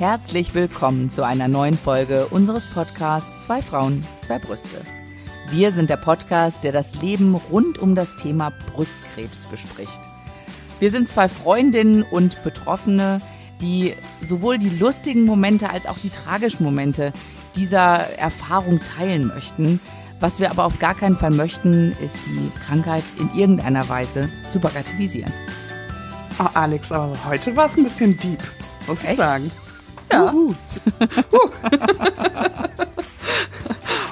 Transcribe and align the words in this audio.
Herzlich 0.00 0.54
willkommen 0.54 1.10
zu 1.10 1.26
einer 1.26 1.46
neuen 1.46 1.76
Folge 1.76 2.26
unseres 2.28 2.64
Podcasts 2.64 3.44
Zwei 3.44 3.60
Frauen, 3.60 4.02
zwei 4.18 4.38
Brüste. 4.38 4.80
Wir 5.50 5.72
sind 5.72 5.90
der 5.90 5.98
Podcast, 5.98 6.64
der 6.64 6.72
das 6.72 7.02
Leben 7.02 7.34
rund 7.34 7.76
um 7.76 7.94
das 7.94 8.16
Thema 8.16 8.50
Brustkrebs 8.72 9.44
bespricht. 9.44 10.00
Wir 10.78 10.90
sind 10.90 11.10
zwei 11.10 11.28
Freundinnen 11.28 12.02
und 12.02 12.42
Betroffene, 12.42 13.20
die 13.60 13.92
sowohl 14.22 14.56
die 14.56 14.70
lustigen 14.70 15.24
Momente 15.26 15.68
als 15.68 15.84
auch 15.84 15.98
die 15.98 16.08
tragischen 16.08 16.64
Momente 16.64 17.12
dieser 17.54 18.18
Erfahrung 18.18 18.80
teilen 18.80 19.26
möchten. 19.26 19.80
Was 20.18 20.40
wir 20.40 20.50
aber 20.50 20.64
auf 20.64 20.78
gar 20.78 20.94
keinen 20.94 21.18
Fall 21.18 21.32
möchten, 21.32 21.94
ist 22.02 22.16
die 22.24 22.50
Krankheit 22.66 23.04
in 23.18 23.28
irgendeiner 23.38 23.86
Weise 23.90 24.30
zu 24.48 24.60
bagatellisieren. 24.60 25.30
Oh, 26.38 26.48
Alex, 26.54 26.90
aber 26.90 27.14
heute 27.26 27.54
war 27.54 27.66
es 27.66 27.76
ein 27.76 27.84
bisschen 27.84 28.16
deep, 28.16 28.42
muss 28.86 29.02
Echt? 29.02 29.12
ich 29.12 29.18
sagen. 29.18 29.50
Ja. 30.12 30.32
Uhu. 30.32 30.54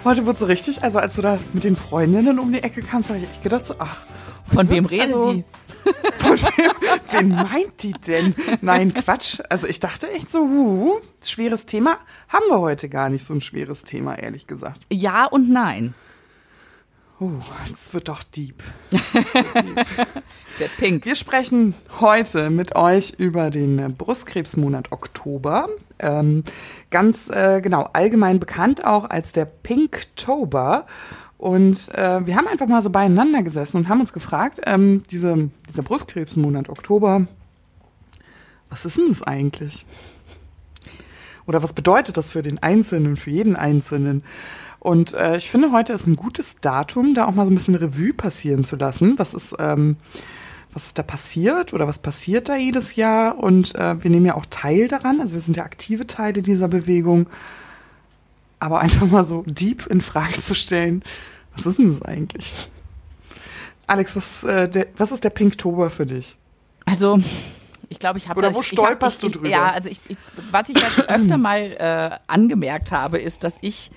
heute 0.04 0.26
wurde 0.26 0.38
so 0.38 0.46
richtig, 0.46 0.82
also 0.82 0.98
als 0.98 1.14
du 1.16 1.22
da 1.22 1.38
mit 1.52 1.64
den 1.64 1.76
Freundinnen 1.76 2.38
um 2.38 2.52
die 2.52 2.62
Ecke 2.62 2.82
kamst, 2.82 3.08
habe 3.08 3.18
ich 3.18 3.24
echt 3.24 3.42
gedacht 3.42 3.66
so, 3.66 3.74
ach. 3.78 4.02
Von 4.52 4.68
wem 4.70 4.86
redet 4.86 5.14
also- 5.14 5.32
die? 5.34 5.44
Von 6.18 6.38
wem, 6.40 6.70
wen 7.10 7.28
meint 7.28 7.82
die 7.82 7.92
denn? 7.92 8.34
Nein, 8.60 8.92
Quatsch. 8.94 9.38
Also 9.48 9.66
ich 9.66 9.80
dachte 9.80 10.10
echt 10.10 10.30
so, 10.30 10.40
huh, 10.40 10.98
schweres 11.24 11.66
Thema. 11.66 11.98
Haben 12.28 12.44
wir 12.48 12.58
heute 12.60 12.88
gar 12.88 13.08
nicht 13.10 13.26
so 13.26 13.34
ein 13.34 13.40
schweres 13.40 13.84
Thema, 13.84 14.18
ehrlich 14.18 14.46
gesagt. 14.46 14.80
Ja 14.90 15.24
und 15.26 15.50
nein. 15.50 15.94
Oh, 17.20 17.30
es 17.72 17.92
wird 17.94 18.08
doch 18.08 18.22
deep. 18.22 18.62
Es 20.52 20.60
wird 20.60 20.76
pink. 20.76 21.04
Wir 21.04 21.14
sprechen 21.14 21.74
heute 22.00 22.50
mit 22.50 22.76
euch 22.76 23.14
über 23.18 23.50
den 23.50 23.96
Brustkrebsmonat 23.96 24.92
Oktober. 24.92 25.68
Ähm, 25.98 26.44
ganz 26.90 27.28
äh, 27.28 27.60
genau, 27.60 27.88
allgemein 27.92 28.40
bekannt 28.40 28.84
auch 28.84 29.08
als 29.08 29.32
der 29.32 29.44
Pinktober. 29.44 30.86
Und 31.38 31.88
äh, 31.94 32.26
wir 32.26 32.36
haben 32.36 32.48
einfach 32.48 32.66
mal 32.66 32.82
so 32.82 32.90
beieinander 32.90 33.42
gesessen 33.42 33.76
und 33.78 33.88
haben 33.88 34.00
uns 34.00 34.12
gefragt, 34.12 34.60
ähm, 34.66 35.04
diese, 35.10 35.50
dieser 35.68 35.82
Brustkrebsmonat 35.82 36.68
Oktober, 36.68 37.26
was 38.70 38.84
ist 38.84 38.98
denn 38.98 39.08
das 39.08 39.22
eigentlich? 39.22 39.86
Oder 41.46 41.62
was 41.62 41.72
bedeutet 41.72 42.16
das 42.16 42.30
für 42.30 42.42
den 42.42 42.62
Einzelnen, 42.62 43.16
für 43.16 43.30
jeden 43.30 43.56
Einzelnen? 43.56 44.22
Und 44.80 45.14
äh, 45.14 45.36
ich 45.36 45.50
finde, 45.50 45.72
heute 45.72 45.92
ist 45.92 46.06
ein 46.06 46.16
gutes 46.16 46.56
Datum, 46.56 47.14
da 47.14 47.26
auch 47.26 47.34
mal 47.34 47.46
so 47.46 47.50
ein 47.50 47.54
bisschen 47.54 47.74
Revue 47.74 48.12
passieren 48.12 48.64
zu 48.64 48.76
lassen. 48.76 49.18
Was 49.18 49.32
ist, 49.34 49.54
ähm, 49.58 49.96
was 50.72 50.86
ist 50.86 50.98
da 50.98 51.02
passiert 51.02 51.72
oder 51.72 51.86
was 51.88 51.98
passiert 51.98 52.48
da 52.48 52.56
jedes 52.56 52.96
Jahr? 52.96 53.38
Und 53.38 53.74
äh, 53.74 54.02
wir 54.02 54.10
nehmen 54.10 54.26
ja 54.26 54.34
auch 54.34 54.46
teil 54.50 54.88
daran, 54.88 55.20
also 55.20 55.34
wir 55.34 55.40
sind 55.40 55.56
ja 55.56 55.64
aktive 55.64 56.06
Teile 56.06 56.42
dieser 56.42 56.68
Bewegung. 56.68 57.28
Aber 58.60 58.80
einfach 58.80 59.06
mal 59.06 59.24
so 59.24 59.44
deep 59.46 59.86
in 59.86 60.00
Frage 60.00 60.40
zu 60.40 60.54
stellen, 60.54 61.02
was 61.56 61.66
ist 61.66 61.78
denn 61.78 61.98
das 61.98 62.02
eigentlich? 62.08 62.68
Alex, 63.86 64.16
was, 64.16 64.44
äh, 64.44 64.68
der, 64.68 64.88
was 64.96 65.12
ist 65.12 65.24
der 65.24 65.30
Pinktober 65.30 65.90
für 65.90 66.06
dich? 66.06 66.36
Also, 66.84 67.18
ich 67.88 67.98
glaube, 67.98 68.18
ich 68.18 68.28
habe 68.28 68.38
Oder 68.38 68.48
das. 68.48 68.56
wo 68.56 68.60
ich, 68.60 68.72
ich 68.72 68.78
hab- 68.78 68.84
stolperst 68.86 69.22
ich, 69.22 69.32
du 69.32 69.38
drüber? 69.38 69.48
Ja, 69.48 69.70
also 69.70 69.88
ich, 69.88 70.00
ich, 70.08 70.18
was 70.50 70.68
ich 70.68 70.76
ja 70.78 70.90
schon 70.90 71.04
öfter 71.08 71.38
mal 71.38 71.58
äh, 71.78 72.18
angemerkt 72.26 72.92
habe, 72.92 73.18
ist, 73.18 73.44
dass 73.44 73.56
ich 73.60 73.90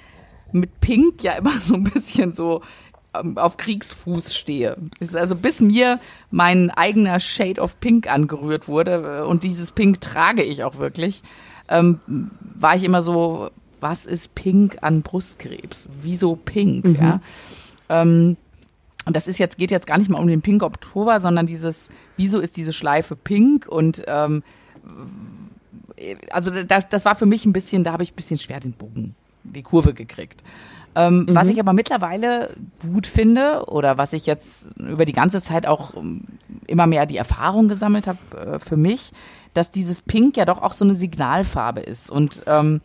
mit 0.54 0.80
Pink 0.80 1.24
ja 1.24 1.34
immer 1.34 1.58
so 1.60 1.76
ein 1.76 1.84
bisschen 1.84 2.34
so 2.34 2.62
auf 3.14 3.58
Kriegsfuß 3.58 4.36
stehe. 4.36 4.78
Also 5.14 5.36
bis 5.36 5.60
mir 5.60 6.00
mein 6.30 6.70
eigener 6.70 7.20
Shade 7.20 7.60
of 7.62 7.80
Pink 7.80 8.10
angerührt 8.10 8.68
wurde 8.68 9.22
äh, 9.24 9.28
und 9.28 9.44
dieses 9.44 9.72
Pink 9.72 10.02
trage 10.02 10.44
ich 10.44 10.64
auch 10.64 10.78
wirklich, 10.78 11.22
ähm, 11.68 12.00
war 12.56 12.76
ich 12.76 12.84
immer 12.84 13.02
so, 13.02 13.50
was 13.80 14.06
ist 14.06 14.36
Pink 14.36 14.78
an 14.82 15.02
Brustkrebs? 15.02 15.90
Wieso 16.02 16.36
Pink? 16.36 16.86
Mhm. 16.86 16.96
Ja. 16.96 17.22
Ähm, 17.90 18.38
und 19.06 19.16
das 19.16 19.28
ist 19.28 19.40
jetzt, 19.40 19.58
geht 19.58 19.72
jetzt 19.72 19.88
gar 19.88 19.98
nicht 19.98 20.10
mal 20.10 20.20
um 20.20 20.28
den 20.28 20.42
Pink 20.42 20.62
Oktober, 20.62 21.20
sondern 21.20 21.48
dieses, 21.48 21.90
wieso 22.18 22.40
ist 22.40 22.56
diese 22.56 22.72
Schleife 22.72 23.16
pink? 23.16 23.68
Und 23.68 24.04
ähm, 24.08 24.44
also 26.30 26.52
das, 26.64 26.88
das 26.88 27.06
war 27.06 27.16
für 27.16 27.26
mich 27.26 27.46
ein 27.46 27.54
bisschen, 27.54 27.84
da 27.84 27.94
habe 27.94 28.04
ich 28.04 28.14
ein 28.14 28.16
bisschen 28.16 28.38
schwer 28.38 28.60
den 28.60 28.74
Bogen, 28.74 29.16
die 29.44 29.64
Kurve 29.64 29.94
gekriegt. 29.94 30.44
Ähm, 30.96 31.26
Was 31.30 31.48
ich 31.48 31.60
aber 31.60 31.74
mittlerweile 31.74 32.56
gut 32.82 33.08
finde 33.08 33.66
oder 33.68 33.98
was 33.98 34.14
ich 34.14 34.26
jetzt 34.26 34.70
über 34.78 35.06
die 35.06 35.14
ganze 35.14 35.42
Zeit 35.42 35.66
auch 35.66 35.96
ähm, 35.96 36.24
immer 36.68 36.86
mehr 36.86 37.06
die 37.06 37.18
Erfahrung 37.18 37.68
gesammelt 37.70 38.08
habe 38.08 38.20
äh, 38.36 38.60
für 38.60 38.76
mich, 38.76 39.12
dass 39.54 39.72
dieses 39.72 40.02
Pink 40.02 40.36
ja 40.38 40.46
doch 40.46 40.62
auch 40.62 40.74
so 40.74 40.84
eine 40.84 40.96
Signalfarbe 40.96 41.82
ist 41.82 42.10
und 42.10 42.44
ähm, 42.46 42.82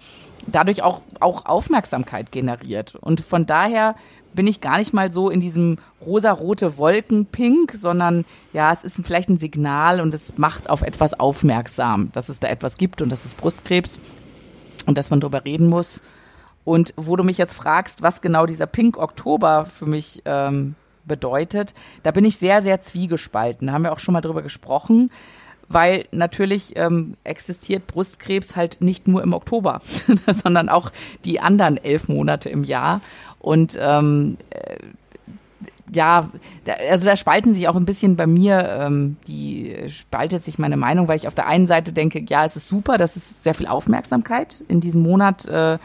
dadurch 0.47 0.83
auch, 0.83 1.00
auch 1.21 1.47
Aufmerksamkeit 1.47 2.31
generiert. 2.31 2.94
Und 2.94 3.21
von 3.21 3.47
daher 3.47 3.97
bin 4.34 4.47
ich 4.47 4.61
gar 4.61 4.78
nicht 4.78 4.93
mal 4.93 5.11
so 5.11 5.31
in 5.31 5.41
diesem 5.41 5.78
rosarote 6.05 6.77
Wolken-Pink, 6.77 7.73
sondern 7.73 8.25
ja, 8.53 8.71
es 8.71 8.84
ist 8.84 9.00
vielleicht 9.05 9.31
ein 9.31 9.38
Signal 9.38 10.00
und 10.00 10.15
es 10.15 10.37
macht 10.37 10.71
auf 10.71 10.83
etwas 10.83 11.19
aufmerksam, 11.19 12.11
dass 12.12 12.28
es 12.28 12.38
da 12.38 12.49
etwas 12.49 12.77
gibt 12.77 13.03
und 13.03 13.11
das 13.11 13.25
ist 13.25 13.37
Brustkrebs 13.37 13.99
und 14.87 14.99
dass 14.99 15.11
man 15.11 15.21
darüber 15.21 15.44
reden 15.44 15.69
muss. 15.69 16.00
Und 16.66 16.93
wo 16.97 17.15
du 17.15 17.22
mich 17.22 17.38
jetzt 17.38 17.54
fragst, 17.54 18.03
was 18.03 18.21
genau 18.21 18.44
dieser 18.44 18.66
Pink 18.66 18.99
Oktober 18.99 19.66
für 19.66 19.87
mich 19.87 20.22
ähm, 20.25 20.75
bedeutet, 21.04 21.75
da 22.03 22.10
bin 22.10 22.25
ich 22.25 22.38
sehr, 22.38 22.60
sehr 22.60 22.81
zwiegespalten. 22.81 23.69
Da 23.69 23.72
haben 23.72 23.84
wir 23.84 23.93
auch 23.93 24.00
schon 24.00 24.15
mal 24.15 24.21
drüber 24.21 24.43
gesprochen, 24.43 25.09
weil 25.69 26.06
natürlich 26.10 26.76
ähm, 26.76 27.15
existiert 27.22 27.87
Brustkrebs 27.87 28.56
halt 28.56 28.81
nicht 28.81 29.06
nur 29.06 29.22
im 29.22 29.32
Oktober, 29.32 29.81
sondern 30.26 30.69
auch 30.69 30.91
die 31.25 31.38
anderen 31.38 31.76
elf 31.76 32.09
Monate 32.09 32.49
im 32.49 32.65
Jahr. 32.65 33.00
Und 33.38 33.78
ähm, 33.81 34.37
äh, 34.50 34.78
ja, 35.94 36.31
da, 36.65 36.72
also 36.91 37.05
da 37.05 37.15
spalten 37.16 37.55
sich 37.55 37.69
auch 37.69 37.76
ein 37.76 37.84
bisschen 37.84 38.16
bei 38.16 38.26
mir, 38.26 38.69
ähm, 38.81 39.19
die 39.28 39.72
spaltet 39.88 40.43
sich 40.43 40.59
meine 40.59 40.76
Meinung, 40.76 41.06
weil 41.06 41.16
ich 41.16 41.28
auf 41.28 41.34
der 41.37 41.47
einen 41.47 41.69
Seite 41.69 41.93
denke, 41.93 42.25
ja, 42.26 42.44
es 42.44 42.56
ist 42.56 42.66
super, 42.66 42.99
dass 42.99 43.15
es 43.15 43.44
sehr 43.44 43.55
viel 43.55 43.69
Aufmerksamkeit 43.69 44.65
in 44.66 44.81
diesem 44.81 45.03
Monat 45.03 45.47
äh, 45.47 45.78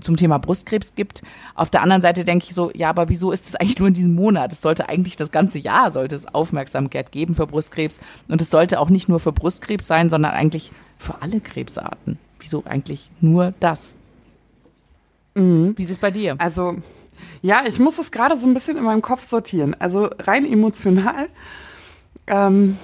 zum 0.00 0.16
Thema 0.16 0.38
Brustkrebs 0.38 0.94
gibt. 0.94 1.22
Auf 1.54 1.70
der 1.70 1.82
anderen 1.82 2.02
Seite 2.02 2.24
denke 2.24 2.46
ich 2.48 2.54
so, 2.54 2.70
ja, 2.74 2.90
aber 2.90 3.08
wieso 3.08 3.32
ist 3.32 3.48
es 3.48 3.56
eigentlich 3.56 3.78
nur 3.78 3.88
in 3.88 3.94
diesem 3.94 4.14
Monat? 4.14 4.52
Es 4.52 4.60
sollte 4.60 4.88
eigentlich 4.88 5.16
das 5.16 5.30
ganze 5.30 5.58
Jahr 5.58 5.92
sollte 5.92 6.14
es 6.14 6.26
Aufmerksamkeit 6.26 7.12
geben 7.12 7.34
für 7.34 7.46
Brustkrebs 7.46 8.00
und 8.28 8.40
es 8.40 8.50
sollte 8.50 8.80
auch 8.80 8.90
nicht 8.90 9.08
nur 9.08 9.20
für 9.20 9.32
Brustkrebs 9.32 9.86
sein, 9.86 10.10
sondern 10.10 10.32
eigentlich 10.32 10.72
für 10.98 11.22
alle 11.22 11.40
Krebsarten. 11.40 12.18
Wieso 12.38 12.62
eigentlich 12.66 13.10
nur 13.20 13.54
das? 13.60 13.96
Wie 15.34 15.82
ist 15.82 15.90
es 15.90 15.98
bei 15.98 16.12
dir? 16.12 16.36
Also, 16.38 16.76
ja, 17.42 17.62
ich 17.66 17.78
muss 17.78 17.96
das 17.96 18.12
gerade 18.12 18.38
so 18.38 18.46
ein 18.46 18.54
bisschen 18.54 18.76
in 18.76 18.84
meinem 18.84 19.02
Kopf 19.02 19.26
sortieren. 19.26 19.74
Also 19.78 20.08
rein 20.20 20.44
emotional. 20.50 21.28
Ähm, 22.26 22.78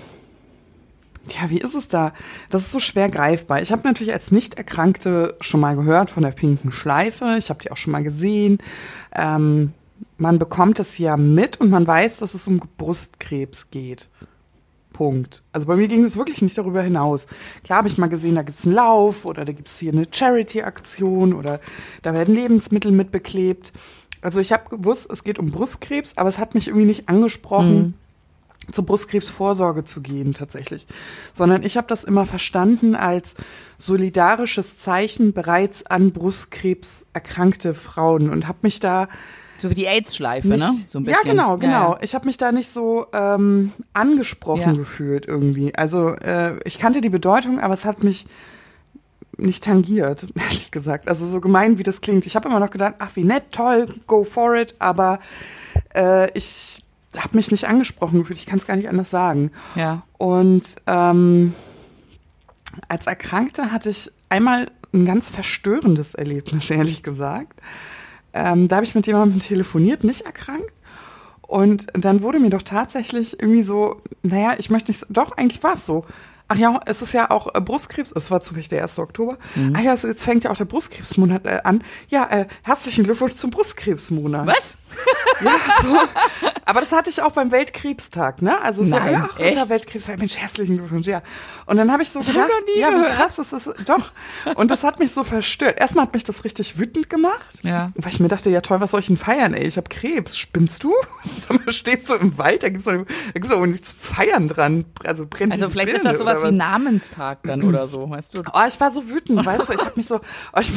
ja, 1.28 1.50
wie 1.50 1.58
ist 1.58 1.74
es 1.74 1.88
da? 1.88 2.12
Das 2.48 2.62
ist 2.62 2.72
so 2.72 2.80
schwer 2.80 3.08
greifbar. 3.08 3.60
Ich 3.62 3.72
habe 3.72 3.86
natürlich 3.86 4.12
als 4.12 4.32
Nicht-Erkrankte 4.32 5.36
schon 5.40 5.60
mal 5.60 5.76
gehört 5.76 6.10
von 6.10 6.22
der 6.22 6.30
pinken 6.30 6.72
Schleife. 6.72 7.36
Ich 7.38 7.50
habe 7.50 7.62
die 7.62 7.70
auch 7.70 7.76
schon 7.76 7.92
mal 7.92 8.02
gesehen. 8.02 8.58
Ähm, 9.14 9.72
man 10.16 10.38
bekommt 10.38 10.78
es 10.80 10.98
ja 10.98 11.16
mit 11.16 11.60
und 11.60 11.70
man 11.70 11.86
weiß, 11.86 12.18
dass 12.18 12.34
es 12.34 12.46
um 12.46 12.60
Brustkrebs 12.76 13.70
geht. 13.70 14.08
Punkt. 14.92 15.42
Also 15.52 15.66
bei 15.66 15.76
mir 15.76 15.88
ging 15.88 16.04
es 16.04 16.16
wirklich 16.16 16.42
nicht 16.42 16.58
darüber 16.58 16.82
hinaus. 16.82 17.26
Klar 17.64 17.78
habe 17.78 17.88
ich 17.88 17.96
mal 17.96 18.08
gesehen, 18.08 18.34
da 18.34 18.42
gibt 18.42 18.58
es 18.58 18.66
einen 18.66 18.74
Lauf 18.74 19.24
oder 19.24 19.44
da 19.44 19.52
gibt 19.52 19.68
es 19.68 19.78
hier 19.78 19.92
eine 19.92 20.06
Charity-Aktion 20.10 21.32
oder 21.32 21.60
da 22.02 22.12
werden 22.12 22.34
Lebensmittel 22.34 22.92
mitbeklebt. 22.92 23.72
Also 24.20 24.40
ich 24.40 24.52
habe 24.52 24.68
gewusst, 24.68 25.08
es 25.10 25.24
geht 25.24 25.38
um 25.38 25.50
Brustkrebs, 25.50 26.16
aber 26.16 26.28
es 26.28 26.38
hat 26.38 26.54
mich 26.54 26.68
irgendwie 26.68 26.86
nicht 26.86 27.08
angesprochen, 27.08 27.94
zur 28.70 28.84
Brustkrebsvorsorge 28.86 29.84
zu 29.84 30.00
gehen 30.00 30.34
tatsächlich. 30.34 30.86
Sondern 31.32 31.62
ich 31.62 31.76
habe 31.76 31.86
das 31.88 32.04
immer 32.04 32.26
verstanden 32.26 32.94
als 32.94 33.34
solidarisches 33.78 34.78
Zeichen 34.78 35.32
bereits 35.32 35.84
an 35.86 36.12
Brustkrebs 36.12 37.06
erkrankte 37.12 37.74
Frauen 37.74 38.30
und 38.30 38.46
habe 38.46 38.58
mich 38.62 38.78
da 38.78 39.08
So 39.56 39.70
wie 39.70 39.74
die 39.74 39.86
AIDS-Schleife, 39.86 40.46
ne? 40.48 40.58
So 40.88 40.98
ein 40.98 41.04
ja, 41.04 41.12
bisschen. 41.12 41.30
genau, 41.30 41.56
genau. 41.56 41.92
Ja, 41.94 41.98
Ich 42.02 42.14
habe 42.14 42.26
mich 42.26 42.36
da 42.36 42.52
nicht 42.52 42.68
so 42.68 43.06
ähm, 43.12 43.72
angesprochen 43.92 44.60
Ja. 44.60 44.72
gefühlt 44.72 45.26
irgendwie. 45.26 45.74
Also 45.74 46.10
äh, 46.16 46.58
ich 46.64 46.78
kannte 46.78 47.00
die 47.00 47.08
Bedeutung, 47.10 47.58
aber 47.60 47.74
es 47.74 47.84
hat 47.84 48.04
mich 48.04 48.26
nicht 49.36 49.64
tangiert, 49.64 50.26
ehrlich 50.34 50.70
gesagt. 50.70 51.08
Also 51.08 51.26
so 51.26 51.40
gemein, 51.40 51.78
wie 51.78 51.82
das 51.82 52.00
klingt. 52.02 52.26
Ich 52.26 52.36
habe 52.36 52.48
immer 52.48 52.60
noch 52.60 52.70
gedacht, 52.70 52.94
ach, 52.98 53.10
wie 53.16 53.24
nett, 53.24 53.44
toll, 53.52 53.86
go 54.06 54.22
for 54.24 54.54
it, 54.54 54.74
aber 54.78 55.18
äh, 55.94 56.30
ich 56.38 56.84
habe 57.16 57.36
mich 57.36 57.50
nicht 57.50 57.66
angesprochen 57.66 58.20
gefühlt. 58.20 58.38
Ich 58.38 58.46
kann 58.46 58.58
es 58.58 58.66
gar 58.66 58.76
nicht 58.76 58.88
anders 58.88 59.10
sagen. 59.10 59.50
ja. 59.74 60.02
Und 60.18 60.76
ähm, 60.86 61.54
als 62.88 63.06
Erkrankte 63.06 63.72
hatte 63.72 63.90
ich 63.90 64.12
einmal 64.28 64.66
ein 64.92 65.04
ganz 65.04 65.30
verstörendes 65.30 66.14
Erlebnis, 66.14 66.70
ehrlich 66.70 67.02
gesagt. 67.02 67.60
Ähm, 68.32 68.68
da 68.68 68.76
habe 68.76 68.84
ich 68.84 68.94
mit 68.94 69.06
jemandem 69.06 69.40
telefoniert, 69.40 70.04
nicht 70.04 70.22
erkrankt. 70.22 70.72
Und 71.42 71.88
dann 71.94 72.22
wurde 72.22 72.38
mir 72.38 72.50
doch 72.50 72.62
tatsächlich 72.62 73.40
irgendwie 73.40 73.64
so, 73.64 74.00
naja, 74.22 74.54
ich 74.58 74.70
möchte 74.70 74.92
nicht, 74.92 75.04
doch, 75.08 75.36
eigentlich 75.36 75.62
war 75.64 75.74
es 75.74 75.84
so. 75.84 76.04
Ach 76.52 76.56
ja, 76.56 76.80
es 76.84 77.00
ist 77.00 77.12
ja 77.12 77.30
auch 77.30 77.54
äh, 77.54 77.60
Brustkrebs, 77.60 78.10
es 78.10 78.28
war 78.32 78.40
zufällig 78.40 78.68
der 78.68 78.82
1. 78.82 78.98
Oktober. 78.98 79.38
Mhm. 79.54 79.72
Ach 79.76 79.80
ja, 79.82 79.92
es, 79.92 80.02
jetzt 80.02 80.24
fängt 80.24 80.42
ja 80.42 80.50
auch 80.50 80.56
der 80.56 80.64
Brustkrebsmonat 80.64 81.46
äh, 81.46 81.60
an. 81.62 81.84
Ja, 82.08 82.24
äh, 82.28 82.46
herzlichen 82.62 83.04
Glückwunsch 83.04 83.34
zum 83.34 83.50
Brustkrebsmonat. 83.50 84.46
Was? 84.48 84.76
Ja, 85.42 85.52
so. 85.82 85.96
Aber 86.66 86.80
das 86.82 86.92
hatte 86.92 87.08
ich 87.08 87.22
auch 87.22 87.32
beim 87.32 87.50
Weltkrebstag, 87.50 88.42
ne? 88.42 88.60
Also 88.60 88.84
so, 88.84 88.90
Nein, 88.90 89.14
ja, 89.14 89.28
ach, 89.32 89.40
echt? 89.40 89.54
ist 89.54 89.58
ja 89.58 89.68
Weltkrebstag, 89.70 90.18
Mensch, 90.18 90.36
herzlichen 90.36 90.76
Glückwunsch, 90.76 91.06
ja. 91.06 91.22
Und 91.64 91.78
dann 91.78 91.90
habe 91.90 92.02
ich 92.02 92.10
so 92.10 92.20
ich 92.20 92.26
gedacht, 92.26 92.50
noch 92.50 92.74
nie 92.74 92.78
ja, 92.78 92.90
wie 92.90 93.06
krass 93.16 93.38
ist 93.38 93.54
das, 93.54 93.64
doch. 93.86 94.10
Und 94.56 94.70
das 94.70 94.82
hat 94.84 94.98
mich 94.98 95.12
so 95.12 95.24
verstört. 95.24 95.80
Erstmal 95.80 96.04
hat 96.04 96.12
mich 96.12 96.24
das 96.24 96.44
richtig 96.44 96.78
wütend 96.78 97.08
gemacht, 97.08 97.60
Ja. 97.62 97.86
weil 97.96 98.12
ich 98.12 98.20
mir 98.20 98.28
dachte, 98.28 98.50
ja 98.50 98.60
toll, 98.60 98.82
was 98.82 98.90
soll 98.90 99.00
ich 99.00 99.06
denn 99.06 99.16
feiern, 99.16 99.54
ey? 99.54 99.66
Ich 99.66 99.78
habe 99.78 99.88
Krebs, 99.88 100.36
spinnst 100.36 100.84
du? 100.84 100.92
Stehst 101.68 102.10
du 102.10 102.14
im 102.16 102.36
Wald, 102.36 102.62
da 102.62 102.68
gibt's 102.68 102.84
doch, 102.84 102.92
da 102.92 103.04
gibt's 103.32 103.48
doch 103.48 103.64
nichts 103.64 103.90
feiern 103.98 104.46
dran. 104.46 104.84
Also 105.06 105.24
brennt 105.24 105.54
Also 105.54 105.70
vielleicht 105.70 105.88
ist 105.94 106.02
Birne 106.02 106.10
das 106.10 106.18
sowas 106.18 106.39
oder 106.40 106.52
wie? 106.52 106.56
Namenstag 106.56 107.38
dann 107.44 107.62
oder 107.62 107.88
so, 107.88 108.08
weißt 108.10 108.36
du? 108.36 108.42
Oh, 108.52 108.60
ich 108.66 108.80
war 108.80 108.90
so 108.90 109.08
wütend, 109.08 109.44
weißt 109.44 109.68
du, 109.68 109.72
ich 109.74 109.80
habe 109.80 109.92
mich 109.96 110.06
so, 110.06 110.16
oh, 110.16 110.60
ich 110.60 110.72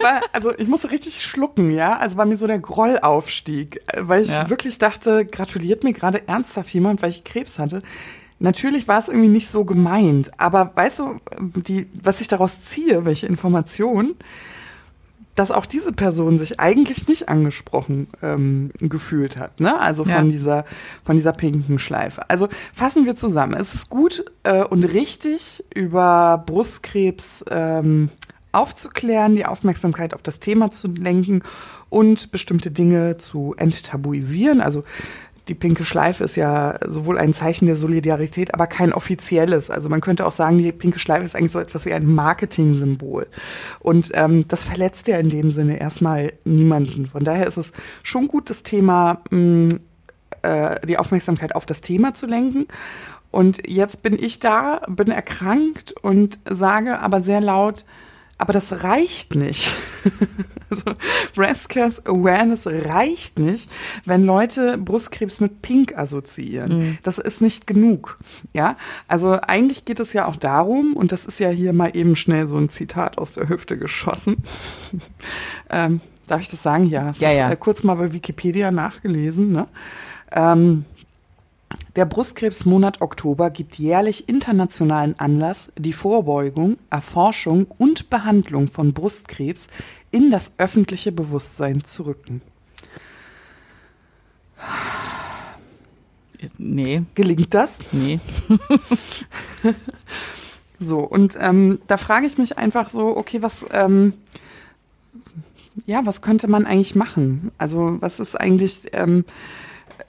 war, 0.00 0.20
also 0.32 0.52
ich 0.56 0.68
musste 0.68 0.90
richtig 0.90 1.22
schlucken, 1.22 1.70
ja, 1.70 1.96
also 1.98 2.16
weil 2.16 2.26
mir 2.26 2.36
so 2.36 2.46
der 2.46 2.58
Groll 2.58 2.98
aufstieg, 3.00 3.80
äh, 3.86 4.00
weil 4.02 4.22
ich 4.22 4.30
Ja. 4.30 4.48
wirklich 4.48 4.78
dachte, 4.78 5.24
gratuliert 5.24 5.84
mir 5.84 5.92
gerade 5.92 6.26
ernsthaft 6.28 6.70
jemand, 6.74 7.02
weil 7.02 7.10
ich 7.10 7.24
Krebs 7.24 7.58
hatte. 7.58 7.82
Natürlich 8.40 8.88
war 8.88 8.98
es 8.98 9.08
irgendwie 9.08 9.28
nicht 9.28 9.48
so 9.48 9.64
gemeint, 9.64 10.30
aber 10.38 10.72
weißt 10.74 10.98
du, 10.98 11.16
die, 11.40 11.88
was 12.02 12.20
ich 12.20 12.28
daraus 12.28 12.60
ziehe, 12.62 13.04
welche 13.06 13.26
Informationen, 13.26 14.16
dass 15.34 15.50
auch 15.50 15.66
diese 15.66 15.92
Person 15.92 16.38
sich 16.38 16.60
eigentlich 16.60 17.08
nicht 17.08 17.28
angesprochen 17.28 18.06
ähm, 18.22 18.70
gefühlt 18.78 19.36
hat, 19.36 19.58
ne? 19.60 19.80
Also 19.80 20.04
von 20.04 20.12
Ja. 20.12 20.22
dieser 20.22 20.64
von 21.02 21.16
dieser 21.16 21.32
pinken 21.32 21.78
Schleife. 21.78 22.28
Also 22.30 22.48
fassen 22.72 23.04
wir 23.04 23.16
zusammen. 23.16 23.54
Es 23.54 23.74
ist 23.74 23.90
gut 23.90 24.24
äh, 24.44 24.62
und 24.64 24.84
richtig 24.84 25.64
über 25.74 26.42
Brustkrebs 26.46 27.44
ähm, 27.50 28.10
aufzuklären, 28.52 29.34
die 29.34 29.46
Aufmerksamkeit 29.46 30.14
auf 30.14 30.22
das 30.22 30.38
Thema 30.38 30.70
zu 30.70 30.88
lenken 30.88 31.42
und 31.90 32.30
bestimmte 32.30 32.70
Dinge 32.70 33.16
zu 33.16 33.54
enttabuisieren. 33.56 34.60
Also 34.60 34.84
die 35.48 35.54
pinke 35.54 35.84
Schleife 35.84 36.24
ist 36.24 36.36
ja 36.36 36.78
sowohl 36.86 37.18
ein 37.18 37.34
Zeichen 37.34 37.66
der 37.66 37.76
Solidarität, 37.76 38.54
aber 38.54 38.66
kein 38.66 38.92
offizielles. 38.92 39.70
Also 39.70 39.88
man 39.88 40.00
könnte 40.00 40.26
auch 40.26 40.32
sagen, 40.32 40.58
die 40.58 40.72
pinke 40.72 40.98
Schleife 40.98 41.24
ist 41.24 41.36
eigentlich 41.36 41.52
so 41.52 41.60
etwas 41.60 41.84
wie 41.84 41.92
ein 41.92 42.06
Marketing-Symbol. 42.06 43.26
Und 43.80 44.10
ähm, 44.14 44.48
das 44.48 44.62
verletzt 44.62 45.06
ja 45.06 45.18
in 45.18 45.28
dem 45.28 45.50
Sinne 45.50 45.78
erstmal 45.78 46.32
niemanden. 46.44 47.06
Von 47.06 47.24
daher 47.24 47.46
ist 47.46 47.58
es 47.58 47.72
schon 48.02 48.28
gut, 48.28 48.48
das 48.48 48.62
Thema, 48.62 49.20
mh, 49.30 49.76
äh, 50.42 50.86
die 50.86 50.98
Aufmerksamkeit 50.98 51.54
auf 51.54 51.66
das 51.66 51.82
Thema 51.82 52.14
zu 52.14 52.26
lenken. 52.26 52.66
Und 53.30 53.68
jetzt 53.68 54.02
bin 54.02 54.16
ich 54.18 54.38
da, 54.38 54.80
bin 54.88 55.08
erkrankt 55.08 55.92
und 56.00 56.38
sage 56.48 57.00
aber 57.00 57.20
sehr 57.20 57.40
laut, 57.40 57.84
aber 58.38 58.52
das 58.52 58.84
reicht 58.84 59.34
nicht. 59.34 59.70
also 60.70 60.82
Breast 61.34 61.68
Cancer 61.68 62.02
Awareness 62.06 62.66
reicht 62.66 63.38
nicht, 63.38 63.70
wenn 64.04 64.24
Leute 64.24 64.76
Brustkrebs 64.78 65.40
mit 65.40 65.62
Pink 65.62 65.96
assoziieren. 65.96 66.98
Das 67.02 67.18
ist 67.18 67.40
nicht 67.40 67.66
genug. 67.66 68.18
Ja, 68.52 68.76
also 69.08 69.38
eigentlich 69.40 69.84
geht 69.84 70.00
es 70.00 70.12
ja 70.12 70.26
auch 70.26 70.36
darum, 70.36 70.94
und 70.94 71.12
das 71.12 71.24
ist 71.24 71.38
ja 71.38 71.50
hier 71.50 71.72
mal 71.72 71.96
eben 71.96 72.16
schnell 72.16 72.46
so 72.46 72.56
ein 72.56 72.68
Zitat 72.68 73.18
aus 73.18 73.34
der 73.34 73.48
Hüfte 73.48 73.78
geschossen. 73.78 74.42
ähm, 75.70 76.00
darf 76.26 76.40
ich 76.40 76.48
das 76.50 76.62
sagen? 76.62 76.86
Ja. 76.86 77.10
Es 77.10 77.20
Ja, 77.20 77.30
ist, 77.30 77.38
ja. 77.38 77.50
Äh, 77.50 77.56
kurz 77.56 77.82
mal 77.82 77.94
bei 77.94 78.12
Wikipedia 78.12 78.70
nachgelesen. 78.70 79.52
Ne? 79.52 79.68
Ähm, 80.32 80.84
der 81.96 82.04
Brustkrebsmonat 82.04 83.00
Oktober 83.00 83.50
gibt 83.50 83.78
jährlich 83.78 84.28
internationalen 84.28 85.18
Anlass, 85.18 85.68
die 85.78 85.92
Vorbeugung, 85.92 86.78
Erforschung 86.90 87.66
und 87.78 88.10
Behandlung 88.10 88.68
von 88.68 88.92
Brustkrebs 88.92 89.68
in 90.10 90.30
das 90.30 90.52
öffentliche 90.58 91.12
Bewusstsein 91.12 91.84
zu 91.84 92.04
rücken. 92.04 92.42
Nee, 96.58 97.02
Gelingt 97.14 97.54
das? 97.54 97.78
nee. 97.92 98.20
So, 100.80 101.00
und 101.00 101.36
ähm, 101.40 101.78
da 101.86 101.96
frage 101.96 102.26
ich 102.26 102.36
mich 102.36 102.58
einfach 102.58 102.88
so, 102.88 103.16
okay, 103.16 103.42
was, 103.42 103.64
ähm, 103.72 104.12
ja, 105.86 106.04
was 106.04 106.20
könnte 106.20 106.48
man 106.48 106.66
eigentlich 106.66 106.94
machen? 106.94 107.52
Also, 107.58 107.96
was 108.00 108.20
ist 108.20 108.38
eigentlich, 108.38 108.80
ähm, 108.92 109.24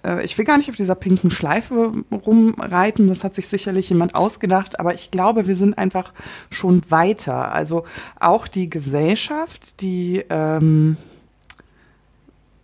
äh, 0.06 0.24
ich 0.24 0.38
will 0.38 0.46
gar 0.46 0.58
nicht 0.58 0.70
auf 0.70 0.76
dieser 0.76 0.96
pinken 0.96 1.32
Schleife 1.32 1.94
rumreiten, 2.12 3.08
das 3.08 3.24
hat 3.24 3.36
sich 3.36 3.48
sicherlich 3.48 3.90
jemand 3.90 4.16
ausgedacht, 4.16 4.80
aber 4.80 4.94
ich 4.94 5.12
glaube, 5.12 5.48
wir 5.48 5.56
sind 5.56 5.78
einfach 5.78 6.14
schon 6.50 6.82
weiter. 6.90 7.52
Also 7.52 7.86
auch 8.20 8.48
die 8.48 8.70
Gesellschaft, 8.70 9.82
die 9.82 10.24
ähm, 10.30 10.98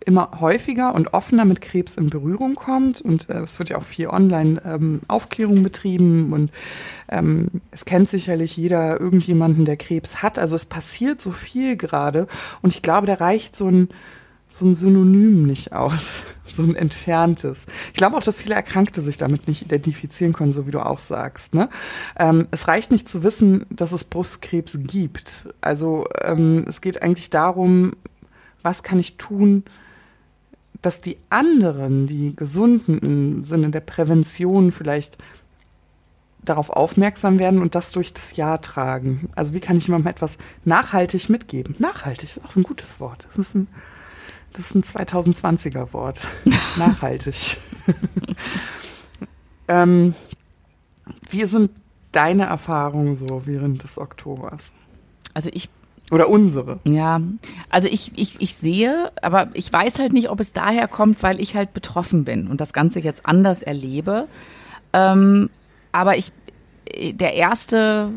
immer 0.04 0.40
häufiger 0.40 0.94
und 0.94 1.14
offener 1.14 1.44
mit 1.44 1.60
Krebs 1.60 1.96
in 1.96 2.10
Berührung 2.10 2.54
kommt. 2.54 3.00
Und 3.00 3.28
äh, 3.28 3.38
es 3.40 3.58
wird 3.58 3.70
ja 3.70 3.78
auch 3.78 3.84
viel 3.84 4.08
Online-Aufklärung 4.08 5.62
betrieben 5.62 6.32
und 6.32 6.50
ähm, 7.08 7.48
es 7.70 7.84
kennt 7.84 8.08
sicherlich 8.08 8.56
jeder 8.56 9.00
irgendjemanden, 9.00 9.64
der 9.64 9.76
Krebs 9.76 10.22
hat. 10.22 10.38
Also 10.38 10.56
es 10.56 10.66
passiert 10.66 11.20
so 11.20 11.30
viel 11.30 11.76
gerade 11.76 12.26
und 12.62 12.72
ich 12.72 12.82
glaube, 12.82 13.06
da 13.06 13.14
reicht 13.14 13.56
so 13.56 13.68
ein 13.68 13.88
so 14.52 14.66
ein 14.66 14.74
Synonym 14.74 15.46
nicht 15.46 15.72
aus, 15.72 16.22
so 16.44 16.62
ein 16.62 16.76
entferntes. 16.76 17.64
Ich 17.92 17.94
glaube 17.94 18.16
auch, 18.16 18.22
dass 18.22 18.38
viele 18.38 18.54
Erkrankte 18.54 19.00
sich 19.00 19.16
damit 19.16 19.48
nicht 19.48 19.62
identifizieren 19.62 20.34
können, 20.34 20.52
so 20.52 20.66
wie 20.66 20.70
du 20.70 20.84
auch 20.84 20.98
sagst. 20.98 21.54
Ne? 21.54 21.70
Ähm, 22.18 22.48
es 22.50 22.68
reicht 22.68 22.90
nicht 22.90 23.08
zu 23.08 23.22
wissen, 23.22 23.64
dass 23.70 23.92
es 23.92 24.04
Brustkrebs 24.04 24.78
gibt. 24.82 25.48
Also 25.62 26.06
ähm, 26.20 26.66
es 26.68 26.80
geht 26.82 27.02
eigentlich 27.02 27.30
darum, 27.30 27.92
was 28.62 28.82
kann 28.82 28.98
ich 28.98 29.16
tun, 29.16 29.64
dass 30.82 31.00
die 31.00 31.16
anderen, 31.30 32.06
die 32.06 32.36
Gesunden 32.36 32.98
im 32.98 33.44
Sinne 33.44 33.70
der 33.70 33.80
Prävention 33.80 34.72
vielleicht 34.72 35.16
darauf 36.44 36.70
aufmerksam 36.70 37.38
werden 37.38 37.60
und 37.60 37.74
das 37.74 37.92
durch 37.92 38.12
das 38.12 38.36
Jahr 38.36 38.60
tragen. 38.60 39.30
Also 39.34 39.54
wie 39.54 39.60
kann 39.60 39.76
ich 39.76 39.86
jemandem 39.86 40.10
etwas 40.10 40.36
nachhaltig 40.64 41.28
mitgeben? 41.28 41.76
Nachhaltig 41.78 42.24
ist 42.24 42.44
auch 42.44 42.56
ein 42.56 42.64
gutes 42.64 42.98
Wort. 43.00 43.28
Das 43.36 43.46
ist 43.46 43.54
ein, 43.54 43.68
das 44.52 44.66
ist 44.66 44.74
ein 44.74 44.82
2020er 44.82 45.92
Wort. 45.92 46.20
nachhaltig. 46.76 47.58
ähm, 49.68 50.14
wie 51.30 51.44
sind 51.46 51.70
deine 52.12 52.44
Erfahrungen 52.44 53.16
so 53.16 53.42
während 53.46 53.82
des 53.82 53.98
Oktobers? 53.98 54.72
Also 55.34 55.50
ich 55.52 55.68
Oder 56.10 56.28
unsere? 56.28 56.78
Ja, 56.84 57.20
also 57.70 57.88
ich, 57.88 58.12
ich, 58.16 58.40
ich 58.40 58.54
sehe, 58.54 59.10
aber 59.22 59.48
ich 59.54 59.72
weiß 59.72 59.98
halt 59.98 60.12
nicht, 60.12 60.30
ob 60.30 60.40
es 60.40 60.52
daher 60.52 60.88
kommt, 60.88 61.22
weil 61.22 61.40
ich 61.40 61.56
halt 61.56 61.72
betroffen 61.72 62.24
bin 62.24 62.48
und 62.48 62.60
das 62.60 62.72
Ganze 62.72 63.00
jetzt 63.00 63.24
anders 63.24 63.62
erlebe. 63.62 64.28
Ähm, 64.92 65.48
aber 65.90 66.16
ich, 66.16 66.32
der 67.12 67.34
erste 67.34 68.10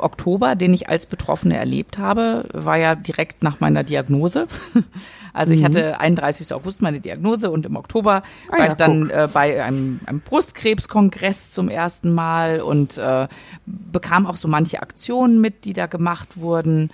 Oktober, 0.00 0.54
den 0.54 0.74
ich 0.74 0.88
als 0.88 1.06
Betroffene 1.06 1.56
erlebt 1.56 1.98
habe, 1.98 2.46
war 2.52 2.76
ja 2.76 2.94
direkt 2.94 3.42
nach 3.42 3.60
meiner 3.60 3.84
Diagnose. 3.84 4.46
Also 5.34 5.52
ich 5.52 5.62
hatte 5.62 6.00
31. 6.00 6.52
August 6.52 6.82
meine 6.82 7.00
Diagnose 7.00 7.50
und 7.52 7.64
im 7.64 7.76
Oktober 7.76 8.22
Ah 8.48 8.52
war 8.52 8.58
ja, 8.58 8.66
ich 8.66 8.74
dann 8.74 9.08
äh, 9.08 9.28
bei 9.32 9.62
einem, 9.62 10.00
einem 10.04 10.20
Brustkrebskongress 10.20 11.52
zum 11.52 11.68
ersten 11.68 12.12
Mal 12.12 12.60
und 12.60 12.98
äh, 12.98 13.28
bekam 13.64 14.26
auch 14.26 14.34
so 14.34 14.48
manche 14.48 14.82
Aktionen 14.82 15.40
mit, 15.40 15.64
die 15.64 15.74
da 15.74 15.86
gemacht 15.86 16.40
wurden. 16.40 16.90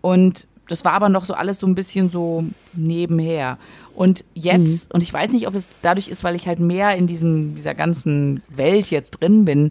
Und 0.00 0.48
das 0.68 0.86
war 0.86 0.92
aber 0.92 1.10
noch 1.10 1.26
so 1.26 1.34
alles 1.34 1.58
so 1.58 1.66
ein 1.66 1.74
bisschen 1.74 2.08
so 2.08 2.44
nebenher. 2.72 3.58
Und 3.94 4.24
jetzt, 4.32 4.94
und 4.94 5.02
ich 5.02 5.12
weiß 5.12 5.32
nicht, 5.32 5.46
ob 5.46 5.54
es 5.54 5.70
dadurch 5.82 6.08
ist, 6.08 6.24
weil 6.24 6.34
ich 6.34 6.46
halt 6.46 6.60
mehr 6.60 6.96
in 6.96 7.06
diesem, 7.06 7.54
dieser 7.54 7.74
ganzen 7.74 8.42
Welt 8.48 8.90
jetzt 8.90 9.20
drin 9.20 9.44
bin, 9.44 9.70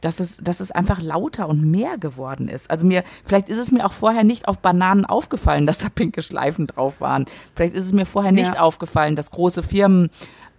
dass 0.00 0.20
es, 0.20 0.36
dass 0.38 0.60
es 0.60 0.70
einfach 0.70 1.00
lauter 1.02 1.48
und 1.48 1.62
mehr 1.70 1.98
geworden 1.98 2.48
ist. 2.48 2.70
Also 2.70 2.86
mir, 2.86 3.02
vielleicht 3.24 3.48
ist 3.48 3.58
es 3.58 3.72
mir 3.72 3.84
auch 3.84 3.92
vorher 3.92 4.24
nicht 4.24 4.48
auf 4.48 4.58
Bananen 4.60 5.04
aufgefallen, 5.04 5.66
dass 5.66 5.78
da 5.78 5.88
pinke 5.88 6.22
Schleifen 6.22 6.66
drauf 6.66 7.00
waren. 7.00 7.26
Vielleicht 7.54 7.74
ist 7.74 7.84
es 7.86 7.92
mir 7.92 8.06
vorher 8.06 8.32
nicht 8.32 8.54
Ja. 8.54 8.60
aufgefallen, 8.60 9.16
dass 9.16 9.30
große 9.30 9.62
Firmen 9.62 10.10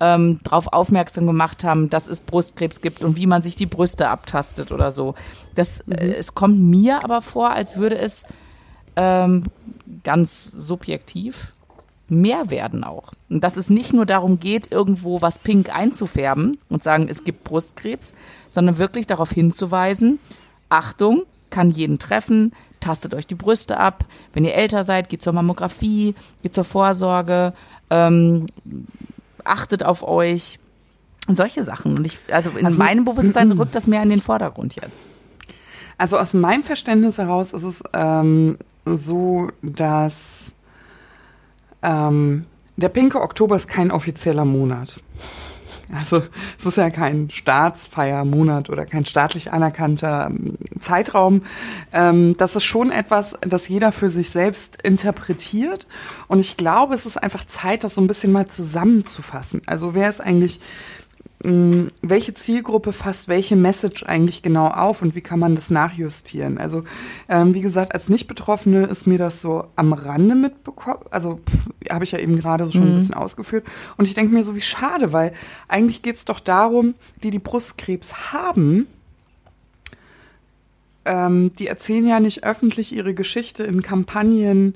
ähm, 0.02 0.40
darauf 0.44 0.68
aufmerksam 0.68 1.28
gemacht 1.28 1.64
haben, 1.64 1.90
dass 1.90 2.08
es 2.08 2.22
Brustkrebs 2.22 2.82
gibt 2.82 3.04
und 3.04 3.18
wie 3.18 3.28
man 3.28 3.42
sich 3.42 3.56
die 3.56 3.66
Brüste 3.66 4.08
abtastet 4.10 4.72
oder 4.72 4.92
so. 4.92 5.14
Das, 5.56 5.82
äh, 5.90 6.14
es 6.18 6.34
kommt 6.36 6.60
mir 6.60 7.04
aber 7.04 7.22
vor, 7.22 7.52
als 7.52 7.76
würde 7.76 7.98
es 7.98 8.26
ähm, 8.96 9.46
ganz 10.04 10.44
subjektiv 10.46 11.54
mehr 12.12 12.50
werden 12.50 12.84
auch. 12.84 13.12
Und 13.30 13.44
dass 13.44 13.58
es 13.58 13.70
nicht 13.70 13.94
nur 13.94 14.06
darum 14.06 14.40
geht, 14.40 14.72
irgendwo 14.72 15.22
was 15.22 15.40
pink 15.40 15.74
einzufärben 15.76 16.60
und 16.70 16.84
sagen, 16.84 17.08
es 17.10 17.24
gibt 17.24 17.44
Brustkrebs, 17.44 18.14
sondern 18.50 18.78
wirklich 18.78 19.08
darauf 19.08 19.32
hinzuweisen, 19.32 20.20
Achtung, 20.70 21.24
kann 21.50 21.72
jeden 21.72 21.98
treffen, 21.98 22.54
tastet 22.80 23.16
euch 23.16 23.26
die 23.26 23.34
Brüste 23.36 23.78
ab. 23.78 24.06
Wenn 24.34 24.46
ihr 24.46 24.54
älter 24.54 24.84
seid, 24.84 25.10
geht 25.10 25.24
zur 25.24 25.34
Mammographie, 25.34 26.14
geht 26.44 26.54
zur 26.54 26.64
Vorsorge, 26.64 27.54
ähm, 27.90 28.46
achtet 29.44 29.84
auf 29.84 30.04
euch. 30.04 30.60
Solche 31.28 31.64
Sachen. 31.64 31.98
Und 31.98 32.06
ich, 32.08 32.20
also 32.32 32.52
in 32.52 32.66
Also- 32.66 32.78
meinem 32.80 33.04
Bewusstsein 33.06 33.52
rückt 33.52 33.76
das 33.76 33.88
mehr 33.88 34.02
in 34.04 34.10
den 34.10 34.22
Vordergrund 34.22 34.76
jetzt. 34.76 35.08
Also 35.98 36.18
aus 36.18 36.34
meinem 36.34 36.64
Verständnis 36.64 37.18
heraus 37.18 37.54
ist 37.54 37.64
es 37.64 37.84
ähm, 37.94 38.58
so, 38.86 39.50
dass 39.62 40.52
ähm, 41.84 42.46
der 42.78 42.90
pinke 42.90 43.22
Oktober 43.22 43.56
ist 43.56 43.68
kein 43.68 43.92
offizieller 43.92 44.46
Monat. 44.46 45.02
Also 45.94 46.24
es 46.60 46.66
ist 46.66 46.78
ja 46.78 46.90
kein 46.92 47.30
Staatsfeiermonat 47.30 48.70
oder 48.70 48.86
kein 48.86 49.06
staatlich 49.06 49.52
anerkannter 49.52 50.28
ähm, 50.30 50.58
Zeitraum. 50.80 51.44
Ähm, 51.92 52.36
das 52.38 52.56
ist 52.56 52.64
schon 52.64 52.92
etwas, 52.92 53.36
das 53.42 53.68
jeder 53.68 53.92
für 53.92 54.10
sich 54.10 54.30
selbst 54.30 54.82
interpretiert. 54.84 55.88
Und 56.28 56.40
ich 56.40 56.58
glaube, 56.58 56.94
es 56.94 57.06
ist 57.06 57.18
einfach 57.18 57.44
Zeit, 57.46 57.84
das 57.84 57.96
so 57.96 58.02
ein 58.02 58.08
bisschen 58.08 58.32
mal 58.32 58.46
zusammenzufassen. 58.46 59.62
Also 59.66 59.96
wer 59.96 60.10
ist 60.10 60.22
eigentlich 60.22 60.60
welche 61.42 62.34
Zielgruppe 62.34 62.92
fasst 62.92 63.30
welche 63.30 63.56
Message 63.56 64.04
eigentlich 64.04 64.42
genau 64.42 64.68
auf 64.68 65.02
und 65.02 65.16
wie 65.16 65.22
kann 65.22 65.40
man 65.40 65.56
das 65.56 65.70
nachjustieren? 65.70 66.58
Also 66.58 66.84
ähm, 67.30 67.54
wie 67.54 67.62
gesagt, 67.62 67.94
als 67.94 68.10
Nicht-Betroffene 68.10 68.88
ist 68.88 69.08
mir 69.08 69.18
das 69.18 69.40
so 69.40 69.68
am 69.78 69.94
Rande 69.94 70.36
mitbekommen, 70.36 71.00
also 71.12 71.40
habe 71.90 72.04
ich 72.04 72.12
ja 72.12 72.20
eben 72.20 72.38
gerade 72.38 72.70
schon 72.70 72.82
mhm. 72.82 72.88
ein 72.88 72.96
bisschen 72.98 73.16
ausgeführt 73.16 73.66
und 73.96 74.06
ich 74.06 74.16
denke 74.16 74.34
mir 74.34 74.44
so, 74.44 74.58
wie 74.58 74.62
schade, 74.62 75.14
weil 75.14 75.32
eigentlich 75.70 76.02
geht 76.02 76.18
es 76.18 76.26
doch 76.26 76.42
darum, 76.42 76.96
die 77.24 77.30
die 77.30 77.40
Brustkrebs 77.40 78.34
haben, 78.34 78.88
ähm, 81.06 81.54
die 81.58 81.68
erzählen 81.68 82.06
ja 82.06 82.20
nicht 82.20 82.44
öffentlich 82.44 82.94
ihre 82.94 83.14
Geschichte 83.14 83.64
in 83.64 83.82
Kampagnen, 83.82 84.76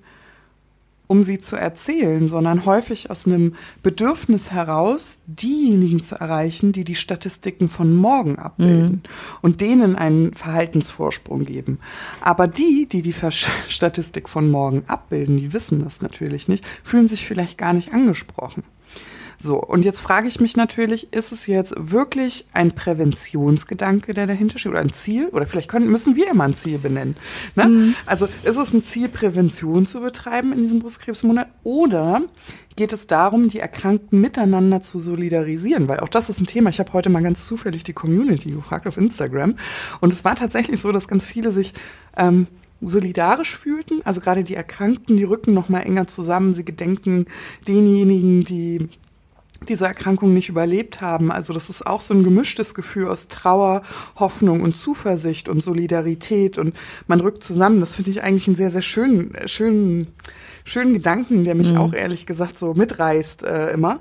um 1.07 1.23
sie 1.23 1.39
zu 1.39 1.55
erzählen, 1.55 2.27
sondern 2.27 2.65
häufig 2.65 3.09
aus 3.09 3.25
einem 3.25 3.55
Bedürfnis 3.81 4.51
heraus, 4.51 5.19
diejenigen 5.27 5.99
zu 5.99 6.15
erreichen, 6.15 6.71
die 6.71 6.83
die 6.83 6.95
Statistiken 6.95 7.67
von 7.67 7.93
morgen 7.93 8.39
abbilden 8.39 8.91
mhm. 8.91 9.01
und 9.41 9.61
denen 9.61 9.95
einen 9.95 10.33
Verhaltensvorsprung 10.33 11.45
geben. 11.45 11.79
Aber 12.21 12.47
die, 12.47 12.87
die 12.87 13.01
die 13.01 13.15
Statistik 13.69 14.29
von 14.29 14.49
morgen 14.49 14.83
abbilden, 14.87 15.37
die 15.37 15.53
wissen 15.53 15.83
das 15.83 16.01
natürlich 16.01 16.47
nicht, 16.47 16.65
fühlen 16.83 17.07
sich 17.07 17.25
vielleicht 17.25 17.57
gar 17.57 17.73
nicht 17.73 17.93
angesprochen. 17.93 18.63
So, 19.43 19.61
und 19.61 19.83
jetzt 19.83 19.99
frage 19.99 20.29
ich 20.29 20.39
mich 20.39 20.55
natürlich, 20.55 21.11
ist 21.11 21.33
es 21.33 21.47
jetzt 21.47 21.73
wirklich 21.77 22.47
ein 22.53 22.71
Präventionsgedanke, 22.71 24.13
der 24.13 24.25
dahinter 24.25 24.57
steht, 24.57 24.71
oder 24.71 24.79
ein 24.79 24.93
Ziel? 24.93 25.27
Oder 25.33 25.45
vielleicht 25.45 25.69
können, 25.69 25.91
müssen 25.91 26.15
wir 26.15 26.31
immer 26.31 26.45
ein 26.45 26.53
Ziel 26.53 26.77
benennen. 26.77 27.17
Ne? 27.55 27.67
Mhm. 27.67 27.95
Also 28.05 28.25
ist 28.25 28.55
es 28.55 28.73
ein 28.73 28.85
Ziel, 28.85 29.09
Prävention 29.09 29.85
zu 29.85 29.99
betreiben 29.99 30.53
in 30.53 30.59
diesem 30.59 30.79
Brustkrebsmonat? 30.79 31.49
Oder 31.63 32.21
geht 32.77 32.93
es 32.93 33.05
darum, 33.05 33.49
die 33.49 33.59
Erkrankten 33.59 34.21
miteinander 34.21 34.81
zu 34.81 34.97
solidarisieren? 34.97 35.89
Weil 35.89 35.99
auch 35.99 36.07
das 36.07 36.29
ist 36.29 36.39
ein 36.39 36.47
Thema. 36.47 36.69
Ich 36.69 36.79
habe 36.79 36.93
heute 36.93 37.09
mal 37.09 37.21
ganz 37.21 37.45
zufällig 37.45 37.83
die 37.83 37.91
Community 37.91 38.49
gefragt 38.49 38.87
auf 38.87 38.95
Instagram. 38.95 39.55
Und 39.99 40.13
es 40.13 40.23
war 40.23 40.35
tatsächlich 40.35 40.79
so, 40.79 40.93
dass 40.93 41.09
ganz 41.09 41.25
viele 41.25 41.51
sich 41.51 41.73
ähm, 42.15 42.47
solidarisch 42.79 43.57
fühlten. 43.57 44.01
Also 44.05 44.21
gerade 44.21 44.45
die 44.45 44.55
Erkrankten, 44.55 45.17
die 45.17 45.25
rücken 45.25 45.53
noch 45.53 45.67
mal 45.67 45.81
enger 45.81 46.07
zusammen. 46.07 46.53
Sie 46.53 46.63
gedenken 46.63 47.25
denjenigen, 47.67 48.45
die 48.45 48.87
diese 49.69 49.85
Erkrankung 49.85 50.33
nicht 50.33 50.49
überlebt 50.49 51.01
haben. 51.01 51.31
Also 51.31 51.53
das 51.53 51.69
ist 51.69 51.85
auch 51.85 52.01
so 52.01 52.13
ein 52.13 52.23
gemischtes 52.23 52.73
Gefühl 52.73 53.07
aus 53.07 53.27
Trauer, 53.27 53.83
Hoffnung 54.15 54.61
und 54.61 54.77
Zuversicht 54.77 55.49
und 55.49 55.61
Solidarität 55.61 56.57
und 56.57 56.75
man 57.07 57.21
rückt 57.21 57.43
zusammen. 57.43 57.79
Das 57.79 57.95
finde 57.95 58.11
ich 58.11 58.23
eigentlich 58.23 58.47
einen 58.47 58.55
sehr, 58.55 58.71
sehr 58.71 58.81
schönen, 58.81 59.35
schönen, 59.45 60.07
schönen 60.63 60.93
Gedanken, 60.93 61.43
der 61.43 61.55
mich 61.55 61.71
mhm. 61.71 61.77
auch 61.77 61.93
ehrlich 61.93 62.25
gesagt 62.25 62.57
so 62.57 62.73
mitreißt 62.73 63.43
äh, 63.43 63.71
immer. 63.71 63.99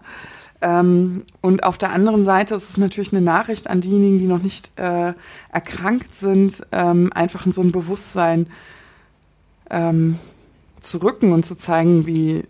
Ähm, 0.63 1.25
und 1.41 1.65
auf 1.65 1.77
der 1.77 1.91
anderen 1.91 2.25
Seite 2.25 2.55
ist 2.55 2.71
es 2.71 2.77
natürlich 2.77 3.13
eine 3.13 3.21
Nachricht 3.21 3.69
an 3.69 3.81
diejenigen, 3.81 4.19
die 4.19 4.27
noch 4.27 4.43
nicht 4.43 4.73
äh, 4.79 5.13
erkrankt 5.51 6.15
sind, 6.15 6.63
ähm, 6.71 7.11
einfach 7.13 7.47
in 7.47 7.53
so 7.53 7.61
ein 7.63 7.73
Bewusstsein 7.73 8.47
ähm, 9.71 10.19
zu 10.81 10.99
rücken 10.99 11.33
und 11.33 11.45
zu 11.45 11.57
zeigen, 11.57 12.07
wie, 12.07 12.45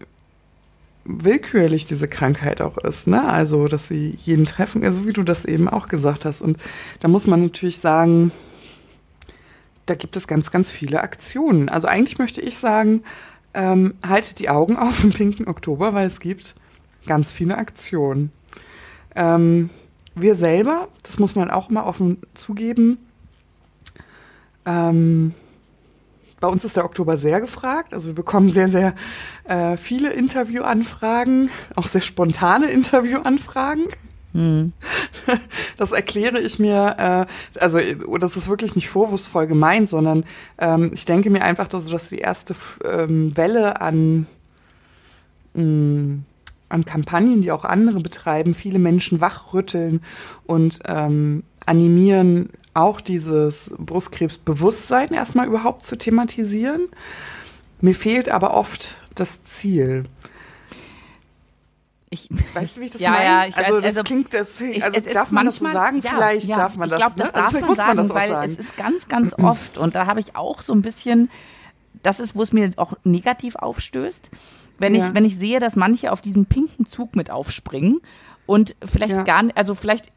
willkürlich 1.05 1.85
diese 1.87 2.09
Krankheit 2.09 2.61
auch 2.61 2.79
ist, 2.79 3.07
ne? 3.07 3.25
Also, 3.29 3.69
dass 3.69 3.89
sie 3.89 4.17
jeden 4.25 4.47
treffen, 4.47 4.85
also 4.85 5.07
wie 5.07 5.13
du 5.13 5.23
das 5.23 5.45
eben 5.45 5.69
auch 5.69 5.89
gesagt 5.89 6.25
hast. 6.25 6.43
Und 6.43 6.59
da 7.01 7.09
muss 7.09 7.27
man 7.27 7.43
natürlich 7.43 7.79
sagen, 7.79 8.33
da 9.87 9.95
gibt 9.95 10.17
es 10.17 10.27
ganz, 10.27 10.51
ganz 10.51 10.71
viele 10.71 11.03
Aktionen. 11.03 11.69
Also 11.69 11.89
eigentlich 11.89 12.19
möchte 12.19 12.41
ich 12.41 12.59
sagen, 12.59 13.03
ähm, 13.55 13.95
haltet 14.07 14.39
die 14.39 14.49
Augen 14.49 14.77
auf 14.77 15.03
im 15.03 15.11
pinken 15.11 15.49
Oktober, 15.49 15.93
weil 15.93 16.07
es 16.07 16.21
gibt 16.21 16.55
ganz 17.07 17.33
viele 17.33 17.59
Aktionen. 17.59 18.31
Ähm, 19.15 19.71
wir 20.15 20.35
selber, 20.35 20.89
das 21.03 21.19
muss 21.19 21.35
man 21.35 21.51
auch 21.51 21.69
mal 21.69 21.85
offen 21.85 22.19
zugeben, 22.35 22.99
ähm, 24.65 25.35
bei 26.43 26.49
uns 26.49 26.65
ist 26.65 26.77
der 26.77 26.85
Oktober 26.85 27.17
sehr 27.17 27.41
gefragt. 27.41 27.95
Also 27.95 28.09
wir 28.09 28.15
bekommen 28.15 28.51
sehr, 28.51 28.69
sehr 28.69 28.95
äh, 29.45 29.77
viele 29.77 30.13
Interviewanfragen, 30.13 31.51
auch 31.77 31.87
sehr 31.87 32.01
spontane 32.01 32.67
Interviewanfragen. 32.67 33.85
Hm. 34.33 34.73
Das 35.77 35.93
erkläre 35.93 36.41
ich 36.41 36.59
mir, 36.59 36.97
äh, 36.99 37.61
also 37.61 37.79
das 38.19 38.37
ist 38.37 38.49
wirklich 38.49 38.75
nicht 38.75 38.89
vorwurfsvoll 38.89 39.47
gemeint, 39.47 39.89
sondern 39.89 40.25
ähm, 40.59 40.91
ich 40.93 41.05
denke 41.05 41.31
mir 41.31 41.43
einfach, 41.43 41.69
dass 41.69 41.87
das 41.87 42.09
die 42.09 42.19
erste 42.19 42.57
ähm, 42.85 43.37
Welle 43.37 43.81
an, 43.81 44.27
mh, 45.55 45.63
mm, 45.63 46.25
an 46.69 46.85
Kampagnen, 46.85 47.43
die 47.43 47.53
auch 47.53 47.65
andere 47.65 48.01
betreiben, 48.01 48.55
viele 48.55 48.81
Menschen 48.81 49.21
wachrütteln 49.21 50.01
und 50.47 50.81
ähm, 50.87 51.45
animieren, 51.67 52.49
auch 52.75 53.01
dieses 53.01 53.75
Brustkrebsbewusstsein 53.79 55.13
erstmal 55.13 55.47
überhaupt 55.47 55.85
zu 55.85 55.97
thematisieren. 55.97 56.89
Mir 57.81 57.95
fehlt 57.95 58.29
aber 58.29 58.55
oft 58.55 58.97
das 59.15 59.43
Ziel. 59.45 60.05
Ich, 62.11 62.29
weißt 62.53 62.77
du, 62.77 62.81
wie 62.83 62.85
ich 62.85 62.91
das 62.91 63.01
ja, 63.01 63.11
meine? 63.11 63.25
Ja, 63.25 63.47
ich 63.47 63.57
also 63.57 63.81
das 63.81 63.87
also, 63.87 64.03
klingt, 64.03 64.35
das, 64.35 64.61
also 64.61 64.99
ich, 64.99 65.15
darf 65.15 65.31
man 65.31 65.47
manchmal, 65.47 65.73
das 65.73 65.81
so 65.81 65.85
sagen? 65.85 66.01
Ja, 66.03 66.11
Vielleicht 66.11 66.47
ja, 66.47 66.57
darf 66.57 66.77
man 66.77 66.91
das. 66.91 66.99
Ich 66.99 67.05
glaube, 67.05 67.17
das 67.17 67.29
ne? 67.29 67.33
darf 67.33 67.55
also 67.55 67.67
man 67.67 67.77
sagen, 67.77 67.97
man 67.97 68.09
weil 68.11 68.29
sagen. 68.29 68.51
es 68.51 68.59
ist 68.59 68.77
ganz, 68.77 69.09
ganz 69.09 69.35
oft 69.39 69.79
und 69.79 69.95
da 69.95 70.07
habe 70.07 70.21
ich 70.21 70.37
auch 70.37 70.61
so 70.61 70.75
ein 70.75 70.83
bisschen, 70.83 71.31
das 72.03 72.21
ist, 72.21 72.37
wo 72.37 72.43
es 72.43 72.53
mir 72.53 72.71
auch 72.77 72.93
negativ 73.05 73.57
aufstößt, 73.57 74.31
wenn 74.79 74.95
ich 74.95 75.15
wenn 75.15 75.25
ich 75.25 75.39
sehe, 75.39 75.59
dass 75.59 75.75
manche 75.75 76.13
auf 76.13 76.21
diesen 76.21 76.45
pinken 76.45 76.85
Zug 76.85 77.17
mit 77.17 77.31
aufspringen 77.31 78.01
und 78.45 78.77
vielleicht 78.85 79.25
gar 79.25 79.45
nicht, 79.45 79.57
also 79.57 79.75
vielleicht 79.75 80.13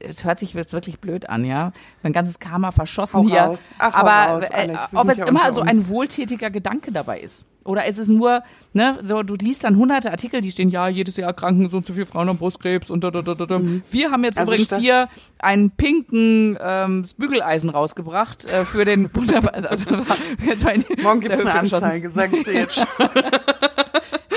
es 0.00 0.24
hört 0.24 0.38
sich 0.38 0.54
jetzt 0.54 0.72
wirklich 0.72 1.00
blöd 1.00 1.28
an, 1.28 1.44
ja. 1.44 1.72
Mein 2.02 2.12
ganzes 2.12 2.38
Karma 2.38 2.72
verschossen 2.72 3.24
hau 3.24 3.28
hier. 3.28 3.58
Ach, 3.78 3.94
Aber 3.94 4.34
raus, 4.34 4.44
äh, 4.50 4.76
ob 4.94 5.08
es 5.08 5.18
immer 5.18 5.52
so 5.52 5.60
ein 5.60 5.88
wohltätiger 5.88 6.50
Gedanke 6.50 6.92
dabei 6.92 7.20
ist. 7.20 7.44
Oder 7.62 7.86
ist 7.86 7.98
es 7.98 8.08
nur, 8.08 8.42
ne, 8.72 8.98
so, 9.02 9.22
du 9.22 9.34
liest 9.34 9.64
dann 9.64 9.76
hunderte 9.76 10.10
Artikel, 10.10 10.40
die 10.40 10.50
stehen, 10.50 10.70
ja, 10.70 10.88
jedes 10.88 11.16
Jahr 11.16 11.34
kranken 11.34 11.68
so 11.68 11.76
und 11.76 11.86
so 11.86 11.92
viele 11.92 12.06
Frauen 12.06 12.28
an 12.30 12.38
Brustkrebs 12.38 12.88
und 12.90 13.04
da, 13.04 13.10
da, 13.10 13.20
da, 13.20 13.34
da. 13.34 13.58
Mhm. 13.58 13.82
Wir 13.90 14.10
haben 14.10 14.24
jetzt 14.24 14.38
also 14.38 14.52
übrigens 14.52 14.76
hier 14.76 15.08
einen 15.38 15.70
pinken 15.70 16.58
ähm, 16.60 17.04
Bügeleisen 17.18 17.68
rausgebracht 17.68 18.46
äh, 18.46 18.64
für 18.64 18.84
den 18.84 19.10
wunderbar. 19.14 19.54
Also, 19.54 19.84
jetzt 20.46 20.64
Morgen 21.02 21.20
gibt 21.20 21.34
es 21.34 21.40
eine 21.40 21.54
Anzeige, 21.54 22.10
sag 22.10 22.32
ich 22.32 22.44
dir 22.44 22.54
jetzt 22.54 22.76
schon. 22.76 22.86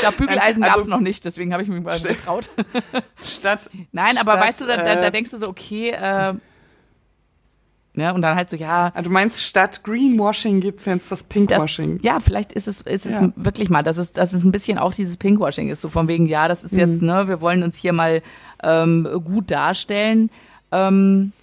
glaube, 0.03 0.17
Bügeleisen 0.17 0.63
also, 0.63 0.75
gab 0.75 0.81
es 0.83 0.87
noch 0.87 0.99
nicht, 0.99 1.25
deswegen 1.25 1.53
habe 1.53 1.63
ich 1.63 1.69
mich 1.69 1.83
mal 1.83 1.99
getraut. 1.99 2.49
Statt. 3.21 3.69
Nein, 3.91 4.17
aber 4.17 4.33
statt, 4.33 4.47
weißt 4.47 4.61
du, 4.61 4.65
da, 4.65 4.77
da, 4.77 4.95
da, 4.95 5.03
äh, 5.03 5.11
denkst 5.11 5.31
du 5.31 5.37
so, 5.37 5.47
okay, 5.47 5.89
äh, 5.91 6.33
Ne? 7.95 8.11
Und 8.11 8.23
dann 8.23 8.35
heißt 8.35 8.49
so, 8.49 8.55
ja. 8.55 8.91
Ah, 8.95 9.01
du 9.03 9.09
meinst, 9.11 9.43
statt 9.43 9.83
Greenwashing 9.83 10.61
gibt 10.61 10.79
es 10.79 10.85
jetzt 10.85 11.11
das 11.11 11.23
Pinkwashing. 11.23 11.97
Das, 11.97 12.03
ja, 12.03 12.19
vielleicht 12.19 12.51
ist 12.51 12.67
es, 12.67 12.81
ist 12.81 13.05
es 13.05 13.15
ja. 13.15 13.31
wirklich 13.35 13.69
mal, 13.69 13.83
dass 13.83 13.97
es, 13.97 14.11
dass 14.11 14.33
es 14.33 14.43
ein 14.43 14.51
bisschen 14.51 14.79
auch 14.79 14.95
dieses 14.95 15.17
Pinkwashing 15.17 15.69
ist. 15.69 15.81
So 15.81 15.89
von 15.89 16.07
wegen, 16.07 16.25
ja, 16.25 16.47
das 16.47 16.63
ist 16.63 16.73
jetzt, 16.73 17.01
mhm. 17.01 17.07
ne, 17.07 17.27
wir 17.27 17.39
wollen 17.39 17.61
uns 17.61 17.77
hier 17.77 17.93
mal 17.93 18.23
ähm, 18.63 19.07
gut 19.23 19.51
darstellen. 19.51 20.31
Ähm, 20.71 21.33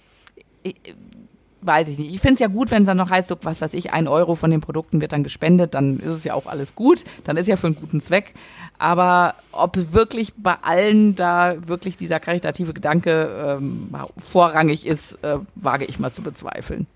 weiß 1.61 1.89
ich 1.89 1.97
nicht. 1.97 2.13
Ich 2.13 2.21
finde 2.21 2.33
es 2.33 2.39
ja 2.39 2.47
gut, 2.47 2.71
wenn 2.71 2.83
es 2.83 2.87
dann 2.87 2.97
noch 2.97 3.09
heißt, 3.09 3.27
so, 3.27 3.37
was 3.43 3.61
weiß 3.61 3.73
ich, 3.73 3.93
ein 3.93 4.07
Euro 4.07 4.35
von 4.35 4.51
den 4.51 4.61
Produkten 4.61 5.01
wird 5.01 5.11
dann 5.11 5.23
gespendet, 5.23 5.73
dann 5.73 5.99
ist 5.99 6.11
es 6.11 6.23
ja 6.23 6.33
auch 6.33 6.45
alles 6.45 6.75
gut. 6.75 7.03
Dann 7.23 7.37
ist 7.37 7.47
ja 7.47 7.55
für 7.55 7.67
einen 7.67 7.75
guten 7.75 8.01
Zweck. 8.01 8.33
Aber 8.77 9.35
ob 9.51 9.77
wirklich 9.93 10.33
bei 10.35 10.55
allen 10.61 11.15
da 11.15 11.55
wirklich 11.67 11.97
dieser 11.97 12.19
karitative 12.19 12.73
Gedanke 12.73 13.57
ähm, 13.59 13.89
vorrangig 14.17 14.85
ist, 14.85 15.23
äh, 15.23 15.37
wage 15.55 15.85
ich 15.85 15.99
mal 15.99 16.11
zu 16.11 16.21
bezweifeln. 16.21 16.87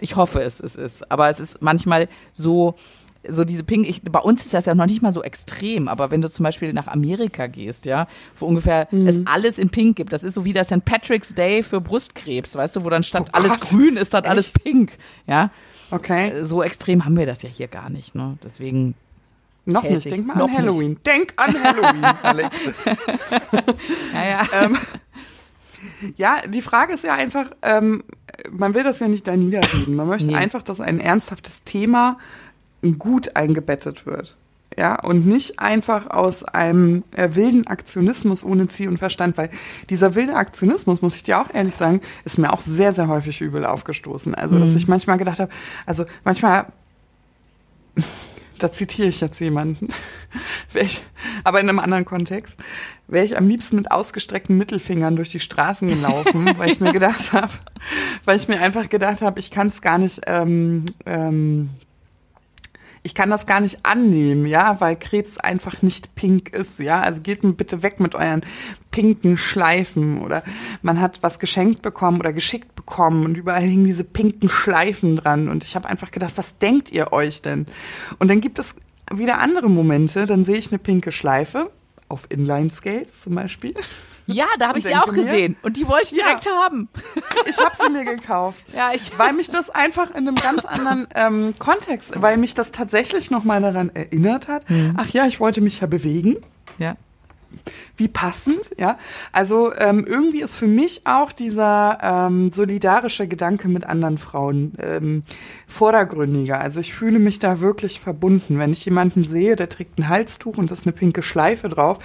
Ich 0.00 0.16
hoffe 0.16 0.40
es, 0.40 0.60
es 0.60 0.76
ist. 0.76 1.10
Aber 1.10 1.28
es 1.28 1.40
ist 1.40 1.62
manchmal 1.62 2.08
so, 2.34 2.74
so 3.28 3.44
diese 3.44 3.64
Pink, 3.64 3.88
ich, 3.88 4.02
bei 4.02 4.18
uns 4.18 4.44
ist 4.44 4.54
das 4.54 4.66
ja 4.66 4.74
noch 4.74 4.86
nicht 4.86 5.02
mal 5.02 5.12
so 5.12 5.22
extrem, 5.22 5.88
aber 5.88 6.10
wenn 6.10 6.22
du 6.22 6.30
zum 6.30 6.44
Beispiel 6.44 6.72
nach 6.72 6.86
Amerika 6.86 7.46
gehst, 7.46 7.84
ja, 7.84 8.06
wo 8.38 8.46
ungefähr 8.46 8.88
mhm. 8.90 9.06
es 9.06 9.20
alles 9.26 9.58
in 9.58 9.70
Pink 9.70 9.96
gibt, 9.96 10.12
das 10.12 10.24
ist 10.24 10.34
so 10.34 10.44
wie 10.44 10.52
das 10.52 10.68
St. 10.68 10.84
Patrick's 10.84 11.34
Day 11.34 11.62
für 11.62 11.80
Brustkrebs, 11.80 12.54
weißt 12.54 12.76
du, 12.76 12.84
wo 12.84 12.90
dann 12.90 13.02
statt 13.02 13.26
oh 13.28 13.30
alles 13.32 13.60
grün 13.60 13.96
ist, 13.96 14.14
dann 14.14 14.24
alles 14.24 14.50
pink, 14.50 14.92
ja. 15.26 15.50
Okay. 15.90 16.30
Äh, 16.30 16.44
so 16.44 16.62
extrem 16.62 17.04
haben 17.04 17.16
wir 17.16 17.26
das 17.26 17.42
ja 17.42 17.48
hier 17.48 17.68
gar 17.68 17.90
nicht, 17.90 18.14
ne? 18.14 18.38
Deswegen. 18.42 18.94
Noch 19.66 19.82
nicht, 19.82 20.10
denk 20.10 20.26
mal 20.26 20.40
an 20.40 20.56
Halloween. 20.56 20.90
Nicht. 20.90 21.06
Denk 21.06 21.34
an 21.36 21.62
Halloween, 21.62 22.04
Alex. 22.22 22.56
ja, 24.14 24.28
ja. 24.28 24.46
ähm, 24.54 24.78
ja, 26.16 26.40
die 26.46 26.62
Frage 26.62 26.94
ist 26.94 27.04
ja 27.04 27.14
einfach, 27.14 27.50
ähm, 27.62 28.02
man 28.50 28.74
will 28.74 28.84
das 28.84 29.00
ja 29.00 29.08
nicht 29.08 29.26
da 29.28 29.36
niederreden. 29.36 29.94
Man 29.96 30.08
möchte 30.08 30.28
Nee. 30.28 30.36
einfach, 30.36 30.62
dass 30.62 30.80
ein 30.80 30.98
ernsthaftes 30.98 31.62
Thema 31.64 32.18
gut 32.98 33.36
eingebettet 33.36 34.06
wird. 34.06 34.36
Ja, 34.78 35.00
und 35.00 35.26
nicht 35.26 35.58
einfach 35.58 36.08
aus 36.10 36.44
einem 36.44 37.02
äh, 37.10 37.30
wilden 37.34 37.66
Aktionismus 37.66 38.44
ohne 38.44 38.68
Ziel 38.68 38.88
und 38.88 38.98
Verstand, 38.98 39.36
weil 39.36 39.50
dieser 39.90 40.14
wilde 40.14 40.34
Aktionismus, 40.34 41.02
muss 41.02 41.16
ich 41.16 41.24
dir 41.24 41.40
auch 41.40 41.52
ehrlich 41.52 41.74
sagen, 41.74 42.00
ist 42.24 42.38
mir 42.38 42.52
auch 42.52 42.60
sehr, 42.60 42.92
sehr 42.92 43.08
häufig 43.08 43.40
übel 43.40 43.64
aufgestoßen. 43.64 44.34
Also, 44.34 44.58
dass 44.58 44.76
ich 44.76 44.86
manchmal 44.86 45.18
gedacht 45.18 45.40
habe, 45.40 45.50
also 45.86 46.04
manchmal, 46.24 46.66
da 48.60 48.70
zitiere 48.70 49.08
ich 49.08 49.20
jetzt 49.20 49.40
jemanden, 49.40 49.88
ich, 50.74 51.02
aber 51.42 51.60
in 51.60 51.68
einem 51.68 51.80
anderen 51.80 52.04
Kontext, 52.04 52.54
wäre 53.08 53.24
ich 53.24 53.36
am 53.36 53.48
liebsten 53.48 53.74
mit 53.76 53.90
ausgestreckten 53.90 54.56
Mittelfingern 54.56 55.16
durch 55.16 55.30
die 55.30 55.40
Straßen 55.40 55.88
gelaufen, 55.88 56.54
weil 56.58 56.70
ich 56.70 56.80
mir 56.80 56.92
gedacht 56.92 57.32
habe, 57.32 57.52
weil 58.24 58.36
ich 58.36 58.46
mir 58.46 58.60
einfach 58.60 58.88
gedacht 58.88 59.20
habe, 59.20 59.40
ich 59.40 59.50
kann 59.50 59.66
es 59.66 59.82
gar 59.82 59.98
nicht, 59.98 60.20
ähm, 60.28 60.84
ähm, 61.06 61.70
ich 63.02 63.14
kann 63.14 63.30
das 63.30 63.46
gar 63.46 63.60
nicht 63.60 63.84
annehmen, 63.84 64.46
ja, 64.46 64.80
weil 64.80 64.96
Krebs 64.96 65.38
einfach 65.38 65.82
nicht 65.82 66.14
pink 66.14 66.50
ist, 66.50 66.78
ja. 66.80 67.00
Also 67.00 67.22
geht 67.22 67.42
mir 67.42 67.52
bitte 67.52 67.82
weg 67.82 67.98
mit 67.98 68.14
euren 68.14 68.42
pinken 68.90 69.36
Schleifen 69.36 70.20
oder 70.22 70.42
man 70.82 71.00
hat 71.00 71.22
was 71.22 71.38
geschenkt 71.38 71.82
bekommen 71.82 72.20
oder 72.20 72.32
geschickt 72.32 72.74
bekommen 72.74 73.24
und 73.24 73.36
überall 73.36 73.62
hingen 73.62 73.84
diese 73.84 74.04
pinken 74.04 74.50
Schleifen 74.50 75.16
dran 75.16 75.48
und 75.48 75.64
ich 75.64 75.76
habe 75.76 75.88
einfach 75.88 76.10
gedacht, 76.10 76.34
was 76.36 76.58
denkt 76.58 76.92
ihr 76.92 77.12
euch 77.12 77.40
denn? 77.42 77.66
Und 78.18 78.28
dann 78.28 78.40
gibt 78.40 78.58
es 78.58 78.74
wieder 79.12 79.38
andere 79.38 79.70
Momente, 79.70 80.26
dann 80.26 80.44
sehe 80.44 80.58
ich 80.58 80.70
eine 80.70 80.78
pinke 80.78 81.12
Schleife 81.12 81.70
auf 82.08 82.26
Inline-Skates 82.28 83.22
zum 83.22 83.34
Beispiel. 83.34 83.74
Ja, 84.32 84.46
da 84.58 84.68
habe 84.68 84.78
ich 84.78 84.84
sie 84.84 84.94
auch 84.96 85.06
mir, 85.08 85.22
gesehen. 85.22 85.56
Und 85.62 85.76
die 85.76 85.86
wollte 85.88 86.08
ich 86.14 86.18
Ja. 86.18 86.24
direkt 86.26 86.46
haben. 86.50 86.88
Ich 87.48 87.58
habe 87.58 87.74
sie 87.80 87.90
mir 87.90 88.04
gekauft. 88.04 88.64
Ja, 88.74 88.92
ich. 88.92 89.18
weil 89.18 89.32
mich 89.32 89.50
das 89.50 89.70
einfach 89.70 90.10
in 90.10 90.28
einem 90.28 90.34
ganz 90.36 90.64
anderen 90.64 91.06
ähm, 91.14 91.54
Kontext, 91.58 92.10
weil 92.20 92.36
mich 92.36 92.54
das 92.54 92.70
tatsächlich 92.72 93.30
nochmal 93.30 93.60
daran 93.60 93.90
erinnert 93.94 94.48
hat. 94.48 94.64
Ach 94.96 95.08
ja, 95.10 95.26
ich 95.26 95.40
wollte 95.40 95.60
mich 95.60 95.80
ja 95.80 95.86
bewegen. 95.86 96.36
Ja. 96.78 96.96
Wie 97.96 98.08
passend, 98.08 98.70
ja. 98.78 98.98
Also 99.32 99.74
ähm, 99.76 100.06
irgendwie 100.08 100.40
ist 100.40 100.54
für 100.54 100.66
mich 100.66 101.02
auch 101.04 101.32
dieser 101.32 101.98
ähm, 102.02 102.50
solidarische 102.50 103.28
Gedanke 103.28 103.68
mit 103.68 103.84
anderen 103.84 104.18
Frauen 104.18 104.72
ähm, 104.78 105.22
vordergründiger. 105.66 106.60
Also 106.60 106.80
ich 106.80 106.94
fühle 106.94 107.18
mich 107.18 107.38
da 107.38 107.60
wirklich 107.60 108.00
verbunden. 108.00 108.58
Wenn 108.58 108.72
ich 108.72 108.84
jemanden 108.84 109.24
sehe, 109.24 109.56
der 109.56 109.68
trägt 109.68 109.98
ein 109.98 110.08
Halstuch 110.08 110.56
und 110.56 110.70
da 110.70 110.74
ist 110.74 110.86
eine 110.86 110.92
pinke 110.92 111.22
Schleife 111.22 111.68
drauf, 111.68 111.98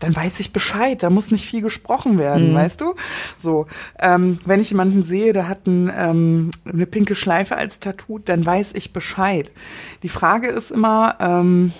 dann 0.00 0.14
weiß 0.14 0.38
ich 0.40 0.52
Bescheid. 0.52 1.02
Da 1.02 1.10
muss 1.10 1.30
nicht 1.30 1.48
viel 1.48 1.62
gesprochen 1.62 2.18
werden, 2.18 2.54
weißt 2.54 2.80
du? 2.80 2.94
So, 3.38 3.66
ähm, 3.98 4.38
wenn 4.44 4.60
ich 4.60 4.70
jemanden 4.70 5.02
sehe, 5.04 5.32
der 5.32 5.48
hat 5.48 5.66
ein, 5.66 5.90
ähm, 5.96 6.50
eine 6.64 6.86
pinke 6.86 7.14
Schleife 7.14 7.56
als 7.56 7.80
Tattoo, 7.80 8.18
dann 8.18 8.44
weiß 8.44 8.72
ich 8.74 8.92
Bescheid. 8.92 9.52
Die 10.02 10.08
Frage 10.08 10.48
ist 10.48 10.70
immer, 10.70 11.16
ähm, 11.20 11.72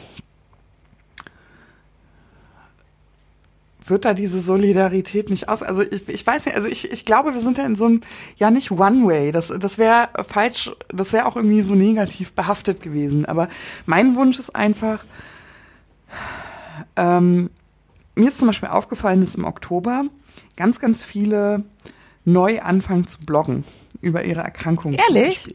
wird 3.91 4.05
da 4.05 4.15
diese 4.15 4.41
Solidarität 4.41 5.31
nicht 5.31 5.49
aus? 5.49 5.63
Also 5.63 5.83
ich, 5.83 6.09
ich 6.09 6.27
weiß 6.27 6.47
nicht, 6.47 6.57
also 6.57 6.69
ich, 6.69 6.91
ich 6.91 7.05
glaube, 7.05 7.35
wir 7.35 7.41
sind 7.41 7.59
ja 7.59 7.67
in 7.67 7.77
so 7.77 7.87
einem, 7.87 8.01
ja 8.37 8.51
nicht 8.51 8.71
One-Way, 8.71 9.33
das, 9.33 9.53
das 9.59 9.79
wäre 9.79 10.09
falsch, 10.27 10.71
das 10.89 11.13
wäre 11.13 11.27
auch 11.27 11.37
irgendwie 11.37 11.63
so 11.63 11.75
negativ 11.75 12.33
behaftet 12.33 12.83
gewesen. 12.83 13.27
Aber 13.27 13.49
mein 13.87 14.17
Wunsch 14.17 14.39
ist 14.39 14.55
einfach, 14.55 15.05
ähm, 16.97 17.51
mir 18.15 18.29
ist 18.29 18.39
zum 18.39 18.49
Beispiel 18.49 18.69
aufgefallen, 18.69 19.21
dass 19.21 19.35
im 19.35 19.45
Oktober 19.45 20.05
ganz, 20.57 20.81
ganz 20.81 21.05
viele 21.05 21.65
neu 22.25 22.61
anfangen 22.61 23.07
zu 23.07 23.21
bloggen 23.21 23.65
über 24.01 24.25
ihre 24.25 24.41
Erkrankung. 24.41 24.95
Ehrlich? 24.95 25.55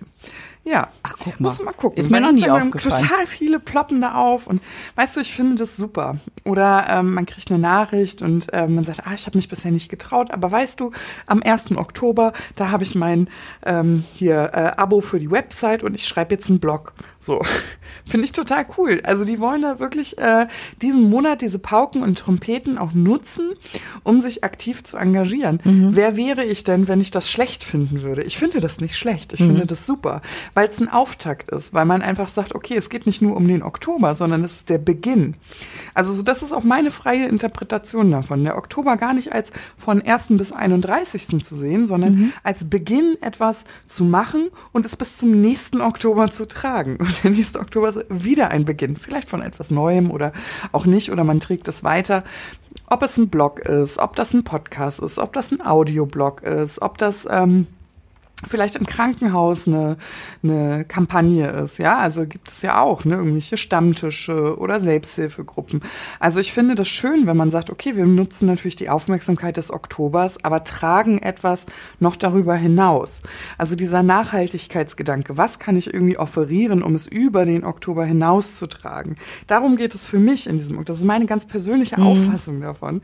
Ja. 0.65 0.87
Ach, 1.03 1.15
guck 1.19 1.39
mal. 1.39 1.47
Musst 1.47 1.59
du 1.59 1.65
mal 1.65 1.73
gucken. 1.73 1.99
Ist 1.99 2.09
mir 2.09 2.21
noch 2.21 2.31
nie 2.31 2.49
aufgefallen. 2.49 3.01
Total 3.01 3.27
viele 3.27 3.59
ploppen 3.59 3.99
da 3.99 4.15
auf 4.15 4.47
und 4.47 4.61
weißt 4.95 5.17
du, 5.17 5.21
ich 5.21 5.33
finde 5.33 5.55
das 5.55 5.75
super. 5.75 6.17
Oder 6.45 6.87
ähm, 6.89 7.13
man 7.13 7.25
kriegt 7.25 7.51
eine 7.51 7.59
Nachricht 7.59 8.21
und 8.21 8.47
ähm, 8.53 8.75
man 8.75 8.85
sagt, 8.85 9.05
ah, 9.05 9.13
ich 9.13 9.25
habe 9.25 9.37
mich 9.37 9.49
bisher 9.49 9.71
nicht 9.71 9.89
getraut, 9.89 10.31
aber 10.31 10.51
weißt 10.51 10.79
du, 10.79 10.91
am 11.25 11.43
1. 11.43 11.71
Oktober, 11.77 12.31
da 12.55 12.71
habe 12.71 12.83
ich 12.83 12.95
mein 12.95 13.29
ähm, 13.65 14.05
hier 14.13 14.51
äh, 14.53 14.71
Abo 14.77 15.01
für 15.01 15.19
die 15.19 15.31
Website 15.31 15.83
und 15.83 15.95
ich 15.95 16.07
schreibe 16.07 16.33
jetzt 16.35 16.49
einen 16.49 16.59
Blog. 16.59 16.93
So, 17.23 17.41
finde 18.05 18.25
ich 18.25 18.33
total 18.33 18.65
cool. 18.77 19.01
Also 19.03 19.23
die 19.23 19.39
wollen 19.39 19.61
da 19.61 19.79
wirklich 19.79 20.17
äh, 20.17 20.47
diesen 20.81 21.09
Monat 21.09 21.41
diese 21.41 21.57
Pauken 21.57 22.03
und 22.03 22.17
Trompeten 22.17 22.77
auch 22.77 22.91
nutzen, 22.93 23.53
um 24.03 24.19
sich 24.19 24.43
aktiv 24.43 24.83
zu 24.83 24.97
engagieren. 24.97 25.61
Wer 25.95 26.17
wäre 26.17 26.43
ich 26.43 26.65
denn, 26.65 26.87
wenn 26.89 26.99
ich 26.99 27.11
das 27.11 27.31
schlecht 27.31 27.63
finden 27.63 28.01
würde? 28.01 28.23
Ich 28.23 28.37
finde 28.37 28.59
das 28.59 28.79
nicht 28.79 28.97
schlecht. 28.97 29.33
Ich 29.33 29.39
finde 29.39 29.65
das 29.65 29.85
super, 29.85 30.21
weil 30.53 30.67
es 30.67 30.79
ein 30.79 30.89
Auftakt 30.89 31.51
ist, 31.51 31.73
weil 31.73 31.85
man 31.85 32.01
einfach 32.01 32.27
sagt, 32.27 32.55
okay, 32.55 32.75
es 32.75 32.89
geht 32.89 33.05
nicht 33.05 33.21
nur 33.21 33.37
um 33.37 33.47
den 33.47 33.63
Oktober, 33.63 34.15
sondern 34.15 34.43
es 34.43 34.57
ist 34.57 34.69
der 34.69 34.77
Beginn. 34.77 35.35
Also 35.93 36.11
so, 36.11 36.23
das 36.23 36.43
ist 36.43 36.51
auch 36.51 36.63
meine 36.63 36.91
freie 36.91 37.27
Interpretation 37.27 38.11
davon. 38.11 38.43
Der 38.43 38.57
Oktober 38.57 38.97
gar 38.97 39.13
nicht 39.13 39.31
als 39.31 39.51
von 39.77 40.01
1. 40.01 40.25
bis 40.31 40.51
31. 40.51 41.43
zu 41.43 41.55
sehen, 41.55 41.87
sondern 41.87 42.33
als 42.43 42.69
Beginn 42.69 43.15
etwas 43.21 43.63
zu 43.87 44.03
machen 44.03 44.49
und 44.73 44.85
es 44.85 44.95
bis 44.95 45.17
zum 45.17 45.39
nächsten 45.39 45.81
Oktober 45.81 46.29
zu 46.31 46.47
tragen. 46.47 46.97
Der 47.23 47.31
nächste 47.31 47.59
Oktober 47.59 47.89
ist 47.89 48.05
wieder 48.09 48.49
ein 48.49 48.65
Beginn, 48.65 48.97
vielleicht 48.97 49.29
von 49.29 49.41
etwas 49.41 49.71
Neuem 49.71 50.11
oder 50.11 50.33
auch 50.71 50.85
nicht, 50.85 51.11
oder 51.11 51.23
man 51.23 51.39
trägt 51.39 51.67
es 51.67 51.83
weiter. 51.83 52.23
Ob 52.87 53.03
es 53.03 53.17
ein 53.17 53.29
Blog 53.29 53.59
ist, 53.59 53.97
ob 53.99 54.15
das 54.15 54.33
ein 54.33 54.43
Podcast 54.43 54.99
ist, 54.99 55.19
ob 55.19 55.33
das 55.33 55.51
ein 55.51 55.61
Audioblog 55.61 56.43
ist, 56.43 56.81
ob 56.81 56.97
das 56.97 57.27
ähm, 57.29 57.67
vielleicht 58.47 58.75
im 58.75 58.85
Krankenhaus 58.85 59.67
eine, 59.67 59.97
eine 60.43 60.85
Kampagne 60.85 61.47
ist, 61.47 61.79
ja, 61.79 61.97
also 61.97 62.25
gibt 62.25 62.51
es 62.51 62.61
ja 62.61 62.81
auch, 62.81 63.05
ne, 63.05 63.15
irgendwelche 63.15 63.57
Stammtische 63.57 64.57
oder 64.57 64.79
Selbsthilfegruppen. 64.79 65.81
Also 66.19 66.39
ich 66.39 66.53
finde 66.53 66.75
das 66.75 66.87
schön, 66.87 67.27
wenn 67.27 67.37
man 67.37 67.49
sagt, 67.49 67.69
okay, 67.69 67.95
wir 67.95 68.05
nutzen 68.05 68.47
natürlich 68.47 68.75
die 68.75 68.89
Aufmerksamkeit 68.89 69.57
des 69.57 69.71
Oktobers, 69.71 70.43
aber 70.43 70.63
tragen 70.63 71.19
etwas 71.19 71.65
noch 71.99 72.15
darüber 72.15 72.55
hinaus. 72.55 73.21
Also 73.57 73.75
dieser 73.75 74.03
Nachhaltigkeitsgedanke, 74.03 75.37
was 75.37 75.59
kann 75.59 75.75
ich 75.75 75.93
irgendwie 75.93 76.17
offerieren, 76.17 76.83
um 76.83 76.95
es 76.95 77.07
über 77.07 77.45
den 77.45 77.63
Oktober 77.63 78.05
hinaus 78.05 78.55
zu 78.57 78.67
tragen? 78.67 79.17
Darum 79.47 79.75
geht 79.75 79.95
es 79.95 80.05
für 80.05 80.19
mich 80.19 80.47
in 80.47 80.57
diesem, 80.57 80.83
das 80.85 80.97
ist 80.97 81.05
meine 81.05 81.25
ganz 81.25 81.45
persönliche 81.45 81.97
Auffassung 81.97 82.61
davon. 82.61 83.01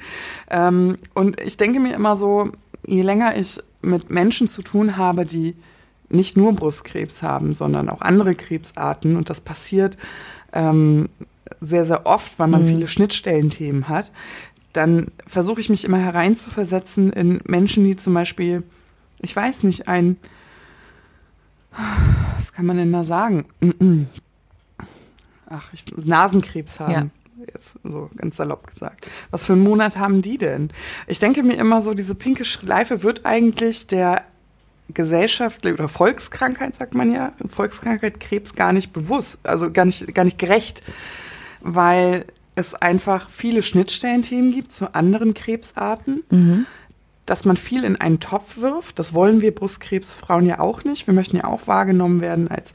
Ähm, 0.50 0.98
und 1.14 1.40
ich 1.42 1.58
denke 1.58 1.80
mir 1.80 1.94
immer 1.96 2.16
so, 2.16 2.52
je 2.86 3.02
länger 3.02 3.36
ich 3.36 3.60
mit 3.82 4.10
Menschen 4.10 4.48
zu 4.48 4.62
tun 4.62 4.98
habe, 4.98 5.26
die 5.26 5.56
nicht 6.10 6.38
nur 6.38 6.54
Brustkrebs 6.54 7.22
haben, 7.22 7.54
sondern 7.54 7.90
auch 7.90 8.02
andere 8.02 8.36
Krebsarten. 8.36 9.16
Und 9.16 9.30
das 9.30 9.42
passiert 9.42 9.98
ähm, 10.54 11.10
sehr, 11.62 11.86
sehr 11.86 12.06
oft, 12.06 12.38
weil 12.40 12.48
man 12.48 12.66
viele 12.66 12.88
Schnittstellenthemen 12.88 13.88
hat. 13.88 14.12
Dann 14.74 15.12
versuche 15.26 15.62
ich 15.62 15.70
mich 15.70 15.86
immer 15.86 16.00
hereinzuversetzen 16.00 17.12
in 17.12 17.42
Menschen, 17.46 17.84
die 17.84 17.96
zum 17.96 18.14
Beispiel, 18.14 18.64
ich 19.20 19.36
weiß 19.36 19.64
nicht, 19.64 19.88
ein, 19.88 20.18
was 22.38 22.54
kann 22.54 22.66
man 22.66 22.78
denn 22.78 22.92
da 22.92 23.04
sagen? 23.04 23.46
Ach, 25.50 25.74
ich, 25.74 25.86
Nasenkrebs 25.98 26.80
haben. 26.80 27.12
Jetzt 27.48 27.76
so 27.84 28.10
ganz 28.16 28.38
salopp 28.38 28.68
gesagt. 28.68 29.08
Was 29.32 29.46
für 29.46 29.54
einen 29.54 29.64
Monat 29.64 29.98
haben 29.98 30.22
die 30.22 30.38
denn? 30.38 30.72
Ich 31.08 31.20
denke 31.20 31.44
mir 31.44 31.56
immer 31.56 31.82
so, 31.82 31.94
diese 31.94 32.16
pinke 32.16 32.46
Schleife 32.46 33.04
wird 33.04 33.26
eigentlich 33.26 33.88
der 33.88 34.24
gesellschaftliche 34.94 35.76
oder 35.76 35.88
Volkskrankheit, 35.88 36.76
sagt 36.76 36.96
man 36.96 37.12
ja, 37.12 37.34
Volkskrankheit 37.46 38.20
Krebs 38.20 38.56
gar 38.56 38.74
nicht 38.74 38.92
bewusst, 38.92 39.40
also 39.44 39.72
gar 39.72 39.86
nicht, 39.86 40.14
gar 40.16 40.26
nicht 40.26 40.40
gerecht, 40.40 40.82
weil 41.62 42.26
es 42.56 42.74
einfach 42.74 43.30
viele 43.30 43.62
Schnittstellenthemen 43.62 44.52
gibt 44.52 44.72
zu 44.72 44.94
anderen 44.96 45.34
Krebsarten, 45.34 46.24
dass 47.30 47.46
man 47.46 47.58
viel 47.58 47.84
in 47.84 47.96
einen 47.96 48.20
Topf 48.20 48.58
wirft. 48.58 48.98
Das 48.98 49.14
wollen 49.14 49.42
wir 49.42 49.54
Brustkrebsfrauen 49.54 50.48
ja 50.48 50.60
auch 50.60 50.84
nicht. 50.84 51.06
Wir 51.06 51.14
möchten 51.14 51.38
ja 51.38 51.44
auch 51.44 51.68
wahrgenommen 51.68 52.22
werden 52.22 52.48
als 52.48 52.74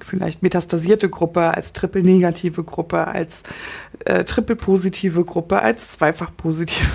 vielleicht 0.00 0.42
metastasierte 0.42 1.10
Gruppe, 1.10 1.52
als 1.54 1.74
triple-negative 1.74 2.64
Gruppe, 2.64 3.06
als 3.06 3.42
äh, 4.06 4.24
triple-positive 4.24 5.24
Gruppe, 5.24 5.60
als 5.60 5.92
zweifach-positive. 5.92 6.86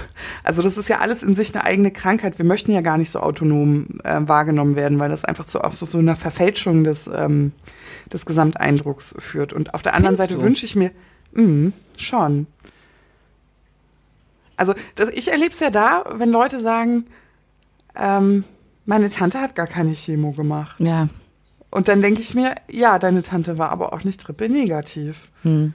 Also 0.43 0.63
das 0.63 0.77
ist 0.77 0.89
ja 0.89 0.99
alles 0.99 1.21
in 1.21 1.35
sich 1.35 1.53
eine 1.53 1.63
eigene 1.63 1.91
Krankheit. 1.91 2.39
Wir 2.39 2.45
möchten 2.45 2.71
ja 2.71 2.81
gar 2.81 2.97
nicht 2.97 3.11
so 3.11 3.19
autonom 3.19 3.99
äh, 4.03 4.21
wahrgenommen 4.21 4.75
werden, 4.75 4.99
weil 4.99 5.09
das 5.09 5.23
einfach 5.23 5.45
zu 5.45 5.61
auch 5.63 5.73
so, 5.73 5.85
so 5.85 5.99
einer 5.99 6.15
Verfälschung 6.15 6.83
des, 6.83 7.09
ähm, 7.13 7.51
des 8.11 8.25
Gesamteindrucks 8.25 9.15
führt. 9.19 9.53
Und 9.53 9.75
auf 9.75 9.83
der 9.83 9.93
anderen 9.93 10.17
Findest 10.17 10.31
Seite 10.31 10.43
wünsche 10.43 10.65
ich 10.65 10.75
mir, 10.75 10.91
mh, 11.33 11.71
schon. 11.97 12.47
Also 14.59 14.73
das, 14.95 15.09
ich 15.09 15.31
erlebe 15.31 15.51
es 15.51 15.59
ja 15.59 15.69
da, 15.69 16.03
wenn 16.13 16.29
Leute 16.29 16.61
sagen, 16.61 17.05
ähm, 17.95 18.43
meine 18.85 19.09
Tante 19.09 19.39
hat 19.39 19.55
gar 19.55 19.67
keine 19.67 19.93
Chemo 19.93 20.31
gemacht. 20.31 20.79
Ja. 20.79 21.07
Und 21.71 21.87
dann 21.87 22.01
denke 22.01 22.19
ich 22.19 22.33
mir, 22.33 22.55
ja, 22.69 22.99
deine 22.99 23.23
Tante 23.23 23.57
war 23.57 23.69
aber 23.69 23.93
auch 23.93 24.03
nicht 24.03 24.19
triple 24.19 24.49
negativ. 24.49 25.29
Hm. 25.43 25.73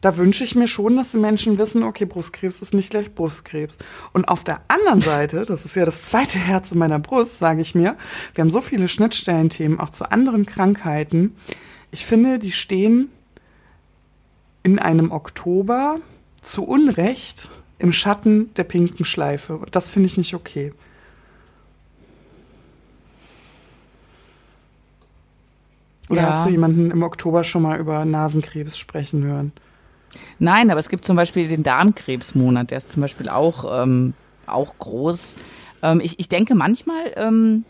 da 0.00 0.16
wünsche 0.16 0.44
ich 0.44 0.54
mir 0.54 0.68
schon, 0.68 0.96
dass 0.96 1.12
die 1.12 1.18
Menschen 1.18 1.58
wissen, 1.58 1.82
okay, 1.82 2.04
Brustkrebs 2.04 2.60
ist 2.60 2.74
nicht 2.74 2.90
gleich 2.90 3.14
Brustkrebs. 3.14 3.78
Und 4.12 4.26
auf 4.26 4.44
der 4.44 4.60
anderen 4.68 5.00
Seite, 5.00 5.44
das 5.44 5.64
ist 5.64 5.76
ja 5.76 5.84
das 5.84 6.04
zweite 6.04 6.38
Herz 6.38 6.72
in 6.72 6.78
meiner 6.78 6.98
Brust, 6.98 7.38
sage 7.38 7.60
ich 7.60 7.74
mir, 7.74 7.96
wir 8.34 8.42
haben 8.42 8.50
so 8.50 8.60
viele 8.60 8.88
Schnittstellenthemen 8.88 9.78
auch 9.78 9.90
zu 9.90 10.10
anderen 10.10 10.44
Krankheiten. 10.44 11.36
Ich 11.90 12.04
finde, 12.04 12.38
die 12.38 12.52
stehen 12.52 13.10
in 14.62 14.78
einem 14.78 15.12
Oktober 15.12 16.00
zu 16.42 16.64
Unrecht 16.64 17.48
im 17.78 17.92
Schatten 17.92 18.52
der 18.54 18.64
pinken 18.64 19.04
Schleife. 19.04 19.60
Das 19.70 19.88
finde 19.88 20.06
ich 20.08 20.16
nicht 20.16 20.34
okay. 20.34 20.72
Oder 26.08 26.22
Ja. 26.22 26.28
hast 26.28 26.46
du 26.46 26.50
jemanden 26.50 26.90
im 26.90 27.02
Oktober 27.02 27.44
schon 27.44 27.62
mal 27.62 27.78
über 27.78 28.04
Nasenkrebs 28.04 28.78
sprechen 28.78 29.24
hören? 29.24 29.52
Nein, 30.38 30.70
aber 30.70 30.80
es 30.80 30.88
gibt 30.88 31.04
zum 31.04 31.16
Beispiel 31.16 31.48
den 31.48 31.62
Darmkrebsmonat, 31.62 32.70
der 32.70 32.78
ist 32.78 32.90
zum 32.90 33.00
Beispiel 33.02 33.28
auch, 33.28 33.82
ähm, 33.82 34.14
auch 34.46 34.78
groß. 34.78 35.34
Ähm, 35.82 36.00
ich, 36.00 36.18
ich 36.20 36.28
denke 36.28 36.54
manchmal, 36.54 37.12
ähm, 37.16 37.64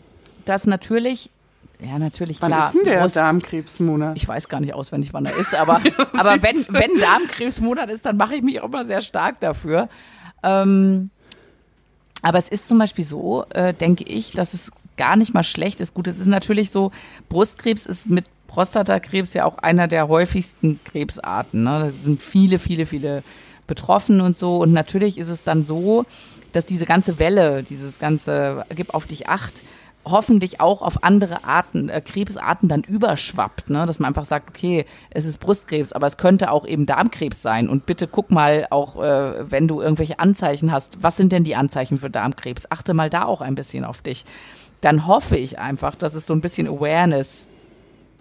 dass 0.45 0.67
natürlich, 0.67 1.31
ja 1.79 1.99
natürlich 1.99 2.41
Wann 2.41 2.51
klar. 2.51 2.67
ist 2.67 2.73
denn 2.75 2.83
der 2.83 3.01
Brust- 3.01 3.15
Darmkrebsmonat? 3.15 4.17
Ich 4.17 4.27
weiß 4.27 4.49
gar 4.49 4.59
nicht 4.59 4.73
auswendig, 4.73 5.13
wann 5.13 5.25
er 5.25 5.35
ist, 5.35 5.53
aber, 5.55 5.81
aber 6.17 6.41
wenn, 6.41 6.65
wenn 6.69 6.99
Darmkrebsmonat 6.99 7.89
ist, 7.89 8.05
dann 8.05 8.17
mache 8.17 8.35
ich 8.35 8.41
mich 8.43 8.61
auch 8.61 8.65
immer 8.67 8.85
sehr 8.85 9.01
stark 9.01 9.39
dafür. 9.39 9.89
Ähm, 10.43 11.09
aber 12.21 12.39
es 12.39 12.49
ist 12.49 12.67
zum 12.67 12.79
Beispiel 12.79 13.05
so, 13.05 13.45
äh, 13.53 13.73
denke 13.73 14.03
ich, 14.03 14.31
dass 14.31 14.53
es 14.53 14.71
gar 14.97 15.15
nicht 15.15 15.33
mal 15.33 15.43
schlecht 15.43 15.79
ist. 15.79 15.93
Gut, 15.93 16.07
es 16.07 16.19
ist 16.19 16.25
natürlich 16.25 16.71
so, 16.71 16.91
Brustkrebs 17.29 17.85
ist 17.85 18.09
mit 18.09 18.25
Prostatakrebs 18.47 19.33
ja 19.33 19.45
auch 19.45 19.59
einer 19.59 19.87
der 19.87 20.07
häufigsten 20.07 20.79
Krebsarten. 20.83 21.63
Ne? 21.63 21.91
Da 21.91 21.93
sind 21.93 22.23
viele, 22.23 22.59
viele, 22.59 22.85
viele 22.85 23.23
betroffen 23.67 24.21
und 24.21 24.37
so. 24.37 24.57
Und 24.57 24.73
natürlich 24.73 25.17
ist 25.17 25.27
es 25.27 25.43
dann 25.43 25.63
so, 25.63 26.05
dass 26.53 26.65
diese 26.65 26.85
ganze 26.85 27.19
Welle, 27.19 27.63
dieses 27.63 27.99
ganze 27.99 28.65
Gib 28.73 28.93
auf 28.93 29.05
dich 29.05 29.29
acht, 29.29 29.63
hoffentlich 30.11 30.59
auch 30.59 30.81
auf 30.81 31.03
andere 31.03 31.43
Arten, 31.43 31.89
äh, 31.89 32.01
Krebsarten 32.01 32.69
dann 32.69 32.83
überschwappt, 32.83 33.69
ne? 33.69 33.85
dass 33.85 33.99
man 33.99 34.09
einfach 34.09 34.25
sagt, 34.25 34.49
okay, 34.49 34.85
es 35.09 35.25
ist 35.25 35.39
Brustkrebs, 35.39 35.93
aber 35.93 36.07
es 36.07 36.17
könnte 36.17 36.51
auch 36.51 36.65
eben 36.65 36.85
Darmkrebs 36.85 37.41
sein 37.41 37.69
und 37.69 37.85
bitte 37.85 38.07
guck 38.07 38.31
mal 38.31 38.67
auch, 38.69 39.01
äh, 39.01 39.51
wenn 39.51 39.67
du 39.67 39.81
irgendwelche 39.81 40.19
Anzeichen 40.19 40.71
hast, 40.71 41.01
was 41.03 41.17
sind 41.17 41.31
denn 41.31 41.43
die 41.43 41.55
Anzeichen 41.55 41.97
für 41.97 42.09
Darmkrebs? 42.09 42.71
Achte 42.71 42.93
mal 42.93 43.09
da 43.09 43.25
auch 43.25 43.41
ein 43.41 43.55
bisschen 43.55 43.83
auf 43.85 44.01
dich. 44.01 44.25
Dann 44.81 45.07
hoffe 45.07 45.37
ich 45.37 45.59
einfach, 45.59 45.95
dass 45.95 46.13
es 46.13 46.27
so 46.27 46.33
ein 46.33 46.41
bisschen 46.41 46.67
Awareness 46.67 47.47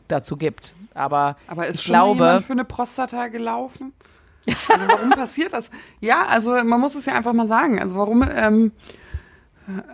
dazu 0.08 0.36
gibt. 0.36 0.74
Aber, 0.94 1.36
Aber 1.46 1.66
ist 1.66 1.80
ich 1.80 1.86
schon 1.86 1.92
glaube, 1.92 2.24
jemand 2.24 2.46
für 2.46 2.52
eine 2.52 2.64
Prostata 2.64 3.28
gelaufen? 3.28 3.92
Also 4.68 4.86
warum 4.88 5.10
passiert 5.16 5.52
das? 5.52 5.70
Ja, 6.00 6.26
also 6.26 6.50
man 6.64 6.80
muss 6.80 6.94
es 6.94 7.06
ja 7.06 7.14
einfach 7.14 7.32
mal 7.32 7.48
sagen. 7.48 7.80
Also 7.80 7.96
warum, 7.96 8.22
ähm, 8.22 8.72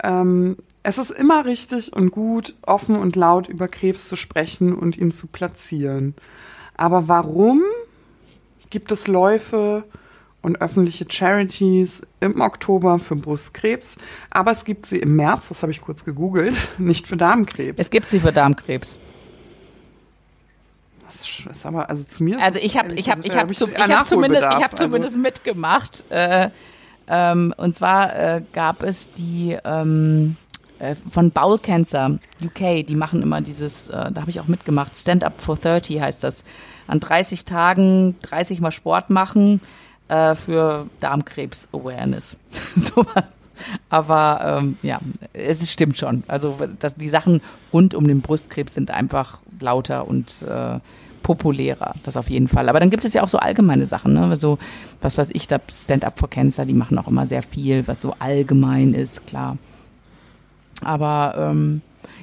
ähm, 0.03 0.57
es 0.83 0.99
ist 0.99 1.11
immer 1.11 1.45
richtig 1.45 1.93
und 1.93 2.11
gut, 2.11 2.55
offen 2.63 2.97
und 2.97 3.17
laut 3.17 3.49
über 3.49 3.69
Krebs 3.69 4.09
zu 4.09 4.17
sprechen 4.17 4.75
und 4.75 4.97
ihn 4.97 5.13
zu 5.13 5.27
platzieren. 5.27 6.15
Aber 6.77 7.09
warum 7.09 7.63
gibt 8.71 8.91
es 8.91 9.07
Läufe 9.07 9.85
und 10.43 10.61
öffentliche 10.61 11.07
Charities 11.09 12.03
im 12.21 12.41
Oktober 12.41 12.99
für 12.99 13.15
Brustkrebs, 13.15 13.97
aber 14.31 14.51
es 14.51 14.65
gibt 14.65 14.87
sie 14.87 14.99
im 14.99 15.15
März, 15.15 15.49
das 15.49 15.63
habe 15.63 15.71
ich 15.71 15.81
kurz 15.81 16.05
gegoogelt, 16.05 16.57
nicht 16.79 17.07
für 17.07 17.17
Darmkrebs. 17.17 17.81
es 17.81 17.91
gibt 17.91 18.11
sie 18.11 18.19
für 18.19 18.33
Darmkrebs. 18.33 18.99
Das 21.07 21.45
ist 21.51 21.67
aber, 21.67 21.91
also 21.91 22.05
zu 22.05 22.25
mir 22.25 22.41
Also 22.41 22.59
ich 22.61 22.79
habe 22.79 22.95
ich 22.95 23.11
habe 23.11 23.21
ich 23.23 23.37
habe 23.37 23.53
ich 23.53 23.61
hab 23.61 24.07
zumindest 24.07 24.45
ich 24.45 24.65
habe 24.65 24.75
zumindest 24.77 25.19
mitgemacht. 25.19 26.11
Äh, 26.11 26.49
ähm, 27.07 27.53
und 27.59 27.75
zwar 27.75 28.17
äh, 28.17 28.43
gab 28.55 28.83
es 28.83 29.11
die 29.11 29.59
ähm, 29.63 30.37
äh, 30.83 30.95
von 30.95 31.31
Bowel 31.31 31.59
Cancer 31.59 32.19
UK, 32.43 32.85
die 32.85 32.97
machen 32.97 33.23
immer 33.23 33.41
dieses, 33.41 33.89
äh, 33.89 34.11
da 34.13 34.21
habe 34.21 34.31
ich 34.31 34.41
auch 34.41 34.49
mitgemacht, 34.49 34.97
Stand 34.97 35.23
Up 35.25 35.41
for 35.41 35.57
30 35.57 36.01
heißt 36.01 36.25
das. 36.25 36.45
An 36.89 36.99
30 36.99 37.45
Tagen 37.45 38.17
30 38.23 38.61
Mal 38.61 38.73
Sport 38.73 39.09
machen 39.09 39.61
äh, 40.09 40.35
für 40.35 40.87
Darmkrebs 41.01 41.69
Awareness. 41.73 42.37
Sowas. 42.75 43.31
Aber 43.89 44.61
ähm, 44.61 44.77
ja, 44.83 44.99
es 45.33 45.71
stimmt 45.71 45.97
schon. 45.97 46.25
Also 46.27 46.59
dass 46.81 46.97
die 46.97 47.09
Sachen 47.09 47.41
rund 47.73 47.95
um 47.95 48.09
den 48.09 48.21
Brustkrebs 48.21 48.75
sind 48.75 48.91
einfach 48.91 49.39
lauter 49.61 50.09
und 50.09 50.43
äh, 50.43 50.81
populärer, 51.23 51.95
das 52.03 52.17
auf 52.17 52.29
jeden 52.29 52.49
Fall. 52.49 52.69
Aber 52.69 52.81
dann 52.81 52.91
gibt 52.91 53.05
es 53.05 53.15
ja 53.15 53.23
auch 53.23 53.29
so 53.29 53.39
allgemeine 53.39 53.87
Sachen, 53.87 54.15
ne? 54.15 54.35
So, 54.35 54.59
was 55.01 55.17
weiß 55.17 55.31
ich, 55.33 55.47
da 55.47 55.61
Stand 55.71 56.05
Up 56.05 56.19
for 56.19 56.29
Cancer, 56.29 56.65
die 56.65 56.75
machen 56.75 56.99
auch 56.99 57.07
immer 57.07 57.29
sehr 57.29 57.45
viel, 57.45 57.87
was 57.87 58.03
so 58.03 58.17
allgemein 58.19 58.93
ist, 58.93 59.25
klar. 59.29 59.57
Aber 60.85 61.35
ähm, 61.39 61.81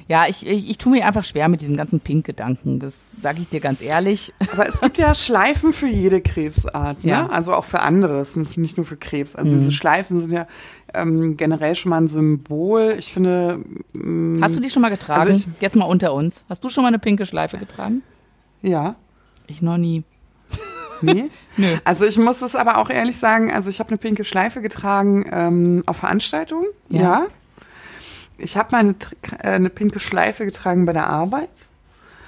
ja, 0.08 0.26
ich, 0.28 0.44
ich, 0.44 0.68
ich 0.68 0.78
tue 0.78 0.90
mir 0.92 1.06
einfach 1.06 1.22
schwer 1.22 1.48
mit 1.48 1.60
diesem 1.60 1.76
ganzen 1.76 2.00
Pink-Gedanken. 2.00 2.80
Das 2.80 3.12
sage 3.20 3.40
ich 3.42 3.48
dir 3.48 3.60
ganz 3.60 3.80
ehrlich. 3.80 4.32
Aber 4.52 4.68
es 4.68 4.80
gibt 4.80 4.98
ja 4.98 5.14
Schleifen 5.14 5.72
für 5.72 5.86
jede 5.86 6.20
Krebsart, 6.20 7.04
ne? 7.04 7.10
Ja. 7.10 7.26
Also 7.28 7.54
auch 7.54 7.64
für 7.64 7.80
anderes, 7.80 8.34
und 8.36 8.56
nicht 8.58 8.76
nur 8.76 8.84
für 8.84 8.96
Krebs. 8.96 9.36
Also 9.36 9.56
diese 9.56 9.70
Schleifen 9.70 10.20
sind 10.20 10.32
ja 10.32 10.46
ähm, 10.94 11.36
generell 11.36 11.76
schon 11.76 11.90
mal 11.90 11.98
ein 12.00 12.08
Symbol. 12.08 12.96
Ich 12.98 13.12
finde, 13.12 13.60
mh, 13.96 14.44
Hast 14.44 14.56
du 14.56 14.60
die 14.60 14.70
schon 14.70 14.82
mal 14.82 14.88
getragen? 14.90 15.20
Also 15.20 15.32
ich- 15.32 15.60
Jetzt 15.62 15.76
mal 15.76 15.84
unter 15.84 16.12
uns. 16.12 16.44
Hast 16.48 16.64
du 16.64 16.68
schon 16.70 16.82
mal 16.82 16.88
eine 16.88 16.98
pinke 16.98 17.24
Schleife 17.24 17.58
getragen? 17.58 18.02
ja, 18.62 18.96
Ich 19.46 19.62
noch 19.62 19.76
nie. 19.78 20.02
nee. 21.02 21.30
Nö. 21.56 21.76
Also 21.84 22.04
ich 22.04 22.18
muss 22.18 22.42
es 22.42 22.56
aber 22.56 22.78
auch 22.78 22.90
ehrlich 22.90 23.16
sagen, 23.16 23.52
also 23.52 23.70
ich 23.70 23.78
habe 23.78 23.88
eine 23.90 23.98
pinke 23.98 24.24
Schleife 24.24 24.60
getragen 24.60 25.24
ähm, 25.30 25.82
auf 25.86 25.98
Veranstaltungen, 25.98 26.66
Ja. 26.88 27.00
ja. 27.00 27.26
Ich 28.40 28.56
habe 28.56 28.72
mal 28.72 28.80
eine, 28.80 28.94
äh, 29.42 29.48
eine 29.48 29.70
pinke 29.70 30.00
Schleife 30.00 30.44
getragen 30.44 30.86
bei 30.86 30.92
der 30.92 31.08
Arbeit. 31.08 31.50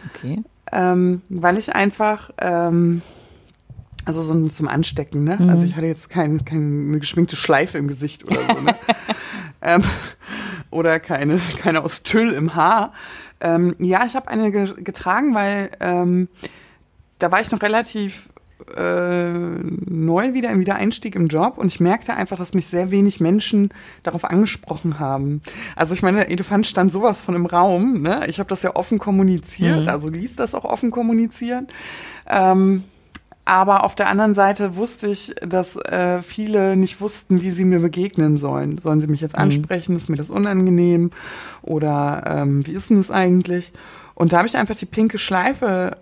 Okay. 0.09 0.42
ähm, 0.72 1.22
weil 1.29 1.59
ich 1.59 1.75
einfach, 1.75 2.31
ähm, 2.38 3.03
also 4.05 4.22
so 4.22 4.48
zum 4.48 4.68
Anstecken, 4.68 5.25
ne? 5.25 5.37
Mhm. 5.38 5.48
Also 5.48 5.64
ich 5.64 5.77
hatte 5.77 5.87
jetzt 5.87 6.11
kein, 6.11 6.44
keine 6.44 6.98
geschminkte 6.98 7.37
Schleife 7.37 7.79
im 7.79 7.88
Gesicht 7.88 8.25
oder 8.25 8.40
so, 8.53 8.61
ne? 8.61 8.75
ähm, 9.62 9.83
oder 10.70 10.98
keine, 10.98 11.40
keine 11.59 11.83
aus 11.83 12.03
Tüll 12.03 12.33
im 12.33 12.55
Haar. 12.55 12.92
Ähm, 13.40 13.77
ja, 13.79 14.05
ich 14.07 14.16
habe 14.16 14.29
eine 14.29 14.51
ge 14.51 14.72
getragen, 14.83 15.35
weil 15.35 15.70
ähm, 15.81 16.29
da 17.18 17.31
war 17.31 17.40
ich 17.40 17.51
noch 17.51 17.62
relativ 17.62 18.31
äh, 18.77 19.33
neu 19.33 20.35
wieder 20.35 20.51
im 20.51 20.61
Wiedereinstieg 20.61 21.14
im 21.14 21.29
Job 21.29 21.59
und 21.59 21.68
ich 21.68 21.81
merkte 21.81 22.14
einfach, 22.14 22.37
dass 22.38 22.55
mich 22.55 22.66
sehr 22.66 22.90
wenig 22.90 23.20
Menschen 23.20 23.70
darauf 24.03 24.25
angesprochen 24.25 24.98
haben. 24.98 25.40
Also 25.77 25.94
ich 25.94 26.03
meine, 26.03 26.18
der 26.18 26.31
Elefant 26.31 26.66
stand 26.66 26.92
sowas 26.92 27.20
von 27.20 27.35
im 27.35 27.46
Raum. 27.46 28.03
Ne? 28.03 28.27
Ich 28.29 28.38
habe 28.38 28.48
das 28.48 28.62
ja 28.62 28.75
offen 28.77 28.98
kommuniziert, 28.98 29.83
Mhm. 29.83 29.88
also 29.88 30.09
ließ 30.09 30.37
das 30.37 30.55
auch 30.55 30.64
offen 30.64 30.90
kommunizieren. 30.90 31.66
Ähm, 32.29 32.85
aber 33.44 33.85
auf 33.85 33.96
der 33.96 34.09
anderen 34.09 34.35
Seite 34.35 34.77
wusste 34.77 35.09
ich, 35.09 35.35
dass 35.40 35.75
äh, 35.77 36.22
viele 36.22 36.77
nicht 36.77 37.01
wussten, 37.01 37.42
wie 37.42 37.51
sie 37.51 37.64
mir 37.64 37.81
begegnen 37.81 38.37
sollen. 38.37 38.79
Sollen 38.79 39.01
sie 39.01 39.09
mich 39.09 39.20
jetzt 39.20 39.37
ansprechen? 39.37 39.96
Ist 39.96 40.09
mir 40.09 40.16
das 40.16 40.31
unangenehm? 40.31 41.11
Oder 41.62 42.22
ähm, 42.27 42.64
wie 42.66 42.72
ist 42.72 42.90
denn 42.90 42.98
das 42.98 43.11
eigentlich? 43.11 43.72
Und 44.14 44.33
da 44.33 44.38
habe 44.38 44.46
ich 44.46 44.57
einfach 44.57 44.77
die 44.77 44.87
pinke 44.87 45.18
Schleife 45.18 45.96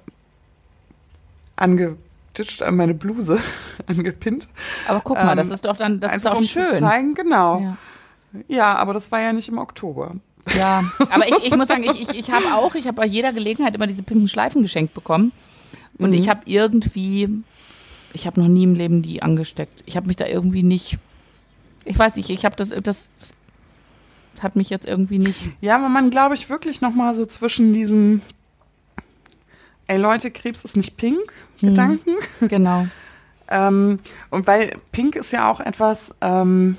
angeditscht 2.40 2.62
an 2.62 2.76
meine 2.76 2.94
Bluse, 2.94 3.38
angepinnt. 3.86 4.48
Aber 4.88 5.00
guck 5.00 5.16
mal, 5.16 5.32
Ähm, 5.32 5.36
das 5.36 5.50
ist 5.50 5.64
doch 5.64 5.76
dann, 5.76 6.00
das 6.00 6.14
ist 6.16 6.24
doch 6.26 6.36
um 6.38 6.44
schön. 6.44 6.70
zu 6.72 6.78
zeigen, 6.80 7.14
genau. 7.14 7.60
Ja. 7.60 7.76
Ja. 8.48 8.76
aber 8.76 8.94
das 8.94 9.10
war 9.12 9.20
ja 9.20 9.32
nicht 9.32 9.48
im 9.48 9.58
Oktober. 9.58 10.14
Ja, 10.56 10.84
aber 11.10 11.28
ich, 11.28 11.44
ich 11.46 11.56
muss 11.56 11.68
sagen, 11.68 11.84
ich, 11.84 12.00
ich, 12.00 12.10
ich 12.18 12.30
habe 12.30 12.54
auch, 12.54 12.74
ich 12.74 12.86
habe 12.86 12.96
bei 12.96 13.06
jeder 13.06 13.32
Gelegenheit 13.32 13.74
immer 13.74 13.86
diese 13.86 14.02
pinken 14.02 14.28
Schleifen 14.28 14.62
geschenkt 14.62 14.94
bekommen. 14.94 15.32
Und 15.98 16.10
Mhm. 16.10 16.16
ich 16.16 16.28
habe 16.30 16.40
irgendwie, 16.46 17.28
ich 18.14 18.26
habe 18.26 18.40
noch 18.40 18.48
nie 18.48 18.62
im 18.64 18.74
Leben 18.74 19.02
die 19.02 19.22
angesteckt. 19.22 19.82
Ich 19.86 19.96
habe 19.96 20.06
mich 20.06 20.16
da 20.16 20.26
irgendwie 20.26 20.62
nicht, 20.62 20.98
ich 21.84 21.98
weiß 21.98 22.16
nicht, 22.16 22.30
ich 22.30 22.44
habe 22.44 22.56
das, 22.56 22.70
das, 22.70 23.08
das 23.18 23.34
hat 24.42 24.56
mich 24.56 24.70
jetzt 24.70 24.86
irgendwie 24.86 25.18
nicht. 25.18 25.42
Ja, 25.60 25.76
aber 25.76 25.88
man 25.90 26.10
glaube 26.10 26.34
ich 26.34 26.48
wirklich 26.48 26.80
noch 26.80 26.94
mal 26.94 27.14
so 27.14 27.26
zwischen 27.26 27.74
diesen 27.74 28.22
Ey 29.90 29.98
Leute, 29.98 30.30
Krebs 30.30 30.62
ist 30.62 30.76
nicht 30.76 30.96
pink 30.96 31.32
Gedanken. 31.60 32.12
Genau. 32.40 32.86
Ähm, 33.52 33.98
und 34.30 34.46
weil 34.46 34.70
Pink 34.92 35.16
ist 35.16 35.32
ja 35.32 35.50
auch 35.50 35.58
etwas, 35.58 36.14
ähm, 36.20 36.76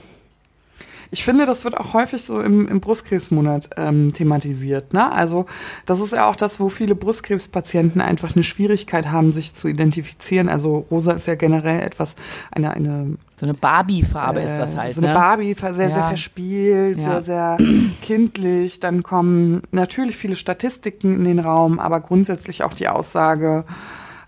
ich 1.14 1.26
finde, 1.26 1.46
das 1.46 1.66
wird 1.66 1.78
auch 1.78 1.94
häufig 1.94 2.24
so 2.24 2.40
im, 2.40 2.70
im 2.70 2.80
Brustkrebsmonat 2.80 3.72
ähm, 3.76 4.14
thematisiert. 4.14 4.94
Ne? 4.94 5.12
Also 5.12 5.46
das 5.86 6.00
ist 6.00 6.14
ja 6.14 6.26
auch 6.28 6.38
das, 6.38 6.62
wo 6.62 6.70
viele 6.70 6.96
Brustkrebspatienten 6.96 8.00
einfach 8.00 8.34
eine 8.34 8.44
Schwierigkeit 8.44 9.12
haben, 9.12 9.32
sich 9.32 9.54
zu 9.54 9.68
identifizieren. 9.68 10.48
Also 10.48 10.86
rosa 10.90 11.12
ist 11.12 11.28
ja 11.28 11.36
generell 11.36 11.82
etwas, 11.82 12.16
eine, 12.52 12.72
eine 12.72 13.18
So 13.36 13.46
eine 13.46 13.54
Barbie-Farbe 13.56 14.40
ist 14.40 14.56
das 14.56 14.76
äh, 14.76 14.78
halt. 14.78 14.96
So 14.96 15.02
eine 15.02 15.10
ne? 15.10 15.14
Barbie, 15.14 15.54
sehr, 15.54 15.74
sehr 15.74 15.90
Ja. 15.90 16.08
verspielt, 16.08 16.98
Ja. 16.98 17.22
sehr, 17.22 17.24
sehr 17.24 17.58
kindlich. 18.02 18.80
Dann 18.80 19.04
kommen 19.04 19.64
natürlich 19.72 20.16
viele 20.16 20.38
Statistiken 20.38 21.14
in 21.18 21.26
den 21.26 21.40
Raum, 21.40 21.80
aber 21.80 22.00
grundsätzlich 22.00 22.64
auch 22.64 22.74
die 22.74 22.88
Aussage, 22.88 23.66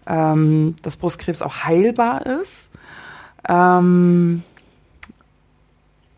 ähm, 0.06 0.76
dass 0.82 0.98
Brustkrebs 0.98 1.42
auch 1.42 1.64
heilbar 1.64 2.26
ist. 2.26 2.68
Ähm, 3.48 4.44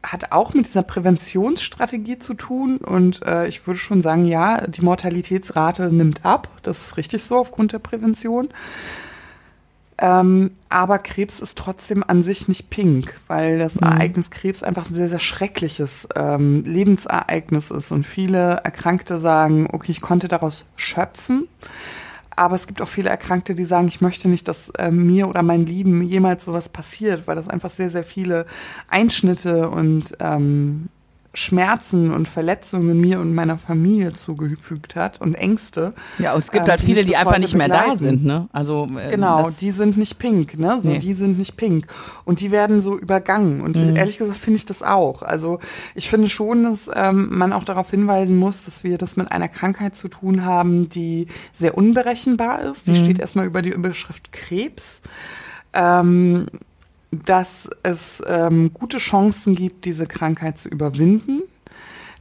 hat 0.06 0.32
auch 0.32 0.54
mit 0.54 0.68
dieser 0.68 0.84
Präventionsstrategie 0.84 2.20
zu 2.20 2.34
tun 2.34 2.78
und 2.78 3.26
äh, 3.26 3.48
ich 3.48 3.66
würde 3.66 3.80
schon 3.80 4.02
sagen, 4.02 4.26
ja, 4.26 4.66
die 4.68 4.82
Mortalitätsrate 4.82 5.94
nimmt 5.94 6.26
ab. 6.26 6.48
Das 6.64 6.86
ist 6.86 6.98
richtig 6.98 7.24
so 7.24 7.38
aufgrund 7.38 7.74
der 7.74 7.80
Prävention. 7.80 8.50
Ähm, 9.98 10.52
aber 10.70 11.00
Krebs 11.00 11.40
ist 11.40 11.58
trotzdem 11.58 12.04
an 12.06 12.22
sich 12.22 12.50
nicht 12.50 12.70
pink, 12.70 13.18
weil 13.28 13.58
das 13.58 13.76
mhm. 13.76 13.88
Ereignis 13.88 14.30
Krebs 14.30 14.62
einfach 14.62 14.90
ein 14.90 14.96
sehr, 14.96 15.10
sehr 15.10 15.20
schreckliches 15.20 16.08
ähm, 16.16 16.64
Lebensereignis 16.66 17.72
ist. 17.72 17.92
Und 17.92 18.06
viele 18.06 18.62
Erkrankte 18.64 19.20
sagen, 19.20 19.70
okay, 19.72 19.92
ich 19.92 20.02
konnte 20.02 20.28
daraus 20.28 20.66
schöpfen. 20.76 21.48
Aber 22.36 22.56
es 22.56 22.68
gibt 22.68 22.82
auch 22.82 22.88
viele 22.88 23.10
Erkrankte, 23.10 23.56
die 23.56 23.66
sagen, 23.66 23.88
ich 23.88 24.02
möchte 24.02 24.28
nicht, 24.28 24.48
dass 24.48 24.70
äh, 24.72 24.92
mir 24.92 25.28
oder 25.28 25.44
meinem 25.44 25.66
Lieben 25.66 26.02
jemals 26.02 26.46
sowas 26.46 26.70
passiert, 26.70 27.28
weil 27.28 27.36
das 27.36 27.48
einfach 27.48 27.70
sehr, 27.70 27.90
sehr 27.90 28.04
viele 28.04 28.46
Einschnitte 28.90 29.70
und 29.70 30.16
ähm, 30.20 30.90
Schmerzen 31.36 32.12
und 32.12 32.28
Verletzungen 32.28 33.00
mir 33.00 33.20
und 33.20 33.36
meiner 33.36 33.58
Familie 33.58 34.12
zugefügt 34.14 34.96
hat 34.96 35.22
und 35.22 35.36
Ängste. 35.36 35.94
Ja, 36.18 36.34
und 36.34 36.40
es 36.40 36.52
gibt 36.52 36.68
halt 36.68 36.82
viele, 36.82 37.04
die 37.04 37.16
einfach 37.16 37.38
nicht 37.38 37.54
mehr 37.54 37.68
begleiten. 37.68 37.90
da 37.92 37.96
sind, 37.96 38.26
ne? 38.26 38.48
Also 38.52 38.88
äh, 38.98 39.12
genau, 39.12 39.50
die 39.50 39.72
sind 39.72 39.98
nicht 39.98 40.18
pink, 40.18 40.58
ne? 40.58 40.80
So, 40.80 40.90
nee. 40.90 41.00
die 41.00 41.14
sind 41.14 41.38
nicht 41.38 41.58
pink 41.58 41.88
und 42.24 42.40
die 42.40 42.52
werden 42.52 42.80
so 42.80 42.98
übergangen. 42.98 43.62
Und 43.62 43.78
mhm. 43.78 43.96
ehrlich 43.96 44.18
gesagt 44.18 44.38
finde 44.38 44.58
ich 44.58 44.66
das 44.66 44.82
auch. 44.82 45.22
Also 45.22 45.60
ich 45.94 46.10
finde 46.10 46.30
schon, 46.30 46.64
dass 46.64 46.90
ähm, 46.94 47.30
man 47.32 47.54
auch 47.54 47.64
darauf 47.64 47.92
hinweisen 47.92 48.38
muss, 48.38 48.66
dass 48.66 48.84
wir 48.84 48.98
das 48.98 49.18
mit 49.18 49.32
einer 49.32 49.50
Krankheit 49.50 49.96
zu 49.96 50.08
tun 50.08 50.46
haben, 50.46 50.90
die 50.90 51.28
sehr 51.54 51.78
unberechenbar 51.78 52.62
ist. 52.62 52.88
Die 52.88 52.92
mhm. 52.92 52.96
steht 52.96 53.20
erstmal 53.20 53.46
über 53.46 53.62
die 53.62 53.72
Überschrift 53.72 54.32
Krebs. 54.32 55.02
Ähm, 55.74 56.48
dass 57.24 57.70
es 57.84 58.22
ähm, 58.28 58.72
gute 58.74 58.98
Chancen 58.98 59.56
gibt, 59.56 59.86
diese 59.86 60.06
Krankheit 60.06 60.58
zu 60.58 60.70
überwinden, 60.70 61.42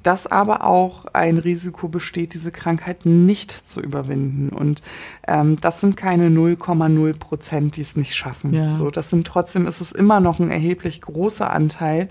dass 0.03 0.27
aber 0.27 0.65
auch 0.65 1.07
ein 1.07 1.39
Risiko 1.39 1.89
besteht, 1.89 2.35
diese 2.35 2.53
Krankheit 2.53 3.07
nicht 3.07 3.51
zu 3.51 3.81
überwinden. 3.81 4.51
Und 4.51 4.83
ähm, 5.27 5.57
das 5.61 5.81
sind 5.81 5.97
keine 5.97 6.29
0,0 6.29 7.19
Prozent, 7.19 7.77
die 7.77 7.81
es 7.81 7.97
nicht 7.97 8.15
schaffen. 8.15 8.53
Ja. 8.53 8.77
So, 8.77 8.91
das 8.91 9.11
sind 9.11 9.27
trotzdem 9.27 9.67
ist 9.67 9.81
es 9.81 9.93
immer 9.93 10.21
noch 10.21 10.39
ein 10.39 10.51
erheblich 10.51 11.01
großer 11.01 11.51
Anteil. 11.51 12.09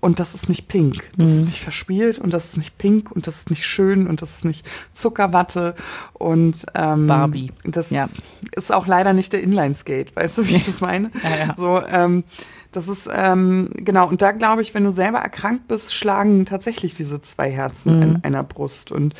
Und 0.00 0.20
das 0.20 0.34
ist 0.34 0.48
nicht 0.48 0.68
pink. 0.68 1.10
Das 1.16 1.28
mhm. 1.28 1.36
ist 1.36 1.44
nicht 1.46 1.60
verspielt 1.60 2.20
und 2.20 2.32
das 2.32 2.46
ist 2.46 2.56
nicht 2.56 2.78
pink 2.78 3.10
und 3.10 3.26
das 3.26 3.36
ist 3.36 3.50
nicht 3.50 3.66
schön 3.66 4.06
und 4.06 4.22
das 4.22 4.30
ist 4.30 4.44
nicht 4.44 4.64
Zuckerwatte 4.92 5.74
und 6.12 6.64
ähm, 6.74 7.08
Barbie. 7.08 7.50
Das 7.64 7.90
ja. 7.90 8.08
ist 8.52 8.72
auch 8.72 8.86
leider 8.86 9.12
nicht 9.12 9.32
der 9.32 9.42
Inline-Skate, 9.42 10.14
weißt 10.14 10.38
du, 10.38 10.46
wie 10.46 10.54
ich 10.54 10.66
das 10.66 10.80
meine? 10.80 11.10
ja, 11.24 11.46
ja. 11.46 11.54
So, 11.56 11.82
ähm, 11.84 12.22
das 12.70 12.86
ist, 12.86 13.08
ähm, 13.12 13.70
genau, 13.74 14.08
und 14.08 14.22
da 14.22 14.32
glaube 14.32 14.62
ich, 14.62 14.74
wenn 14.74 14.84
du 14.84 14.92
selber 14.92 15.18
erkrankt 15.18 15.66
bist, 15.68 15.94
schlagen 15.94 16.44
tatsächlich 16.44 16.94
diese 16.94 17.20
zwei 17.20 17.50
Herzen 17.50 17.96
mhm. 17.96 18.02
in 18.02 18.24
einer 18.24 18.44
Brust. 18.44 18.92
Und 18.92 19.14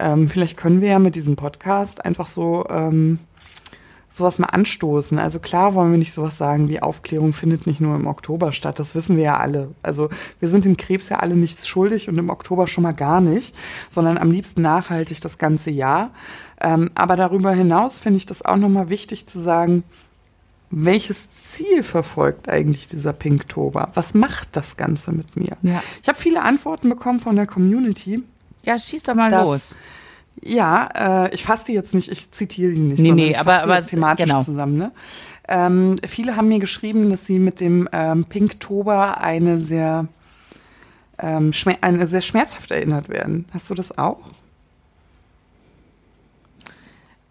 ähm, 0.00 0.26
vielleicht 0.28 0.56
können 0.56 0.80
wir 0.80 0.88
ja 0.88 0.98
mit 0.98 1.14
diesem 1.14 1.36
Podcast 1.36 2.04
einfach 2.04 2.26
so 2.26 2.66
ähm, 2.68 3.18
sowas 4.14 4.38
mal 4.38 4.46
anstoßen. 4.46 5.18
Also 5.18 5.40
klar 5.40 5.74
wollen 5.74 5.90
wir 5.90 5.98
nicht 5.98 6.12
sowas 6.12 6.38
sagen, 6.38 6.68
die 6.68 6.80
Aufklärung 6.80 7.32
findet 7.32 7.66
nicht 7.66 7.80
nur 7.80 7.96
im 7.96 8.06
Oktober 8.06 8.52
statt, 8.52 8.78
das 8.78 8.94
wissen 8.94 9.16
wir 9.16 9.24
ja 9.24 9.38
alle. 9.38 9.72
Also 9.82 10.08
wir 10.38 10.48
sind 10.48 10.64
dem 10.64 10.76
Krebs 10.76 11.08
ja 11.08 11.16
alle 11.16 11.34
nichts 11.34 11.66
schuldig 11.66 12.08
und 12.08 12.16
im 12.16 12.30
Oktober 12.30 12.68
schon 12.68 12.84
mal 12.84 12.92
gar 12.92 13.20
nicht, 13.20 13.56
sondern 13.90 14.16
am 14.16 14.30
liebsten 14.30 14.62
nachhaltig 14.62 15.20
das 15.20 15.36
ganze 15.36 15.72
Jahr. 15.72 16.12
Ähm, 16.60 16.90
aber 16.94 17.16
darüber 17.16 17.50
hinaus 17.50 17.98
finde 17.98 18.18
ich 18.18 18.26
das 18.26 18.44
auch 18.44 18.56
nochmal 18.56 18.88
wichtig 18.88 19.26
zu 19.26 19.40
sagen, 19.40 19.82
welches 20.70 21.28
Ziel 21.32 21.82
verfolgt 21.82 22.48
eigentlich 22.48 22.86
dieser 22.86 23.12
Pinktober? 23.12 23.90
Was 23.94 24.14
macht 24.14 24.50
das 24.52 24.76
Ganze 24.76 25.10
mit 25.10 25.36
mir? 25.36 25.56
Ja. 25.62 25.82
Ich 26.02 26.08
habe 26.08 26.18
viele 26.18 26.42
Antworten 26.42 26.88
bekommen 26.88 27.18
von 27.18 27.34
der 27.34 27.48
Community. 27.48 28.22
Ja, 28.62 28.78
schieß 28.78 29.02
doch 29.02 29.14
mal 29.14 29.30
los. 29.32 29.74
Ja, 30.42 31.24
äh, 31.24 31.34
ich 31.34 31.44
fasse 31.44 31.66
die 31.66 31.72
jetzt 31.72 31.94
nicht, 31.94 32.10
ich 32.10 32.30
zitiere 32.32 32.72
die 32.72 32.80
nicht, 32.80 32.98
nee, 32.98 33.08
sondern 33.08 33.26
nee, 33.26 33.30
ich 33.32 33.38
aber, 33.38 33.62
aber 33.62 33.84
thematisch 33.84 34.26
genau. 34.26 34.42
zusammen. 34.42 34.76
Ne? 34.76 34.92
Ähm, 35.48 35.96
viele 36.06 36.36
haben 36.36 36.48
mir 36.48 36.58
geschrieben, 36.58 37.10
dass 37.10 37.26
sie 37.26 37.38
mit 37.38 37.60
dem 37.60 37.88
ähm, 37.92 38.24
Pinktober 38.24 39.20
eine 39.20 39.60
sehr, 39.60 40.08
ähm, 41.18 41.52
eine 41.80 42.06
sehr 42.06 42.22
schmerzhaft 42.22 42.70
erinnert 42.70 43.08
werden. 43.08 43.46
Hast 43.52 43.70
du 43.70 43.74
das 43.74 43.96
auch? 43.96 44.20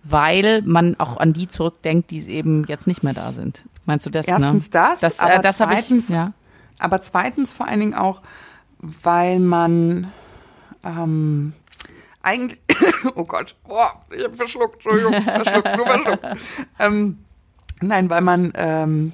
Weil 0.04 0.62
man 0.63 1.00
auch 1.00 1.18
an 1.18 1.34
die 1.34 1.48
zurückdenkt, 1.48 2.12
die 2.12 2.28
eben 2.28 2.66
jetzt 2.68 2.88
nicht 2.88 3.04
mehr 3.04 3.13
da 3.13 3.32
sind. 3.32 3.63
Meinst 3.86 4.06
du 4.06 4.10
das? 4.10 4.28
Ne? 4.28 4.34
Erstens 4.34 4.63
ne? 4.63 4.70
das, 4.72 5.00
das, 5.00 5.20
aber 5.20 5.36
äh, 5.36 5.42
das 5.42 5.58
zweitens, 5.58 6.06
ich, 6.06 6.10
ja. 6.10 6.34
aber 6.80 7.02
zweitens 7.02 7.54
vor 7.54 7.68
allen 7.68 7.80
Dingen 7.80 7.96
auch, 7.96 8.22
weil 8.80 9.39
man 9.39 10.12
ähm, 10.84 11.54
eigentlich, 12.23 12.59
oh 13.15 13.25
Gott, 13.25 13.55
boah, 13.67 14.01
ich 14.15 14.23
habe 14.23 14.33
verschluckt, 14.33 14.75
Entschuldigung, 14.75 15.21
verschluckt, 15.21 15.77
nur 15.77 15.86
verschluckt. 15.86 16.25
Ähm, 16.79 17.19
nein, 17.81 18.09
weil 18.09 18.21
man 18.21 18.53
ähm, 18.55 19.12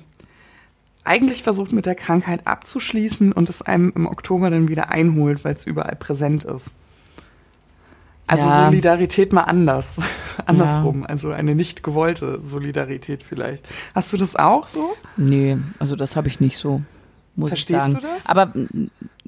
eigentlich 1.03 1.43
versucht 1.43 1.73
mit 1.73 1.85
der 1.85 1.95
Krankheit 1.95 2.45
abzuschließen 2.45 3.31
und 3.33 3.49
es 3.49 3.61
einem 3.63 3.91
im 3.95 4.07
Oktober 4.07 4.49
dann 4.49 4.67
wieder 4.67 4.89
einholt, 4.89 5.43
weil 5.43 5.55
es 5.55 5.65
überall 5.65 5.95
präsent 5.95 6.45
ist. 6.45 6.67
Also 8.27 8.45
ja. 8.45 8.65
Solidarität 8.65 9.33
mal 9.33 9.41
anders, 9.41 9.87
andersrum, 10.45 11.01
ja. 11.01 11.07
also 11.07 11.31
eine 11.31 11.55
nicht 11.55 11.81
gewollte 11.81 12.39
Solidarität 12.43 13.23
vielleicht. 13.23 13.67
Hast 13.95 14.13
du 14.13 14.17
das 14.17 14.35
auch 14.35 14.67
so? 14.67 14.93
Nee, 15.17 15.57
also 15.79 15.95
das 15.95 16.15
habe 16.15 16.27
ich 16.27 16.39
nicht 16.39 16.59
so 16.59 16.83
muss 17.39 17.49
Verstehst 17.49 17.87
ich 17.87 17.93
sagen. 17.93 17.93
du 17.95 18.01
das? 18.01 18.25
Aber 18.25 18.53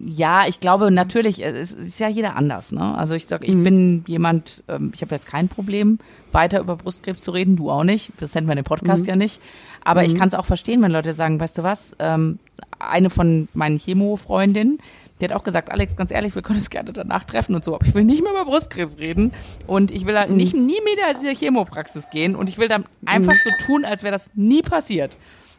ja, 0.06 0.48
ich 0.48 0.60
glaube 0.60 0.92
natürlich, 0.92 1.44
es 1.44 1.74
ist 1.74 2.00
ja 2.00 2.08
jeder 2.08 2.36
anders. 2.36 2.72
Ne? 2.72 2.98
Also 2.98 3.14
ich 3.14 3.26
sage, 3.26 3.46
ich 3.46 3.54
mhm. 3.54 3.64
bin 3.64 4.04
jemand, 4.08 4.64
ähm, 4.68 4.92
ich 4.94 5.02
habe 5.02 5.14
jetzt 5.14 5.28
kein 5.28 5.48
Problem, 5.48 6.00
weiter 6.32 6.60
über 6.60 6.76
Brustkrebs 6.76 7.22
zu 7.22 7.32
reden, 7.32 7.56
du 7.56 7.70
auch 7.70 7.84
nicht. 7.84 8.12
Das 8.20 8.34
hätten 8.34 8.48
wir 8.48 8.56
den 8.56 8.64
Podcast 8.64 9.04
mhm. 9.04 9.10
ja 9.10 9.16
nicht. 9.16 9.42
Aber 9.84 10.02
mhm. 10.02 10.08
ich 10.08 10.16
kann 10.16 10.28
es 10.28 10.34
auch 10.34 10.46
verstehen, 10.46 10.82
wenn 10.82 10.92
Leute 10.92 11.14
sagen, 11.14 11.40
weißt 11.40 11.58
du 11.58 11.64
was, 11.64 11.96
ähm, 12.00 12.40
eine 12.80 13.10
von 13.10 13.48
meinen 13.54 13.78
Chemo-Freundinnen, 13.78 14.80
die 15.20 15.26
hat 15.26 15.34
auch 15.34 15.44
gesagt, 15.44 15.72
Alex, 15.72 15.96
ganz 15.96 16.12
ehrlich, 16.12 16.34
wir 16.34 16.42
können 16.42 16.58
uns 16.58 16.72
gerne 16.72 16.92
danach 16.94 17.26
treffen 17.26 17.54
und 17.54 17.64
so, 17.64 17.76
aber 17.76 17.86
ich 17.86 17.94
will 17.94 18.04
nicht 18.04 18.24
mehr 18.24 18.32
über 18.32 18.46
Brustkrebs 18.46 18.98
reden 18.98 19.32
und 19.68 19.92
ich 19.92 20.08
will 20.08 20.16
da 20.16 20.26
mhm. 20.26 20.36
nicht 20.36 20.56
nie 20.56 20.72
wieder 20.72 21.12
in 21.12 21.18
diese 21.20 21.36
Chemopraxis 21.36 22.10
gehen 22.10 22.36
und 22.36 22.50
ich 22.50 22.58
will 22.58 22.68
da 22.68 22.80
einfach 23.06 23.34
mhm. 23.34 23.38
so 23.44 23.66
tun, 23.66 23.86
als 23.86 24.02
wäre 24.02 24.12
das 24.12 24.32
nie 24.34 24.64
passiert. 24.64 25.18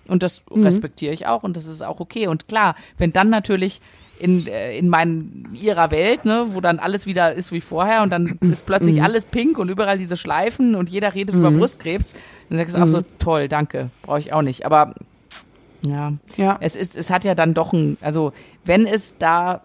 Und 0.08 0.24
das 0.24 0.42
mhm. 0.50 0.64
respektiere 0.64 1.14
ich 1.14 1.26
auch 1.26 1.44
und 1.44 1.56
das 1.56 1.66
ist 1.66 1.80
auch 1.80 2.00
okay. 2.00 2.26
Und 2.26 2.48
klar, 2.48 2.74
wenn 2.98 3.12
dann 3.12 3.30
natürlich 3.30 3.80
in, 4.22 4.46
äh, 4.46 4.76
in 4.78 4.88
meinen, 4.88 5.48
ihrer 5.60 5.90
Welt, 5.90 6.24
ne, 6.24 6.46
wo 6.50 6.60
dann 6.60 6.78
alles 6.78 7.06
wieder 7.06 7.34
ist 7.34 7.50
wie 7.52 7.60
vorher 7.60 8.02
und 8.02 8.10
dann 8.10 8.38
ist 8.40 8.64
plötzlich 8.66 8.96
mhm. 8.96 9.02
alles 9.02 9.26
pink 9.26 9.58
und 9.58 9.68
überall 9.68 9.98
diese 9.98 10.16
Schleifen 10.16 10.74
und 10.74 10.88
jeder 10.88 11.14
redet 11.14 11.34
mhm. 11.34 11.40
über 11.40 11.50
Brustkrebs, 11.50 12.14
dann 12.48 12.58
sagst 12.58 12.76
du 12.76 12.82
auch 12.82 12.86
so, 12.86 12.98
mhm. 12.98 13.04
toll, 13.18 13.48
danke, 13.48 13.90
brauche 14.02 14.20
ich 14.20 14.32
auch 14.32 14.42
nicht. 14.42 14.64
Aber 14.64 14.94
ja, 15.84 16.12
ja, 16.36 16.56
es 16.60 16.76
ist, 16.76 16.96
es 16.96 17.10
hat 17.10 17.24
ja 17.24 17.34
dann 17.34 17.54
doch 17.54 17.72
ein, 17.72 17.98
also 18.00 18.32
wenn 18.64 18.86
es 18.86 19.16
da 19.18 19.62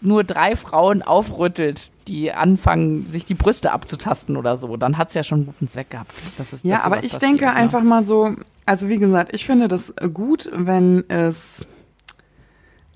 nur 0.00 0.22
drei 0.24 0.54
Frauen 0.54 1.02
aufrüttelt, 1.02 1.90
die 2.08 2.32
anfangen, 2.32 3.10
sich 3.10 3.24
die 3.24 3.34
Brüste 3.34 3.72
abzutasten 3.72 4.36
oder 4.36 4.56
so, 4.56 4.76
dann 4.76 4.98
hat 4.98 5.08
es 5.08 5.14
ja 5.14 5.22
schon 5.22 5.38
einen 5.38 5.46
guten 5.46 5.68
Zweck 5.68 5.90
gehabt. 5.90 6.12
Das 6.36 6.52
ist, 6.52 6.64
ja, 6.64 6.84
aber 6.84 6.96
ich 6.96 7.12
passiert, 7.12 7.22
denke 7.22 7.44
ne? 7.46 7.54
einfach 7.54 7.82
mal 7.82 8.04
so, 8.04 8.34
also 8.66 8.88
wie 8.88 8.98
gesagt, 8.98 9.34
ich 9.34 9.44
finde 9.44 9.68
das 9.68 9.94
gut, 10.12 10.50
wenn 10.52 11.04
es, 11.08 11.64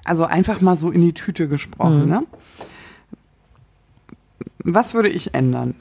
also 0.08 0.24
einfach 0.24 0.60
mal 0.60 0.76
so 0.76 0.90
in 0.90 1.00
die 1.00 1.14
Tüte 1.14 1.48
gesprochen, 1.48 2.04
mhm. 2.04 2.08
ne? 2.08 2.26
Was 4.68 4.94
würde 4.94 5.08
ich 5.08 5.34
ändern? 5.34 5.76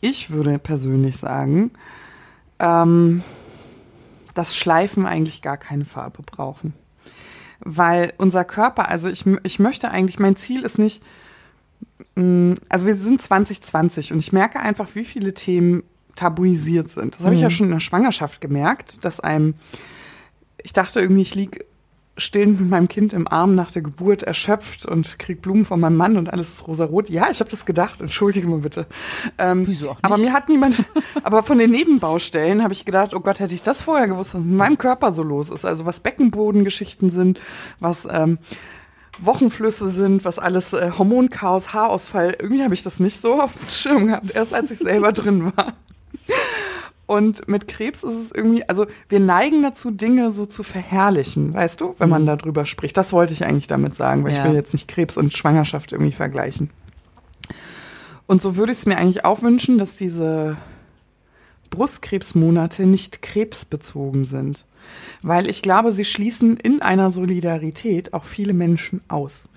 Ich 0.00 0.30
würde 0.30 0.58
persönlich 0.60 1.16
sagen, 1.16 1.72
ähm, 2.60 3.24
dass 4.34 4.56
Schleifen 4.56 5.04
eigentlich 5.04 5.42
gar 5.42 5.56
keine 5.56 5.84
Farbe 5.84 6.22
brauchen. 6.22 6.74
Weil 7.60 8.12
unser 8.18 8.44
Körper, 8.44 8.88
also 8.88 9.08
ich, 9.08 9.26
ich 9.42 9.58
möchte 9.58 9.90
eigentlich, 9.90 10.20
mein 10.20 10.36
Ziel 10.36 10.62
ist 10.62 10.78
nicht, 10.78 11.02
mm, 12.14 12.52
also 12.68 12.86
wir 12.86 12.96
sind 12.96 13.20
2020 13.20 14.12
und 14.12 14.20
ich 14.20 14.32
merke 14.32 14.60
einfach, 14.60 14.94
wie 14.94 15.04
viele 15.04 15.34
Themen 15.34 15.82
tabuisiert 16.14 16.88
sind. 16.88 17.16
Das 17.16 17.24
habe 17.24 17.34
ich 17.34 17.40
ja 17.40 17.48
mhm. 17.48 17.52
schon 17.52 17.66
in 17.66 17.72
der 17.72 17.80
Schwangerschaft 17.80 18.40
gemerkt, 18.40 19.04
dass 19.04 19.18
einem, 19.18 19.54
ich 20.62 20.72
dachte 20.72 21.00
irgendwie, 21.00 21.22
ich 21.22 21.34
liege 21.34 21.64
stehend 22.18 22.60
mit 22.60 22.68
meinem 22.68 22.88
Kind 22.88 23.12
im 23.12 23.26
Arm 23.26 23.54
nach 23.54 23.70
der 23.70 23.82
Geburt 23.82 24.22
erschöpft 24.22 24.84
und 24.84 25.18
krieg 25.18 25.40
Blumen 25.40 25.64
von 25.64 25.80
meinem 25.80 25.96
Mann 25.96 26.16
und 26.16 26.30
alles 26.30 26.52
ist 26.52 26.66
rosarot. 26.66 27.08
Ja, 27.08 27.28
ich 27.30 27.40
habe 27.40 27.50
das 27.50 27.64
gedacht, 27.64 28.00
entschuldige 28.00 28.46
mal 28.46 28.58
bitte. 28.58 28.86
Ähm, 29.38 29.66
Wieso 29.66 29.90
auch 29.90 29.94
nicht? 29.94 30.04
Aber 30.04 30.18
mir 30.18 30.32
hat 30.32 30.48
niemand, 30.48 30.84
aber 31.22 31.42
von 31.42 31.58
den 31.58 31.70
Nebenbaustellen 31.70 32.62
habe 32.62 32.72
ich 32.72 32.84
gedacht, 32.84 33.14
oh 33.14 33.20
Gott, 33.20 33.40
hätte 33.40 33.54
ich 33.54 33.62
das 33.62 33.80
vorher 33.82 34.08
gewusst, 34.08 34.34
was 34.34 34.42
mit 34.42 34.56
meinem 34.56 34.78
Körper 34.78 35.12
so 35.14 35.22
los 35.22 35.48
ist. 35.50 35.64
Also 35.64 35.86
was 35.86 36.00
Beckenbodengeschichten 36.00 37.10
sind, 37.10 37.40
was 37.80 38.06
ähm, 38.10 38.38
Wochenflüsse 39.20 39.88
sind, 39.90 40.24
was 40.24 40.38
alles 40.38 40.72
äh, 40.72 40.92
Hormonchaos, 40.96 41.72
Haarausfall. 41.72 42.36
Irgendwie 42.40 42.62
habe 42.62 42.74
ich 42.74 42.82
das 42.82 43.00
nicht 43.00 43.20
so 43.20 43.40
auf 43.40 43.54
dem 43.54 43.66
Schirm 43.66 44.06
gehabt, 44.06 44.34
erst 44.34 44.54
als 44.54 44.70
ich 44.70 44.78
selber 44.78 45.12
drin 45.12 45.52
war. 45.56 45.74
Und 47.08 47.48
mit 47.48 47.66
Krebs 47.68 48.02
ist 48.04 48.14
es 48.26 48.30
irgendwie, 48.32 48.68
also 48.68 48.86
wir 49.08 49.18
neigen 49.18 49.62
dazu, 49.62 49.90
Dinge 49.90 50.30
so 50.30 50.44
zu 50.44 50.62
verherrlichen, 50.62 51.54
weißt 51.54 51.80
du, 51.80 51.94
wenn 51.98 52.10
man 52.10 52.22
Mhm. 52.22 52.26
darüber 52.26 52.66
spricht. 52.66 52.98
Das 52.98 53.14
wollte 53.14 53.32
ich 53.32 53.44
eigentlich 53.46 53.66
damit 53.66 53.94
sagen, 53.94 54.24
weil 54.24 54.34
Ja. 54.34 54.42
ich 54.44 54.44
will 54.50 54.54
jetzt 54.54 54.74
nicht 54.74 54.88
Krebs 54.88 55.16
und 55.16 55.34
Schwangerschaft 55.34 55.92
irgendwie 55.92 56.12
vergleichen. 56.12 56.68
Und 58.26 58.42
so 58.42 58.56
würde 58.56 58.72
ich 58.72 58.78
es 58.78 58.84
mir 58.86 58.98
eigentlich 58.98 59.24
auch 59.24 59.40
wünschen, 59.40 59.78
dass 59.78 59.96
diese 59.96 60.58
Brustkrebsmonate 61.70 62.84
nicht 62.86 63.22
krebsbezogen 63.22 64.24
sind. 64.26 64.66
Weil 65.22 65.50
ich 65.50 65.62
glaube, 65.62 65.92
sie 65.92 66.04
schließen 66.04 66.56
in 66.56 66.80
einer 66.82 67.10
Solidarität 67.10 68.12
auch 68.14 68.24
viele 68.24 68.54
Menschen 68.54 69.00
aus. 69.08 69.48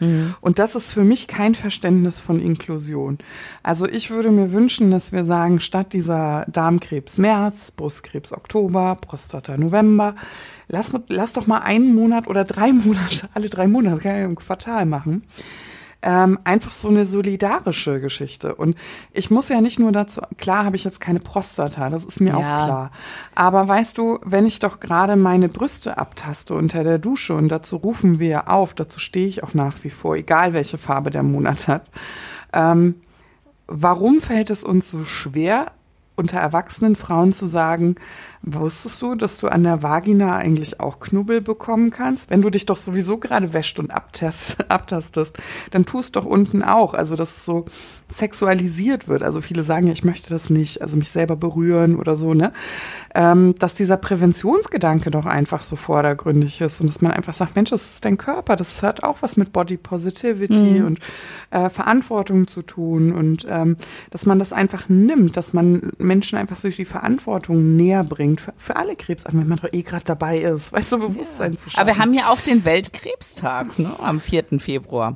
Und 0.42 0.60
das 0.60 0.76
ist 0.76 0.92
für 0.92 1.04
mich 1.04 1.28
kein 1.28 1.56
Verständnis 1.56 2.20
von 2.20 2.40
Inklusion. 2.40 3.20
Also 3.64 3.88
ich 3.88 4.10
würde 4.10 4.32
mir 4.32 4.54
wünschen, 4.54 4.92
dass 4.92 5.12
wir 5.12 5.26
sagen, 5.26 5.60
statt 5.60 5.94
dieser 5.94 6.46
Darmkrebs 6.52 7.18
März, 7.18 7.72
Brustkrebs 7.72 8.34
Oktober, 8.34 8.98
Prostata 9.00 9.58
November, 9.58 10.16
lass, 10.68 10.92
lass 11.08 11.34
doch 11.34 11.48
mal 11.48 11.60
einen 11.60 11.94
Monat 11.94 12.28
oder 12.28 12.44
drei 12.44 12.74
Monate, 12.74 13.30
alle 13.34 13.50
drei 13.50 13.68
Monate, 13.68 14.02
kann 14.02 14.16
ja 14.18 14.26
im 14.26 14.36
Quartal 14.36 14.86
machen 14.86 15.24
ähm, 16.04 16.40
einfach 16.44 16.72
so 16.72 16.88
eine 16.88 17.06
solidarische 17.06 18.00
Geschichte. 18.02 18.56
Und 18.56 18.76
ich 19.14 19.30
muss 19.30 19.50
ja 19.50 19.62
nicht 19.62 19.80
nur 19.80 19.92
dazu, 19.92 20.22
klar 20.38 20.66
habe 20.66 20.76
ich 20.76 20.84
jetzt 20.84 21.00
keine 21.00 21.20
Prostata, 21.20 21.90
das 21.90 22.04
ist 22.06 22.20
mir 22.22 22.32
Ja. 22.32 22.38
auch 22.38 22.66
klar. 22.66 22.92
Aber 23.36 23.68
weißt 23.68 23.98
du, 23.98 24.20
wenn 24.24 24.46
ich 24.46 24.60
doch 24.60 24.80
gerade 24.80 25.16
meine 25.16 25.48
Brüste 25.50 25.98
abtaste 25.98 26.54
unter 26.56 26.84
der 26.84 26.98
Dusche 26.98 27.36
und 27.36 27.50
dazu 27.50 27.76
rufen 27.78 28.20
wir 28.20 28.50
auf, 28.50 28.74
dazu 28.74 29.00
stehe 29.00 29.28
ich 29.28 29.44
auch 29.44 29.54
nach 29.54 29.84
wie 29.84 29.90
vor, 29.90 30.16
egal 30.16 30.54
welche 30.54 30.78
Farbe 30.78 31.12
der 31.12 31.24
Monat 31.24 31.68
hat. 31.68 31.84
Ähm, 32.54 32.96
warum 33.68 34.20
fällt 34.20 34.50
es 34.50 34.64
uns 34.64 34.90
so 34.90 35.06
schwer, 35.06 35.68
unter 36.22 36.38
erwachsenen 36.38 36.96
Frauen 36.96 37.34
zu 37.34 37.48
sagen, 37.48 37.96
wusstest 38.42 39.02
du, 39.02 39.16
dass 39.16 39.40
du 39.40 39.48
an 39.48 39.64
der 39.64 39.84
Vagina 39.84 40.38
eigentlich 40.38 40.80
auch 40.80 41.00
Knubbel 41.00 41.42
bekommen 41.42 41.92
kannst? 41.92 42.30
Wenn 42.30 42.42
du 42.42 42.50
dich 42.50 42.66
doch 42.66 42.78
sowieso 42.78 43.18
gerade 43.18 43.54
wäscht 43.54 43.78
und 43.80 43.92
abtast, 43.92 44.58
abtastest, 44.70 45.38
dann 45.72 45.86
tust 45.86 46.16
doch 46.16 46.26
unten 46.26 46.64
auch. 46.64 46.94
Also, 46.94 47.16
dass 47.16 47.36
es 47.36 47.46
so 47.46 47.66
sexualisiert 48.12 49.08
wird. 49.08 49.24
Also 49.24 49.42
viele 49.42 49.64
sagen 49.64 49.88
ja, 49.88 49.94
ich 49.94 50.04
möchte 50.04 50.30
das 50.30 50.50
nicht, 50.50 50.82
also 50.82 50.98
mich 50.98 51.10
selber 51.10 51.36
berühren 51.36 51.96
oder 51.96 52.16
so, 52.16 52.34
ne? 52.34 52.52
Ähm, 53.16 53.56
dass 53.58 53.74
dieser 53.74 53.98
Präventionsgedanke 53.98 55.12
doch 55.12 55.26
einfach 55.26 55.64
so 55.64 55.76
vordergründig 55.76 56.62
ist 56.62 56.82
und 56.82 56.88
dass 56.88 57.02
man 57.02 57.12
einfach 57.12 57.34
sagt, 57.34 57.56
Mensch, 57.56 57.70
das 57.70 57.94
ist 57.94 58.06
dein 58.06 58.18
Körper, 58.18 58.56
das 58.56 58.84
hat 58.84 59.04
auch 59.04 59.22
was 59.22 59.38
mit 59.38 59.54
Body 59.54 59.78
Positivity 59.78 60.82
und 60.82 61.00
äh, 61.52 61.70
Verantwortung 61.70 62.48
zu 62.48 62.62
tun 62.62 63.12
und 63.14 63.46
ähm, 63.50 63.78
dass 64.10 64.26
man 64.26 64.40
das 64.40 64.54
einfach 64.54 64.90
nimmt, 64.90 65.38
dass 65.38 65.54
man 65.54 65.92
Menschen 66.12 66.38
einfach 66.38 66.60
durch 66.60 66.76
die 66.76 66.86
Verantwortung 66.86 67.78
näher 67.78 68.04
bringt 68.04 68.42
für, 68.42 68.54
für 68.58 68.76
alle 68.76 68.98
Krebsarten, 68.98 69.40
wenn 69.40 69.48
man 69.48 69.60
doch 69.60 69.72
eh 69.72 69.82
gerade 69.82 70.04
dabei 70.04 70.40
ist, 70.40 70.74
weißt 70.74 70.92
du, 70.92 70.98
Bewusstsein 71.00 71.56
zu 71.56 71.70
schaffen. 71.70 71.80
Aber 71.80 71.96
wir 71.96 72.02
haben 72.02 72.12
ja 72.14 72.30
auch 72.30 72.42
den 72.42 72.66
Weltkrebstag 72.66 73.80
ne, 73.80 73.96
am 74.00 74.20
4. 74.20 74.60
Februar. 74.60 75.16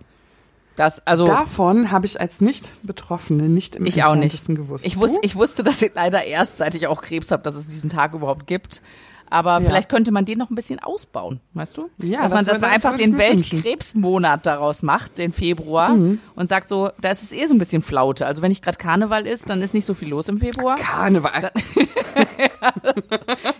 Das, 0.78 1.06
also 1.06 1.26
Davon 1.26 1.92
habe 1.92 2.06
ich 2.06 2.20
als 2.20 2.40
Nicht-Betroffene 2.40 3.50
nicht 3.50 3.76
im 3.76 3.86
ich 3.86 4.04
auch 4.04 4.16
nicht. 4.16 4.46
Gewusst. 4.48 4.86
Ich, 4.86 4.98
wusste, 4.98 5.20
Du? 5.22 5.26
ich 5.26 5.36
wusste 5.36 5.64
das 5.64 5.86
leider 5.94 6.24
erst, 6.24 6.58
seit 6.58 6.76
ich 6.76 6.88
auch 6.88 7.02
Krebs 7.02 7.32
habe, 7.32 7.44
dass 7.44 7.56
es 7.56 7.68
diesen 7.68 7.90
Tag 7.90 8.14
überhaupt 8.14 8.48
gibt. 8.48 8.82
Aber 9.30 9.54
Ja. 9.54 9.60
vielleicht 9.62 9.90
könnte 9.90 10.12
man 10.12 10.26
den 10.26 10.38
noch 10.38 10.50
ein 10.50 10.56
bisschen 10.56 10.80
ausbauen, 10.80 11.40
weißt 11.54 11.78
du? 11.78 11.90
Ja, 11.98 12.22
dass 12.22 12.32
man, 12.32 12.46
das 12.46 12.54
dass 12.56 12.62
man 12.62 12.72
einfach 12.72 12.96
den. 12.96 13.18
Weltkrebsmonat 13.18 14.46
daraus 14.46 14.84
macht, 14.84 15.18
den 15.18 15.32
Februar, 15.34 15.90
Mhm. 15.96 16.20
und 16.36 16.48
sagt 16.48 16.68
so, 16.68 16.90
da 17.02 17.10
ist 17.10 17.24
es 17.24 17.32
eh 17.32 17.46
so 17.46 17.54
ein 17.54 17.58
bisschen 17.58 17.82
Flaute. 17.82 18.26
Also 18.26 18.42
wenn 18.42 18.50
nicht 18.50 18.64
gerade 18.64 18.78
Karneval 18.78 19.26
ist, 19.28 19.50
dann 19.50 19.62
ist 19.62 19.74
nicht 19.74 19.86
so 19.86 19.94
viel 19.94 20.10
los 20.10 20.28
im 20.28 20.38
Februar. 20.38 20.76
Karneval. 20.76 21.52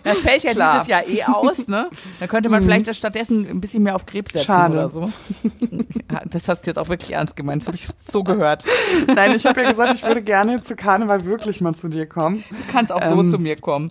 Das 0.02 0.18
fällt 0.20 0.42
ja 0.44 0.52
Klar. 0.52 0.74
Mhm. 0.74 0.78
dieses 0.78 0.88
Jahr 0.88 1.06
eh 1.08 1.22
aus, 1.24 1.68
ne? 1.68 1.90
Da 2.20 2.26
könnte 2.26 2.48
man 2.48 2.62
vielleicht 2.62 2.92
stattdessen 2.94 3.46
ein 3.48 3.60
bisschen 3.60 3.82
mehr 3.82 3.94
auf 3.94 4.06
Krebs 4.06 4.32
setzen 4.32 4.46
Schade. 4.46 4.74
oder 4.74 4.88
so. 4.88 5.10
Das 6.30 6.48
hast 6.48 6.62
du 6.62 6.70
jetzt 6.70 6.78
auch 6.78 6.88
wirklich 6.88 7.12
ernst 7.12 7.36
gemeint. 7.36 7.62
Das 7.62 7.66
habe 7.68 7.76
ich 7.76 7.88
so 8.00 8.22
gehört. 8.24 8.64
Nein, 9.14 9.32
ich 9.34 9.44
habe 9.46 9.62
ja 9.62 9.70
gesagt, 9.70 9.94
ich 9.94 10.02
würde 10.02 10.22
gerne 10.22 10.62
zu 10.62 10.74
Karneval 10.76 11.24
wirklich 11.24 11.60
mal 11.60 11.74
zu 11.74 11.88
dir 11.88 12.06
kommen. 12.06 12.42
Du 12.48 12.72
kannst 12.72 12.90
auch 12.92 13.02
so 13.02 13.18
Ähm, 13.20 13.28
zu 13.28 13.38
mir 13.38 13.56
kommen. 13.56 13.90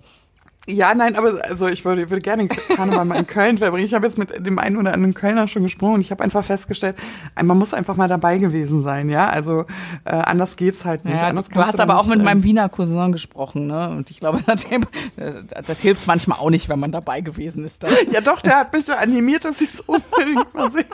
Ja, 0.67 0.95
nein, 0.95 1.15
aber 1.15 1.45
also 1.45 1.67
ich 1.67 1.85
würde, 1.85 2.09
würde 2.09 2.21
gerne 2.21 2.47
Karneval 2.47 3.05
mal 3.05 3.19
in 3.19 3.27
Köln 3.27 3.59
verbringen. 3.59 3.85
Ich 3.85 3.93
habe 3.93 4.07
jetzt 4.07 4.17
mit 4.17 4.45
dem 4.45 4.57
einen 4.57 4.77
oder 4.77 4.93
anderen 4.93 5.13
Kölner 5.13 5.47
schon 5.47 5.61
gesprochen 5.61 5.95
und 5.95 6.01
ich 6.01 6.09
habe 6.09 6.23
einfach 6.23 6.43
festgestellt, 6.43 6.95
man 7.41 7.57
muss 7.57 7.73
einfach 7.73 7.95
mal 7.95 8.07
dabei 8.07 8.39
gewesen 8.39 8.81
sein, 8.81 9.09
ja. 9.09 9.29
Also 9.29 9.65
äh, 10.05 10.11
anders 10.11 10.55
geht's 10.55 10.83
halt 10.83 11.05
nicht. 11.05 11.17
Ja, 11.17 11.31
du, 11.31 11.41
du 11.41 11.63
hast 11.63 11.77
da 11.77 11.83
aber 11.83 11.99
auch 11.99 12.07
mit 12.07 12.23
meinem 12.23 12.43
Wiener 12.43 12.67
Cousin 12.69 13.11
gesprochen, 13.11 13.67
ne? 13.67 13.89
Und 13.89 14.09
ich 14.09 14.19
glaube, 14.19 14.39
äh, 15.17 15.33
das 15.65 15.81
hilft 15.81 16.07
manchmal 16.07 16.39
auch 16.39 16.49
nicht, 16.49 16.67
wenn 16.67 16.79
man 16.79 16.91
dabei 16.91 17.21
gewesen 17.21 17.63
ist. 17.63 17.83
Dann. 17.83 17.91
Ja, 18.11 18.21
doch, 18.21 18.41
der 18.41 18.57
hat 18.57 18.73
mich 18.73 18.87
ja 18.87 18.95
animiert, 18.97 19.45
dass 19.45 19.61
ich 19.61 19.73
es 19.73 19.81
unbedingt 19.81 20.51
mal 20.53 20.71
sehe. 20.71 20.85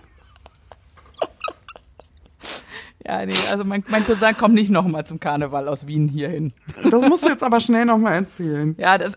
Ja, 3.04 3.26
nee, 3.26 3.34
also 3.52 3.64
mein, 3.64 3.84
mein 3.88 4.06
Cousin 4.06 4.38
kommt 4.38 4.54
nicht 4.54 4.70
nochmal 4.70 5.06
zum 5.06 5.20
Karneval 5.20 5.68
aus 5.68 5.88
Wien 5.88 6.08
hierhin. 6.08 6.54
Das 6.90 7.04
musst 7.08 7.24
du 7.26 7.30
jetzt 7.30 7.44
aber 7.44 7.60
schnell 7.60 7.86
nochmal 7.86 8.14
erzählen. 8.14 8.76
Ja, 8.78 8.98
das. 8.98 9.16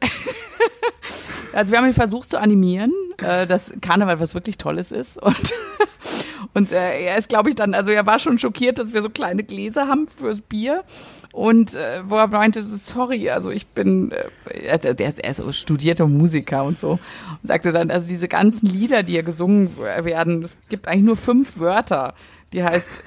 Also 1.54 1.72
wir 1.72 1.78
haben 1.78 1.86
ihn 1.86 1.94
versucht 1.94 2.30
zu 2.30 2.40
animieren, 2.40 2.92
äh, 3.18 3.46
dass 3.46 3.72
Karneval 3.80 4.20
was 4.20 4.34
wirklich 4.34 4.58
Tolles 4.58 4.92
ist. 4.92 5.22
Und, 5.22 5.54
und 6.54 6.72
äh, 6.72 7.06
er 7.06 7.16
ist, 7.16 7.28
glaube 7.28 7.48
ich, 7.48 7.54
dann, 7.54 7.74
also 7.74 7.90
er 7.90 8.06
war 8.06 8.18
schon 8.18 8.38
schockiert, 8.38 8.78
dass 8.78 8.92
wir 8.92 9.02
so 9.02 9.10
kleine 9.10 9.44
Gläser 9.44 9.88
haben 9.88 10.08
fürs 10.08 10.40
Bier. 10.40 10.84
Und 11.32 11.74
äh, 11.74 12.02
wo 12.04 12.16
er 12.16 12.28
meinte, 12.28 12.62
sorry, 12.62 13.30
also 13.30 13.50
ich 13.50 13.66
bin, 13.66 14.12
äh, 14.12 14.78
der, 14.78 14.94
der, 14.94 15.14
er 15.18 15.30
ist 15.30 15.38
so 15.38 15.50
studierter 15.52 16.06
Musiker 16.06 16.64
und 16.64 16.78
so. 16.78 16.92
Und 16.92 17.00
sagte 17.42 17.72
dann, 17.72 17.90
also 17.90 18.08
diese 18.08 18.28
ganzen 18.28 18.66
Lieder, 18.66 19.02
die 19.02 19.12
hier 19.12 19.22
gesungen 19.22 19.76
werden, 19.76 20.42
es 20.42 20.58
gibt 20.68 20.86
eigentlich 20.86 21.04
nur 21.04 21.16
fünf 21.16 21.58
Wörter. 21.58 22.14
Die 22.52 22.62
heißt 22.62 23.02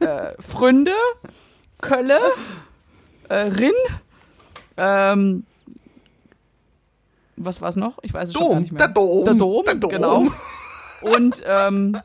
äh, 0.00 0.32
Fründe, 0.40 0.92
Kölle, 1.80 2.18
äh, 3.28 3.34
Rinn, 3.34 3.72
ähm, 4.76 5.44
was 7.40 7.60
war 7.60 7.68
es 7.68 7.76
noch? 7.76 7.98
Ich 8.02 8.12
weiß 8.14 8.28
es 8.28 8.34
schon 8.34 8.42
Dom, 8.42 8.52
gar 8.52 8.60
nicht 8.60 8.72
mehr. 8.72 8.78
der 8.86 8.94
Dom, 8.94 9.24
Der 9.24 9.34
Dom, 9.34 9.64
der 9.64 9.74
Dom. 9.76 9.90
genau. 9.90 10.26
Und 11.00 11.42
ähm, 11.46 11.96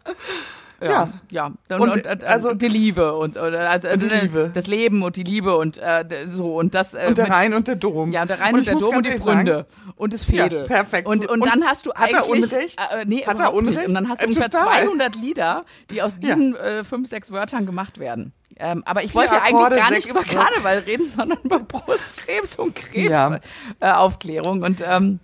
ja, 0.83 1.09
Ja. 1.29 1.51
ja. 1.69 1.75
Und, 1.77 1.81
Und, 1.81 1.89
und, 1.91 2.05
äh, 2.05 2.17
also- 2.25 2.53
die 2.53 2.67
Liebe 2.67 3.13
und 3.15 3.37
oder, 3.37 3.69
also, 3.69 3.89
Und 3.89 4.03
die 4.03 4.09
also, 4.11 4.23
Liebe. 4.25 4.51
das 4.53 4.67
Leben 4.67 5.03
und 5.03 5.15
die 5.15 5.23
Liebe 5.23 5.57
und 5.57 5.77
äh, 5.77 6.05
so 6.27 6.55
und 6.55 6.73
das 6.75 6.93
äh, 6.93 7.05
Und 7.07 7.17
der 7.17 7.29
Rhein 7.29 7.53
und 7.53 7.67
der 7.67 7.75
Dom. 7.75 8.11
ja, 8.11 8.25
der 8.25 8.39
Rhein 8.39 8.53
Und 8.53 8.59
und, 8.61 8.67
der 8.67 8.75
Dom 8.75 8.95
und 8.97 9.05
die 9.05 9.11
Fründe 9.11 9.65
und 9.95 10.13
das 10.13 10.27
Ja, 10.27 10.43
Fädel. 10.43 10.65
perfekt. 10.65 11.07
Und, 11.07 11.27
und, 11.27 11.41
Und 11.41 11.45
dann 11.53 11.63
hast 11.65 11.85
du 11.85 11.93
hat 11.93 12.11
er 12.11 12.23
eigentlich 12.25 12.51
Unrecht? 12.53 12.79
Äh, 12.79 13.05
nee, 13.05 13.17
Hat 13.25 13.27
er 13.27 13.33
überhaupt 13.49 13.55
nicht. 13.61 13.69
Unrecht? 13.69 13.87
Und 13.87 13.93
dann 13.95 14.09
hast 14.09 14.21
du 14.21 14.25
Äh, 14.25 14.27
ungefähr 14.29 14.49
total. 14.49 14.83
200 14.85 15.15
Lieder, 15.15 15.65
die 15.91 16.01
aus 16.01 16.13
Ja. 16.13 16.19
diesen 16.35 16.55
äh, 16.55 16.83
fünf, 16.83 17.09
sechs 17.09 17.31
Wörtern 17.31 17.65
gemacht 17.65 17.99
werden. 17.99 18.33
Ähm, 18.57 18.83
aber 18.85 19.03
ich 19.03 19.15
wollte 19.15 19.33
ja 19.33 19.41
eigentlich 19.41 19.79
gar 19.79 19.89
nicht 19.91 20.07
über. 20.07 20.21
Karneval 20.21 20.79
reden, 20.85 21.07
sondern 21.09 21.39
über 21.43 21.59
Brustkrebs 21.59 22.57
und 22.57 22.77
Ja. 22.93 23.29
Krebsaufklärung. 23.29 23.39
Äh, 23.79 23.91
Aufklärung. 23.91 24.61
und 24.63 24.83
ähm, 24.87 25.19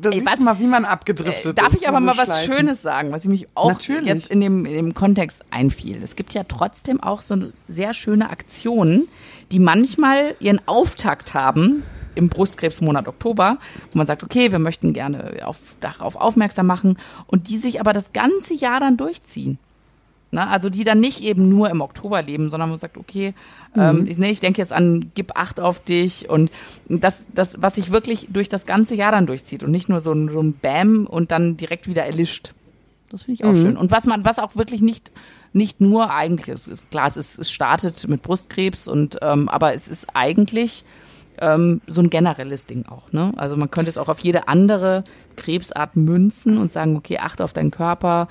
Da 0.00 0.10
Ey, 0.10 0.22
was- 0.24 0.40
mal, 0.40 0.58
wie 0.58 0.66
man 0.66 0.84
abgedriftet 0.84 1.58
Darf 1.58 1.74
ist, 1.74 1.82
ich 1.82 1.88
aber 1.88 1.98
diese 1.98 2.06
mal 2.06 2.16
was 2.16 2.26
Schleifen. 2.26 2.54
Schönes 2.54 2.82
sagen, 2.82 3.12
was 3.12 3.24
ich 3.24 3.30
mich 3.30 3.48
auch 3.54 3.72
Natürlich. 3.72 4.06
jetzt 4.06 4.30
in 4.30 4.40
dem, 4.40 4.64
in 4.64 4.72
dem 4.74 4.94
Kontext 4.94 5.44
einfiel. 5.50 6.00
Es 6.02 6.16
gibt 6.16 6.34
ja 6.34 6.44
trotzdem 6.44 7.02
auch 7.02 7.20
so 7.20 7.36
sehr 7.68 7.94
schöne 7.94 8.30
Aktionen, 8.30 9.08
die 9.52 9.58
manchmal 9.58 10.34
ihren 10.40 10.60
Auftakt 10.66 11.34
haben 11.34 11.82
im 12.14 12.28
Brustkrebsmonat 12.28 13.06
Oktober, 13.06 13.58
wo 13.92 13.98
man 13.98 14.06
sagt, 14.06 14.22
okay, 14.24 14.50
wir 14.50 14.58
möchten 14.58 14.92
gerne 14.92 15.36
auf, 15.44 15.58
darauf 15.80 16.16
aufmerksam 16.16 16.66
machen 16.66 16.98
und 17.28 17.48
die 17.48 17.58
sich 17.58 17.80
aber 17.80 17.92
das 17.92 18.12
ganze 18.12 18.54
Jahr 18.54 18.80
dann 18.80 18.96
durchziehen. 18.96 19.58
Ne? 20.30 20.46
Also 20.46 20.68
die 20.68 20.84
dann 20.84 21.00
nicht 21.00 21.22
eben 21.22 21.48
nur 21.48 21.70
im 21.70 21.80
Oktober 21.80 22.20
leben, 22.22 22.50
sondern 22.50 22.68
man 22.68 22.78
sagt, 22.78 22.98
okay, 22.98 23.34
ähm, 23.76 24.06
ich, 24.06 24.18
nee, 24.18 24.30
ich 24.30 24.40
denke 24.40 24.60
jetzt 24.60 24.72
an, 24.72 25.10
gib 25.14 25.36
Acht 25.36 25.60
auf 25.60 25.80
dich 25.80 26.28
und 26.28 26.50
das, 26.88 27.28
das, 27.34 27.62
was 27.62 27.76
sich 27.76 27.90
wirklich 27.90 28.28
durch 28.30 28.48
das 28.48 28.66
ganze 28.66 28.94
Jahr 28.94 29.12
dann 29.12 29.26
durchzieht 29.26 29.62
und 29.64 29.70
nicht 29.70 29.88
nur 29.88 30.00
so 30.00 30.12
ein, 30.12 30.28
so 30.28 30.40
ein 30.40 30.52
Bam 30.52 31.06
und 31.06 31.30
dann 31.30 31.56
direkt 31.56 31.86
wieder 31.86 32.04
erlischt. 32.04 32.52
Das 33.10 33.22
finde 33.22 33.40
ich 33.40 33.44
auch 33.44 33.54
schön. 33.54 33.76
Und 33.76 33.90
was 33.90 34.04
man, 34.04 34.24
was 34.24 34.38
auch 34.38 34.54
wirklich 34.54 34.82
nicht, 34.82 35.12
nicht 35.54 35.80
nur 35.80 36.12
eigentlich, 36.12 36.60
klar, 36.90 37.06
es, 37.06 37.16
ist, 37.16 37.38
es 37.38 37.50
startet 37.50 38.06
mit 38.06 38.22
Brustkrebs 38.22 38.86
und 38.86 39.18
ähm, 39.22 39.48
aber 39.48 39.72
es 39.72 39.88
ist 39.88 40.08
eigentlich 40.14 40.84
ähm, 41.40 41.80
so 41.86 42.02
ein 42.02 42.10
generelles 42.10 42.66
Ding 42.66 42.86
auch. 42.86 43.12
Ne? 43.12 43.32
Also 43.36 43.56
man 43.56 43.70
könnte 43.70 43.88
es 43.88 43.98
auch 43.98 44.08
auf 44.08 44.20
jede 44.20 44.48
andere 44.48 45.04
Krebsart 45.36 45.96
münzen 45.96 46.58
und 46.58 46.72
sagen, 46.72 46.96
okay, 46.96 47.18
achte 47.18 47.44
auf 47.44 47.52
deinen 47.52 47.70
Körper, 47.70 48.28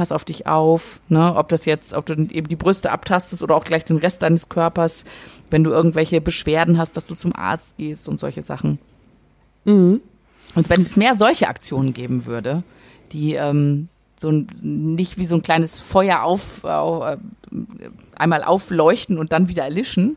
pass 0.00 0.12
auf 0.12 0.24
dich 0.24 0.46
auf, 0.46 0.98
ne? 1.10 1.34
ob 1.36 1.50
das 1.50 1.66
jetzt, 1.66 1.92
ob 1.92 2.06
du 2.06 2.14
eben 2.14 2.48
die 2.48 2.56
Brüste 2.56 2.90
abtastest 2.90 3.42
oder 3.42 3.54
auch 3.54 3.64
gleich 3.64 3.84
den 3.84 3.98
Rest 3.98 4.22
deines 4.22 4.48
Körpers, 4.48 5.04
wenn 5.50 5.62
du 5.62 5.70
irgendwelche 5.70 6.22
Beschwerden 6.22 6.78
hast, 6.78 6.96
dass 6.96 7.04
du 7.04 7.14
zum 7.14 7.36
Arzt 7.36 7.76
gehst 7.76 8.08
und 8.08 8.18
solche 8.18 8.40
Sachen. 8.40 8.78
Und 10.54 10.70
wenn 10.70 10.80
es 10.80 10.96
mehr 10.96 11.14
solche 11.16 11.48
Aktionen 11.48 11.92
geben 11.92 12.24
würde, 12.24 12.62
die 13.12 13.34
ähm, 13.34 13.88
so 14.18 14.30
ein, 14.30 14.46
nicht 14.62 15.18
wie 15.18 15.26
so 15.26 15.34
ein 15.34 15.42
kleines 15.42 15.78
Feuer 15.78 16.22
auf, 16.22 16.64
au- 16.64 17.04
äh, 17.04 17.18
einmal 18.16 18.42
aufleuchten 18.42 19.18
und 19.18 19.32
dann 19.32 19.48
wieder 19.48 19.64
erlischen, 19.64 20.16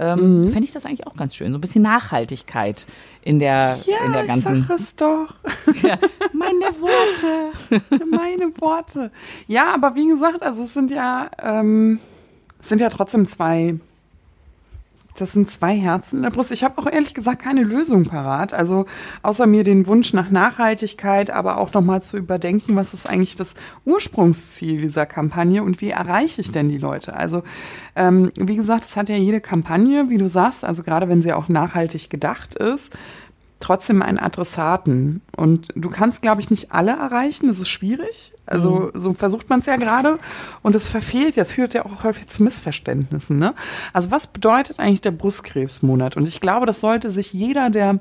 ähm, 0.00 0.44
mhm. 0.44 0.52
fände 0.52 0.64
ich 0.64 0.72
das 0.72 0.86
eigentlich 0.86 1.06
auch 1.06 1.14
ganz 1.14 1.34
schön. 1.36 1.52
So 1.52 1.58
ein 1.58 1.60
bisschen 1.60 1.82
Nachhaltigkeit 1.82 2.86
in 3.22 3.38
der, 3.38 3.78
ja, 3.84 4.04
in 4.06 4.12
der 4.12 4.26
ganzen. 4.26 4.60
Ich 4.60 4.66
sag 4.66 4.80
es 4.80 4.96
doch. 4.96 5.34
Ja, 5.82 5.98
meine 6.32 6.66
Worte. 6.80 8.04
meine 8.10 8.60
Worte. 8.60 9.12
Ja, 9.46 9.74
aber 9.74 9.94
wie 9.94 10.08
gesagt, 10.08 10.42
also 10.42 10.62
es 10.62 10.74
sind 10.74 10.90
ja, 10.90 11.30
ähm, 11.42 12.00
es 12.60 12.68
sind 12.68 12.80
ja 12.80 12.88
trotzdem 12.88 13.28
zwei 13.28 13.78
das 15.16 15.32
sind 15.32 15.50
zwei 15.50 15.76
Herzen 15.76 16.16
in 16.16 16.22
der 16.22 16.30
Brust. 16.30 16.50
Ich 16.50 16.64
habe 16.64 16.78
auch 16.78 16.86
ehrlich 16.86 17.14
gesagt 17.14 17.42
keine 17.42 17.62
Lösung 17.62 18.04
parat. 18.04 18.52
Also 18.54 18.86
außer 19.22 19.46
mir 19.46 19.64
den 19.64 19.86
Wunsch 19.86 20.12
nach 20.12 20.30
Nachhaltigkeit, 20.30 21.30
aber 21.30 21.58
auch 21.58 21.72
nochmal 21.72 22.02
zu 22.02 22.16
überdenken, 22.16 22.76
was 22.76 22.94
ist 22.94 23.08
eigentlich 23.08 23.36
das 23.36 23.54
Ursprungsziel 23.84 24.80
dieser 24.80 25.06
Kampagne 25.06 25.62
und 25.62 25.80
wie 25.80 25.90
erreiche 25.90 26.40
ich 26.40 26.52
denn 26.52 26.68
die 26.68 26.78
Leute? 26.78 27.14
Also 27.14 27.42
ähm, 27.96 28.30
wie 28.36 28.56
gesagt, 28.56 28.84
es 28.84 28.96
hat 28.96 29.08
ja 29.08 29.16
jede 29.16 29.40
Kampagne, 29.40 30.08
wie 30.08 30.18
du 30.18 30.28
sagst, 30.28 30.64
also 30.64 30.82
gerade 30.82 31.08
wenn 31.08 31.22
sie 31.22 31.32
auch 31.32 31.48
nachhaltig 31.48 32.10
gedacht 32.10 32.54
ist, 32.54 32.96
trotzdem 33.60 34.02
einen 34.02 34.18
Adressaten. 34.18 35.20
Und 35.36 35.68
du 35.76 35.90
kannst, 35.90 36.22
glaube 36.22 36.40
ich, 36.40 36.50
nicht 36.50 36.72
alle 36.72 36.92
erreichen. 36.92 37.48
Das 37.48 37.58
ist 37.58 37.68
schwierig. 37.68 38.32
Also 38.46 38.90
mhm. 38.92 39.00
so 39.00 39.14
versucht 39.14 39.48
man 39.48 39.60
es 39.60 39.66
ja 39.66 39.76
gerade. 39.76 40.18
Und 40.62 40.74
es 40.74 40.88
verfehlt 40.88 41.36
ja, 41.36 41.44
führt 41.44 41.74
ja 41.74 41.84
auch 41.84 42.02
häufig 42.02 42.26
zu 42.26 42.42
Missverständnissen. 42.42 43.38
Ne? 43.38 43.54
Also 43.92 44.10
was 44.10 44.26
bedeutet 44.26 44.80
eigentlich 44.80 45.02
der 45.02 45.12
Brustkrebsmonat? 45.12 46.16
Und 46.16 46.26
ich 46.26 46.40
glaube, 46.40 46.66
das 46.66 46.80
sollte 46.80 47.12
sich 47.12 47.32
jeder, 47.32 47.70
der 47.70 48.00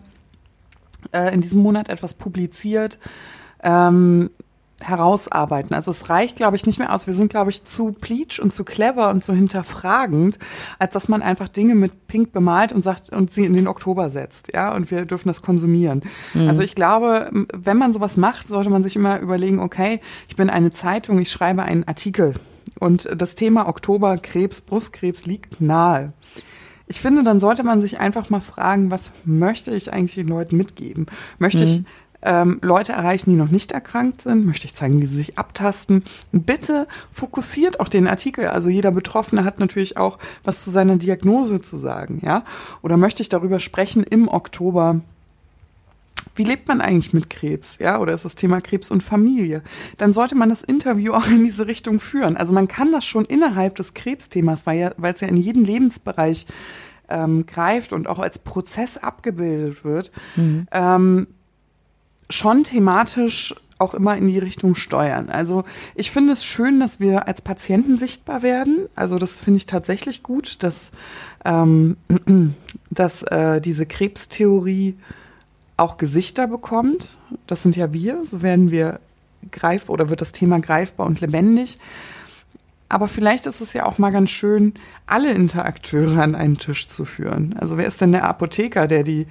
äh, 1.11 1.33
in 1.33 1.41
diesem 1.41 1.61
Monat 1.61 1.89
etwas 1.89 2.13
publiziert, 2.13 2.97
ähm, 3.61 4.29
herausarbeiten. 4.83 5.73
Also 5.73 5.91
es 5.91 6.09
reicht, 6.09 6.37
glaube 6.37 6.55
ich, 6.55 6.65
nicht 6.65 6.79
mehr 6.79 6.93
aus. 6.93 7.07
Wir 7.07 7.13
sind, 7.13 7.29
glaube 7.29 7.49
ich, 7.49 7.63
zu 7.63 7.91
pleatsch 7.91 8.39
und 8.39 8.53
zu 8.53 8.63
clever 8.63 9.09
und 9.09 9.23
zu 9.23 9.33
hinterfragend, 9.33 10.39
als 10.77 10.93
dass 10.93 11.07
man 11.07 11.21
einfach 11.21 11.47
Dinge 11.47 11.75
mit 11.75 12.07
Pink 12.07 12.31
bemalt 12.31 12.73
und 12.73 12.83
sagt 12.83 13.11
und 13.11 13.33
sie 13.33 13.45
in 13.45 13.53
den 13.53 13.67
Oktober 13.67 14.09
setzt, 14.09 14.53
ja, 14.53 14.73
und 14.73 14.91
wir 14.91 15.05
dürfen 15.05 15.27
das 15.27 15.41
konsumieren. 15.41 16.03
Mhm. 16.33 16.47
Also 16.47 16.61
ich 16.61 16.75
glaube, 16.75 17.29
wenn 17.53 17.77
man 17.77 17.93
sowas 17.93 18.17
macht, 18.17 18.47
sollte 18.47 18.69
man 18.69 18.83
sich 18.83 18.95
immer 18.95 19.19
überlegen, 19.19 19.59
okay, 19.59 19.99
ich 20.27 20.35
bin 20.35 20.49
eine 20.49 20.71
Zeitung, 20.71 21.19
ich 21.19 21.31
schreibe 21.31 21.63
einen 21.63 21.87
Artikel 21.87 22.35
und 22.79 23.09
das 23.15 23.35
Thema 23.35 23.67
Oktober 23.67 24.17
Krebs, 24.17 24.61
Brustkrebs 24.61 25.25
liegt 25.25 25.61
nahe. 25.61 26.13
Ich 26.87 27.01
finde, 27.01 27.21
dann 27.21 27.39
sollte 27.39 27.63
man 27.63 27.81
sich 27.81 27.99
einfach 27.99 28.31
mal 28.31 28.41
fragen, 28.41 28.89
was 28.89 29.11
möchte 29.23 29.71
ich 29.71 29.93
eigentlich 29.93 30.15
den 30.15 30.27
Leuten 30.27 30.57
mitgeben? 30.57 31.05
Möchte 31.37 31.59
mhm. 31.59 31.63
ich 31.63 31.83
ähm, 32.21 32.59
Leute 32.61 32.91
erreichen, 32.91 33.29
die 33.29 33.35
noch 33.35 33.49
nicht 33.49 33.71
erkrankt 33.71 34.21
sind, 34.21 34.45
möchte 34.45 34.65
ich 34.65 34.75
zeigen, 34.75 35.01
wie 35.01 35.05
sie 35.05 35.15
sich 35.15 35.37
abtasten. 35.37 36.03
Bitte 36.31 36.87
fokussiert 37.11 37.79
auch 37.79 37.87
den 37.87 38.07
Artikel. 38.07 38.47
Also 38.47 38.69
jeder 38.69 38.91
Betroffene 38.91 39.45
hat 39.45 39.59
natürlich 39.59 39.97
auch 39.97 40.17
was 40.43 40.63
zu 40.63 40.69
seiner 40.69 40.97
Diagnose 40.97 41.61
zu 41.61 41.77
sagen, 41.77 42.19
ja. 42.23 42.43
Oder 42.81 42.97
möchte 42.97 43.21
ich 43.21 43.29
darüber 43.29 43.59
sprechen 43.59 44.03
im 44.03 44.27
Oktober? 44.27 45.01
Wie 46.35 46.43
lebt 46.43 46.67
man 46.67 46.81
eigentlich 46.81 47.13
mit 47.13 47.29
Krebs? 47.29 47.77
Ja, 47.79 47.99
oder 47.99 48.13
ist 48.13 48.25
das 48.25 48.35
Thema 48.35 48.61
Krebs 48.61 48.91
und 48.91 49.03
Familie? 49.03 49.61
Dann 49.97 50.13
sollte 50.13 50.35
man 50.35 50.49
das 50.49 50.61
Interview 50.61 51.13
auch 51.15 51.27
in 51.27 51.43
diese 51.43 51.67
Richtung 51.67 51.99
führen. 51.99 52.37
Also 52.37 52.53
man 52.53 52.67
kann 52.67 52.91
das 52.91 53.05
schon 53.05 53.25
innerhalb 53.25 53.75
des 53.75 53.93
Krebsthemas, 53.93 54.65
weil 54.65 54.79
ja, 54.79 54.91
weil 54.97 55.13
es 55.13 55.21
ja 55.21 55.27
in 55.27 55.37
jedem 55.37 55.63
Lebensbereich 55.63 56.45
ähm, 57.09 57.45
greift 57.45 57.93
und 57.93 58.07
auch 58.07 58.19
als 58.19 58.39
Prozess 58.39 58.97
abgebildet 58.97 59.83
wird, 59.83 60.11
mhm. 60.35 60.67
ähm, 60.71 61.27
schon 62.29 62.63
thematisch 62.63 63.55
auch 63.79 63.93
immer 63.93 64.17
in 64.17 64.27
die 64.27 64.37
Richtung 64.37 64.75
steuern. 64.75 65.29
Also 65.29 65.63
ich 65.95 66.11
finde 66.11 66.33
es 66.33 66.43
schön, 66.43 66.79
dass 66.79 66.99
wir 66.99 67.27
als 67.27 67.41
Patienten 67.41 67.97
sichtbar 67.97 68.43
werden. 68.43 68.87
Also 68.95 69.17
das 69.17 69.37
finde 69.37 69.57
ich 69.57 69.65
tatsächlich 69.65 70.21
gut, 70.21 70.61
dass, 70.63 70.91
ähm, 71.45 71.95
dass 72.91 73.23
äh, 73.23 73.61
diese 73.61 73.85
Krebstheorie 73.85 74.95
auch 75.77 75.95
Gesichter 75.95 76.47
bekommt. 76.47 77.15
Das 77.47 77.63
sind 77.63 77.77
ja 77.77 77.93
wir, 77.93 78.25
so 78.25 78.41
werden 78.41 78.69
wir 78.69 78.99
greifbar 79.51 79.93
oder 79.93 80.09
wird 80.09 80.19
das 80.19 80.33
Thema 80.33 80.59
greifbar 80.59 81.07
und 81.07 81.21
lebendig. 81.21 81.79
Aber 82.89 83.07
vielleicht 83.07 83.45
ist 83.45 83.61
es 83.61 83.73
ja 83.73 83.85
auch 83.85 83.99
mal 83.99 84.09
ganz 84.09 84.31
schön, 84.31 84.73
alle 85.05 85.31
Interakteure 85.31 86.21
an 86.21 86.33
einen 86.33 86.57
Tisch 86.57 86.87
zu 86.87 87.05
führen. 87.05 87.55
Also 87.59 87.77
wer 87.77 87.85
ist 87.85 88.01
denn 88.01 88.11
der 88.11 88.25
Apotheker, 88.25 88.87
der 88.87 89.03
die 89.03 89.27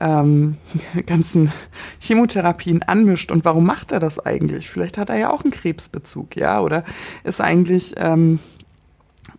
ähm, 0.00 0.56
ganzen 1.06 1.52
Chemotherapien 1.98 2.84
anmischt 2.84 3.32
und 3.32 3.44
warum 3.44 3.66
macht 3.66 3.90
er 3.90 3.98
das 3.98 4.20
eigentlich? 4.20 4.70
Vielleicht 4.70 4.96
hat 4.96 5.10
er 5.10 5.18
ja 5.18 5.30
auch 5.30 5.42
einen 5.42 5.52
Krebsbezug, 5.52 6.36
ja? 6.36 6.60
Oder 6.60 6.84
ist 7.24 7.40
eigentlich 7.40 7.94
ähm, 7.96 8.38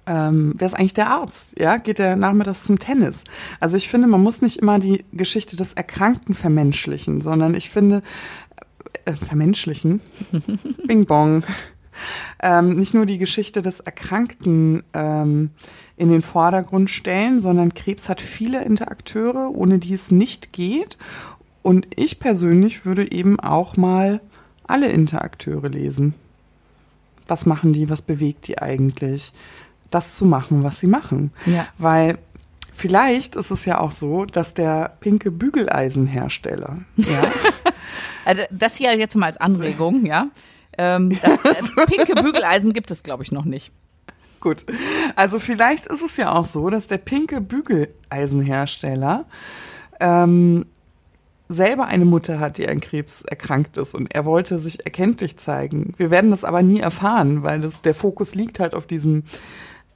ähm, 0.05 0.53
wer 0.57 0.67
ist 0.67 0.73
eigentlich 0.73 0.93
der 0.93 1.09
Arzt? 1.09 1.53
Ja, 1.59 1.77
geht 1.77 1.99
der 1.99 2.15
nachmittags 2.15 2.63
zum 2.63 2.79
Tennis? 2.79 3.23
Also 3.59 3.77
ich 3.77 3.87
finde, 3.87 4.07
man 4.07 4.21
muss 4.21 4.41
nicht 4.41 4.57
immer 4.57 4.79
die 4.79 5.05
Geschichte 5.13 5.55
des 5.55 5.73
Erkrankten 5.73 6.33
vermenschlichen, 6.33 7.21
sondern 7.21 7.55
ich 7.55 7.69
finde, 7.69 8.01
äh, 9.05 9.13
vermenschlichen, 9.13 10.01
Bing 10.87 11.05
Bong, 11.05 11.43
ähm, 12.41 12.73
nicht 12.73 12.93
nur 12.93 13.05
die 13.05 13.17
Geschichte 13.17 13.61
des 13.61 13.79
Erkrankten 13.79 14.83
ähm, 14.93 15.51
in 15.97 16.09
den 16.09 16.21
Vordergrund 16.21 16.89
stellen, 16.89 17.39
sondern 17.39 17.73
Krebs 17.73 18.09
hat 18.09 18.21
viele 18.21 18.63
Interakteure, 18.63 19.51
ohne 19.53 19.79
die 19.79 19.93
es 19.93 20.11
nicht 20.11 20.53
geht. 20.53 20.97
Und 21.61 21.87
ich 21.95 22.19
persönlich 22.19 22.85
würde 22.85 23.11
eben 23.11 23.39
auch 23.39 23.77
mal 23.77 24.21
alle 24.65 24.87
Interakteure 24.87 25.69
lesen. 25.69 26.15
Was 27.27 27.45
machen 27.45 27.73
die? 27.73 27.89
Was 27.89 28.01
bewegt 28.01 28.47
die 28.47 28.59
eigentlich? 28.61 29.31
Das 29.89 30.15
zu 30.15 30.25
machen, 30.25 30.63
was 30.63 30.79
sie 30.79 30.87
machen. 30.87 31.31
Ja. 31.45 31.67
Weil 31.77 32.17
vielleicht 32.71 33.35
ist 33.35 33.51
es 33.51 33.65
ja 33.65 33.79
auch 33.79 33.91
so, 33.91 34.25
dass 34.25 34.53
der 34.53 34.97
pinke 34.99 35.29
Bügeleisenhersteller, 35.31 36.79
ja, 36.95 37.31
also 38.25 38.43
das 38.49 38.75
hier 38.75 38.97
jetzt 38.97 39.15
mal 39.15 39.27
als 39.27 39.37
Anregung, 39.37 40.05
ja. 40.05 40.27
Ähm, 40.77 41.09
das 41.21 41.43
äh, 41.77 41.85
pinke 41.85 42.15
Bügeleisen 42.15 42.73
gibt 42.73 42.91
es, 42.91 43.03
glaube 43.03 43.23
ich, 43.23 43.31
noch 43.31 43.45
nicht. 43.45 43.71
Gut. 44.39 44.65
Also 45.15 45.39
vielleicht 45.39 45.85
ist 45.85 46.01
es 46.01 46.17
ja 46.17 46.33
auch 46.33 46.45
so, 46.45 46.69
dass 46.69 46.87
der 46.87 46.97
pinke 46.97 47.41
Bügeleisenhersteller 47.41 49.25
ähm, 49.99 50.65
selber 51.47 51.85
eine 51.85 52.05
Mutter 52.05 52.39
hat, 52.39 52.57
die 52.57 52.67
an 52.67 52.79
Krebs 52.79 53.21
erkrankt 53.21 53.77
ist 53.77 53.93
und 53.93 54.13
er 54.13 54.25
wollte 54.25 54.57
sich 54.59 54.83
erkenntlich 54.85 55.37
zeigen. 55.37 55.93
Wir 55.97 56.09
werden 56.09 56.31
das 56.31 56.43
aber 56.43 56.63
nie 56.63 56.79
erfahren, 56.79 57.43
weil 57.43 57.59
das, 57.59 57.81
der 57.81 57.93
Fokus 57.93 58.33
liegt 58.33 58.59
halt 58.59 58.73
auf 58.73 58.87
diesem 58.87 59.23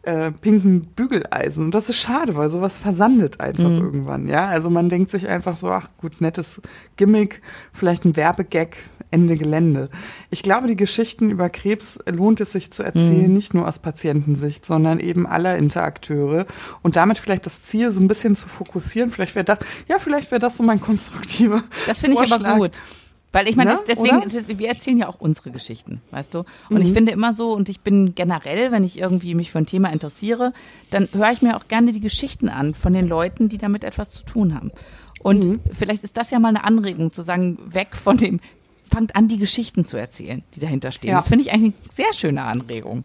äh, 0.04 0.32
pinken 0.32 0.82
Bügeleisen. 0.96 1.66
Und 1.66 1.74
das 1.74 1.90
ist 1.90 2.00
schade, 2.00 2.36
weil 2.36 2.50
sowas 2.50 2.78
versandet 2.78 3.40
einfach 3.40 3.70
mhm. 3.70 3.82
irgendwann, 3.82 4.28
ja. 4.28 4.48
Also 4.48 4.70
man 4.70 4.90
denkt 4.90 5.10
sich 5.10 5.28
einfach 5.28 5.58
so, 5.58 5.70
ach 5.70 5.90
gut, 5.98 6.22
nettes 6.22 6.62
Gimmick, 6.96 7.42
vielleicht 7.74 8.06
ein 8.06 8.16
Werbegag, 8.16 8.78
Ende 9.16 9.38
Gelände. 9.38 9.90
Ich 10.30 10.44
glaube, 10.44 10.68
die 10.68 10.76
Geschichten 10.76 11.30
über 11.30 11.50
Krebs 11.50 11.98
lohnt 12.06 12.42
es 12.42 12.52
sich 12.52 12.72
zu 12.72 12.84
erzählen, 12.84 13.30
mhm. 13.30 13.34
nicht 13.34 13.54
nur 13.54 13.66
aus 13.66 13.80
Patientensicht, 13.80 14.66
sondern 14.66 15.00
eben 15.00 15.26
aller 15.26 15.58
Interakteure 15.58 16.46
und 16.82 16.98
damit 16.98 17.18
vielleicht 17.18 17.46
das 17.46 17.64
Ziel 17.64 17.94
so 17.94 18.02
ein 18.02 18.10
bisschen 18.10 18.36
zu 18.36 18.50
fokussieren. 18.50 19.10
Vielleicht 19.10 19.36
wäre 19.36 19.46
das, 19.46 19.60
ja, 19.88 20.00
vielleicht 20.00 20.32
wäre 20.32 20.40
das 20.40 20.58
so 20.58 20.64
mein 20.64 20.82
konstruktiver. 20.82 21.64
Das 21.88 22.00
finde 22.00 22.22
ich 22.22 22.34
aber 22.34 22.58
gut. 22.58 22.82
Weil 23.32 23.48
ich 23.48 23.56
meine, 23.56 23.74
ne? 23.74 23.80
deswegen, 23.86 24.22
ist, 24.22 24.48
wir 24.48 24.68
erzählen 24.68 24.98
ja 24.98 25.10
auch 25.10 25.20
unsere 25.20 25.52
Geschichten, 25.52 26.02
weißt 26.12 26.34
du? 26.34 26.40
Und 26.70 26.78
mhm. 26.78 26.82
ich 26.84 26.94
finde 26.94 27.12
immer 27.12 27.34
so, 27.34 27.54
und 27.54 27.68
ich 27.68 27.82
bin 27.82 28.16
generell, 28.16 28.72
wenn 28.72 28.84
ich 28.86 29.00
irgendwie 29.00 29.36
mich 29.36 29.52
für 29.52 29.58
ein 29.58 29.66
Thema 29.66 29.92
interessiere, 29.92 30.54
dann 30.90 31.10
höre 31.12 31.32
ich 31.32 31.42
mir 31.42 31.58
auch 31.58 31.68
gerne 31.68 31.92
die 31.92 32.00
Geschichten 32.00 32.48
an 32.48 32.74
von 32.74 32.94
den 32.94 33.08
Leuten, 33.08 33.50
die 33.50 33.58
damit 33.58 33.84
etwas 33.84 34.12
zu 34.12 34.24
tun 34.24 34.56
haben. 34.56 34.72
Und 35.20 35.46
mhm. 35.46 35.60
vielleicht 35.74 36.04
ist 36.04 36.16
das 36.16 36.32
ja 36.32 36.40
mal 36.40 36.50
eine 36.50 36.64
Anregung, 36.64 37.12
zu 37.12 37.24
sagen, 37.24 37.58
weg 37.66 37.98
von 37.98 38.16
dem 38.16 38.40
fangt 38.92 39.16
an, 39.16 39.28
die 39.28 39.38
Geschichten 39.38 39.86
zu 39.86 39.98
erzählen, 39.98 40.44
die 40.56 40.60
dahinter 40.60 40.92
stehen. 40.92 41.12
Ja. 41.12 41.18
Das 41.18 41.28
finde 41.28 41.44
ich 41.46 41.52
eigentlich 41.52 41.76
eine 41.82 41.92
sehr 41.92 42.14
schöne 42.14 42.44
Anregung. 42.44 43.04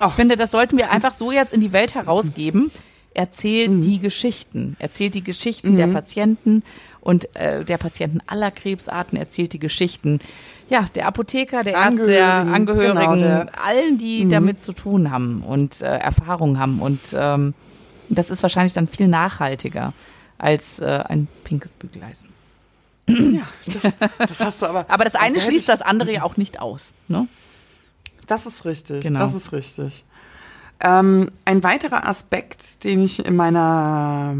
Ach. 0.00 0.08
Ich 0.08 0.14
finde, 0.14 0.36
das 0.36 0.50
sollten 0.50 0.76
wir 0.76 0.90
einfach 0.90 1.12
so 1.12 1.32
jetzt 1.32 1.52
in 1.52 1.60
die 1.60 1.72
Welt 1.72 1.94
herausgeben. 1.94 2.70
Erzählt 3.14 3.70
mhm. 3.70 3.82
die 3.82 3.98
Geschichten. 3.98 4.76
Erzählt 4.78 5.14
die 5.14 5.22
Geschichten 5.22 5.72
mhm. 5.72 5.76
der 5.76 5.86
Patienten 5.88 6.62
und 7.00 7.34
äh, 7.36 7.64
der 7.64 7.76
Patienten 7.76 8.20
aller 8.26 8.50
Krebsarten. 8.50 9.18
Erzählt 9.18 9.52
die 9.52 9.58
Geschichten. 9.58 10.20
Ja, 10.68 10.86
der 10.94 11.06
Apotheker, 11.06 11.62
der 11.62 11.74
Ärzte, 11.74 12.06
der 12.06 12.34
Angehörigen, 12.34 12.98
genau, 12.98 13.16
der, 13.16 13.62
allen, 13.62 13.98
die 13.98 14.24
mhm. 14.24 14.30
damit 14.30 14.60
zu 14.60 14.72
tun 14.72 15.10
haben 15.10 15.42
und 15.42 15.82
äh, 15.82 15.98
Erfahrung 15.98 16.58
haben. 16.58 16.80
Und 16.80 17.00
ähm, 17.12 17.52
das 18.08 18.30
ist 18.30 18.42
wahrscheinlich 18.42 18.72
dann 18.72 18.88
viel 18.88 19.08
nachhaltiger 19.08 19.92
als 20.38 20.80
äh, 20.80 21.04
ein 21.06 21.28
pinkes 21.44 21.74
Bügeleisen. 21.74 22.30
Ja, 23.08 23.42
das, 23.66 23.94
das 24.18 24.40
hast 24.40 24.62
du 24.62 24.66
aber. 24.66 24.86
aber 24.88 25.04
das 25.04 25.14
eine 25.14 25.40
schließt 25.40 25.68
das 25.68 25.82
andere 25.82 26.12
ja 26.12 26.22
auch 26.22 26.36
nicht 26.36 26.60
aus. 26.60 26.94
Ne? 27.08 27.28
Das 28.26 28.46
ist 28.46 28.64
richtig. 28.64 29.02
Genau. 29.02 29.18
Das 29.18 29.34
ist 29.34 29.52
richtig. 29.52 30.04
Ähm, 30.84 31.30
ein 31.44 31.62
weiterer 31.62 32.08
Aspekt, 32.08 32.82
den 32.82 33.04
ich 33.04 33.24
in 33.24 33.36
meiner 33.36 34.34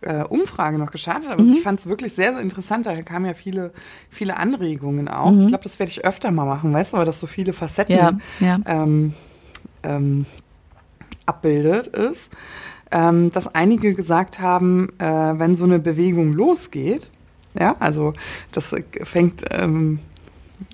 äh, 0.00 0.24
Umfrage 0.24 0.78
noch 0.78 0.90
gestartet 0.90 1.28
habe, 1.28 1.42
mhm. 1.42 1.52
ich 1.52 1.62
fand 1.62 1.80
es 1.80 1.86
wirklich 1.86 2.14
sehr, 2.14 2.32
sehr 2.32 2.40
interessant, 2.40 2.86
da 2.86 3.02
kamen 3.02 3.26
ja 3.26 3.34
viele, 3.34 3.72
viele 4.08 4.38
Anregungen 4.38 5.08
auch. 5.08 5.30
Mhm. 5.30 5.42
Ich 5.42 5.48
glaube, 5.48 5.64
das 5.64 5.78
werde 5.78 5.90
ich 5.90 6.04
öfter 6.04 6.30
mal 6.30 6.46
machen, 6.46 6.72
weißt 6.72 6.94
du, 6.94 6.96
weil 6.96 7.04
das 7.04 7.20
so 7.20 7.26
viele 7.26 7.52
Facetten 7.52 7.94
ja, 7.94 8.18
ja. 8.40 8.58
Ähm, 8.64 9.12
ähm, 9.82 10.24
abbildet 11.26 11.88
ist. 11.88 12.30
ähm, 12.90 13.30
dass 13.30 13.54
einige 13.54 13.94
gesagt 13.94 14.38
haben, 14.40 14.88
äh, 14.98 15.04
wenn 15.04 15.56
so 15.56 15.64
eine 15.64 15.78
Bewegung 15.78 16.32
losgeht, 16.32 17.08
ja, 17.58 17.76
also 17.78 18.14
das 18.52 18.74
fängt 19.02 19.44
ähm, 19.50 19.98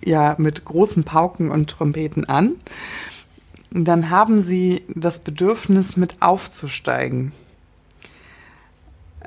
ja 0.05 0.35
mit 0.39 0.65
großen 0.65 1.05
Pauken 1.05 1.51
und 1.51 1.71
Trompeten 1.71 2.29
an, 2.29 2.53
dann 3.71 4.11
haben 4.11 4.43
sie 4.43 4.83
das 4.95 5.19
Bedürfnis, 5.19 5.97
mit 5.97 6.17
aufzusteigen. 6.21 7.33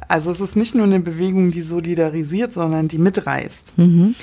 Also 0.08 0.32
es 0.32 0.42
ist 0.42 0.56
nicht 0.56 0.76
nur 0.76 0.86
eine 0.86 1.00
Bewegung, 1.00 1.52
die 1.52 1.62
solidarisiert, 1.62 2.54
sondern 2.54 2.88
die 2.88 2.98
mitreißt. 2.98 3.78
Mhm. 3.78 4.16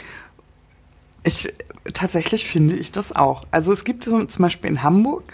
Ich 1.23 1.53
tatsächlich 1.95 2.47
finde 2.47 2.77
ich 2.77 2.93
das 2.93 3.15
auch. 3.15 3.45
Also 3.51 3.73
es 3.73 3.85
gibt 3.85 4.05
zum 4.05 4.27
Beispiel 4.39 4.71
in 4.71 4.83
Hamburg 4.83 5.25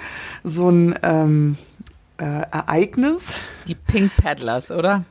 so 0.43 0.69
ein 0.69 0.99
ähm, 1.03 1.57
äh, 2.19 2.25
Ereignis. 2.25 3.23
Die 3.67 3.75
Pink 3.75 4.17
Paddlers, 4.17 4.71
oder? 4.71 5.05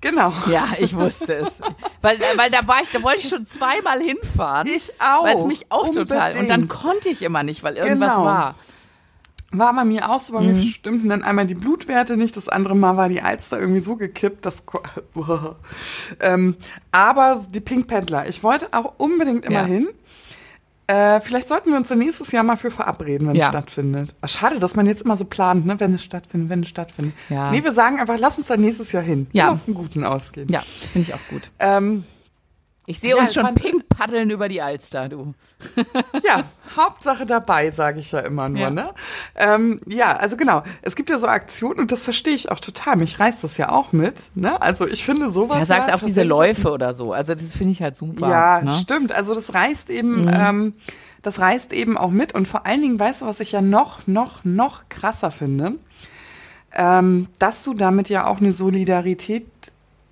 Genau. 0.00 0.32
Ja, 0.50 0.68
ich 0.78 0.94
wusste 0.96 1.34
es. 1.34 1.60
weil, 2.00 2.18
weil 2.36 2.50
da 2.50 2.66
war 2.66 2.80
ich, 2.82 2.88
da 2.90 3.02
wollte 3.02 3.20
ich 3.20 3.28
schon 3.28 3.44
zweimal 3.44 4.00
hinfahren. 4.00 4.66
Ich 4.68 4.92
auch. 5.00 5.24
Weil 5.24 5.36
es 5.36 5.44
mich 5.44 5.66
auch 5.70 5.84
Unbedingt. 5.88 6.08
total. 6.10 6.36
Und 6.38 6.48
dann 6.48 6.68
konnte 6.68 7.08
ich 7.10 7.22
immer 7.22 7.42
nicht, 7.42 7.62
weil 7.62 7.76
irgendwas 7.76 8.12
Genau. 8.14 8.24
war. 8.24 8.54
War 9.52 9.72
bei 9.74 9.84
mir 9.84 10.10
auch 10.10 10.18
so, 10.18 10.32
bei 10.32 10.40
mir 10.40 10.60
stimmten 10.66 11.08
dann 11.08 11.22
einmal 11.22 11.46
die 11.46 11.54
Blutwerte 11.54 12.16
nicht, 12.16 12.36
das 12.36 12.48
andere 12.48 12.74
Mal 12.74 12.96
war 12.96 13.08
die 13.08 13.22
Alster 13.22 13.58
irgendwie 13.60 13.80
so 13.80 13.96
gekippt, 13.96 14.44
dass. 14.44 14.62
ähm, 16.20 16.56
aber 16.92 17.44
die 17.50 17.60
Pink 17.60 17.86
Paddler, 17.86 18.28
ich 18.28 18.42
wollte 18.42 18.68
auch 18.72 18.94
unbedingt 18.98 19.44
immer 19.44 19.60
Ja. 19.60 19.64
hin. 19.66 19.88
Äh, 20.88 21.20
vielleicht 21.20 21.48
sollten 21.48 21.70
wir 21.70 21.76
uns 21.76 21.90
nächstes 21.90 22.30
Jahr 22.30 22.44
mal 22.44 22.56
für 22.56 22.70
verabreden, 22.70 23.28
wenn 23.28 23.34
Ja. 23.36 23.44
es 23.44 23.48
stattfindet. 23.48 24.14
Ach, 24.20 24.28
schade, 24.28 24.58
dass 24.60 24.76
man 24.76 24.86
jetzt 24.86 25.02
immer 25.02 25.16
so 25.16 25.24
plant, 25.24 25.66
ne? 25.66 25.78
wenn 25.80 25.92
es 25.92 26.04
stattfindet, 26.04 26.48
wenn 26.48 26.60
es 26.62 26.68
stattfindet. 26.68 27.14
Ja. 27.28 27.50
Nee, 27.50 27.64
wir 27.64 27.72
sagen 27.72 27.98
einfach, 27.98 28.16
lass 28.18 28.38
uns 28.38 28.46
dann 28.46 28.60
nächstes 28.60 28.92
Jahr 28.92 29.02
hin. 29.02 29.26
Ja. 29.32 29.44
Immer 29.46 29.52
auf 29.54 29.64
den 29.64 29.74
Guten 29.74 30.04
ausgehen. 30.04 30.48
Ja, 30.48 30.62
das 30.80 30.90
finde 30.90 31.08
ich 31.08 31.14
auch 31.14 31.28
gut. 31.28 31.50
Ähm, 31.58 32.04
Ich 32.86 33.00
sehe 33.00 33.16
Ja, 33.16 33.22
uns 33.22 33.34
schon 33.34 33.54
pink 33.54 33.88
paddeln 33.88 34.30
über 34.30 34.48
die 34.48 34.62
Alster, 34.62 35.08
du. 35.08 35.34
Ja, 36.24 36.44
Hauptsache 36.76 37.26
dabei, 37.26 37.70
sage 37.72 38.00
ich 38.00 38.12
ja 38.12 38.20
immer 38.20 38.48
nur. 38.48 38.60
Ja. 38.60 38.70
Ne? 38.70 38.90
Ähm, 39.34 39.80
ja, 39.86 40.16
also 40.16 40.36
genau. 40.36 40.62
Es 40.82 40.94
gibt 40.96 41.10
ja 41.10 41.18
so 41.18 41.26
Aktionen 41.26 41.80
und 41.80 41.90
das 41.92 42.02
verstehe 42.04 42.34
ich 42.34 42.50
auch 42.50 42.60
total. 42.60 42.96
Mich 42.96 43.18
reißt 43.18 43.42
das 43.42 43.56
ja 43.56 43.70
auch 43.70 43.92
mit. 43.92 44.14
Ne? 44.34 44.60
Also 44.62 44.86
ich 44.86 45.04
finde 45.04 45.30
sowas. 45.30 45.58
Ja, 45.58 45.64
sagst 45.64 45.88
ja 45.88 45.94
auch 45.96 46.00
diese 46.00 46.22
Läufe 46.22 46.70
oder 46.70 46.94
so. 46.94 47.12
Also 47.12 47.34
das 47.34 47.54
finde 47.54 47.72
ich 47.72 47.82
halt 47.82 47.96
super. 47.96 48.28
Ja, 48.28 48.62
ne? 48.62 48.74
stimmt. 48.74 49.12
Also 49.12 49.34
das 49.34 49.52
reißt 49.52 49.88
Mhm. 49.88 49.94
eben, 49.94 50.30
ähm, 50.32 50.74
das 51.22 51.40
reißt 51.40 51.72
eben 51.72 51.98
auch 51.98 52.10
mit. 52.10 52.34
Und 52.34 52.46
vor 52.46 52.66
allen 52.66 52.82
Dingen, 52.82 52.98
weißt 53.00 53.22
du, 53.22 53.26
was 53.26 53.40
ich 53.40 53.52
ja 53.52 53.60
noch, 53.60 54.06
noch, 54.06 54.44
noch 54.44 54.88
krasser 54.88 55.30
finde, 55.32 55.74
ähm, 56.72 57.28
dass 57.38 57.64
du 57.64 57.74
damit 57.74 58.08
ja 58.10 58.26
auch 58.26 58.38
eine 58.38 58.52
Solidarität 58.52 59.46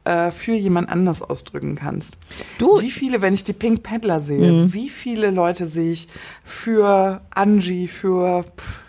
äh, 0.04 0.30
für 0.30 0.52
jemand 0.52 0.88
anders 0.90 1.22
ausdrücken 1.22 1.76
kannst. 1.76 2.10
Du- 2.58 2.80
wie 2.80 2.90
viele, 2.90 3.22
wenn 3.22 3.34
ich 3.34 3.44
die 3.44 3.52
Pink 3.52 3.82
Paddler 3.82 4.20
sehe, 4.20 4.72
wie 4.72 4.88
viele 4.88 5.30
Leute 5.30 5.66
sehe 5.68 5.92
ich 5.92 6.08
für 6.44 7.20
Angie, 7.30 7.88
für 7.88 8.44
pff, 8.44 8.82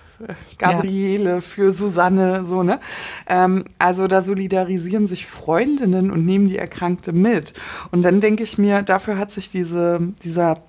Gabriele, 0.57 1.41
für 1.41 1.72
Susanne, 1.72 2.45
so, 2.45 2.63
ne? 2.63 2.80
Ähm, 3.28 3.66
also 3.80 4.07
da 4.07 4.22
solidarisieren 4.22 5.07
sich 5.07 5.26
Freundinnen 5.26 6.09
und 6.09 6.26
nehmen 6.26 6.47
die 6.47 6.57
Erkrankte 6.57 7.11
mit. 7.11 7.53
Und 7.91 8.03
dann 8.03 8.22
denke 8.22 8.43
ich 8.43 8.57
mir, 8.57 8.82
dafür 8.82 9.18
hat 9.18 9.32
sich 9.32 9.49
diese, 9.51 9.99
dieser 10.24 10.59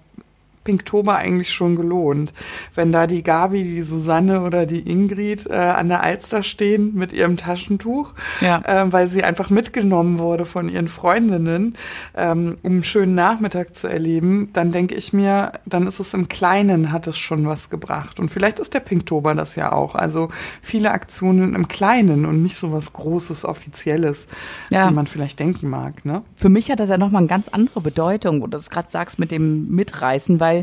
Pinktober 0.66 1.16
eigentlich 1.16 1.52
schon 1.54 1.76
gelohnt. 1.76 2.32
Wenn 2.74 2.90
da 2.92 3.06
die 3.06 3.22
Gabi, 3.22 3.62
die 3.62 3.82
Susanne 3.82 4.42
oder 4.42 4.66
die 4.66 4.80
Ingrid 4.90 5.46
äh, 5.46 5.54
an 5.54 5.88
der 5.88 6.02
Alster 6.02 6.42
stehen 6.42 6.92
mit 6.94 7.12
ihrem 7.12 7.36
Taschentuch, 7.36 8.12
Ja. 8.40 8.62
ähm, 8.66 8.92
weil 8.92 9.06
sie 9.08 9.22
einfach 9.22 9.48
mitgenommen 9.48 10.18
wurde 10.18 10.44
von 10.44 10.68
ihren 10.68 10.88
Freundinnen, 10.88 11.76
ähm, 12.16 12.56
um 12.62 12.72
einen 12.72 12.82
schönen 12.82 13.14
Nachmittag 13.14 13.76
zu 13.76 13.86
erleben, 13.88 14.50
dann 14.52 14.72
denke 14.72 14.96
ich 14.96 15.12
mir, 15.12 15.52
dann 15.66 15.86
ist 15.86 16.00
es 16.00 16.12
im 16.14 16.26
Kleinen, 16.28 16.90
hat 16.92 17.06
es 17.06 17.16
schon 17.16 17.46
was 17.46 17.70
gebracht. 17.70 18.18
Und 18.18 18.30
vielleicht 18.30 18.58
ist 18.58 18.74
der 18.74 18.80
Pinktober 18.80 19.34
das 19.36 19.54
ja 19.54 19.70
auch. 19.72 19.94
Also 19.94 20.30
viele 20.62 20.90
Aktionen 20.90 21.54
im 21.54 21.68
Kleinen 21.68 22.24
und 22.26 22.42
nicht 22.42 22.56
so 22.56 22.72
was 22.72 22.92
Großes, 22.92 23.44
Offizielles, 23.44 24.26
Ja. 24.70 24.90
wie 24.90 24.94
man 24.94 25.06
vielleicht 25.06 25.38
denken 25.38 25.68
mag. 25.70 26.04
Ne? 26.04 26.22
Für 26.34 26.48
mich 26.48 26.70
hat 26.70 26.80
das 26.80 26.88
ja 26.88 26.98
nochmal 26.98 27.20
eine 27.20 27.28
ganz 27.28 27.48
andere 27.48 27.80
Bedeutung, 27.80 28.40
wo 28.40 28.46
du 28.46 28.50
das 28.52 28.68
gerade 28.70 28.90
sagst 28.90 29.18
mit 29.18 29.30
dem 29.30 29.68
Mitreißen, 29.68 30.40
weil 30.40 30.55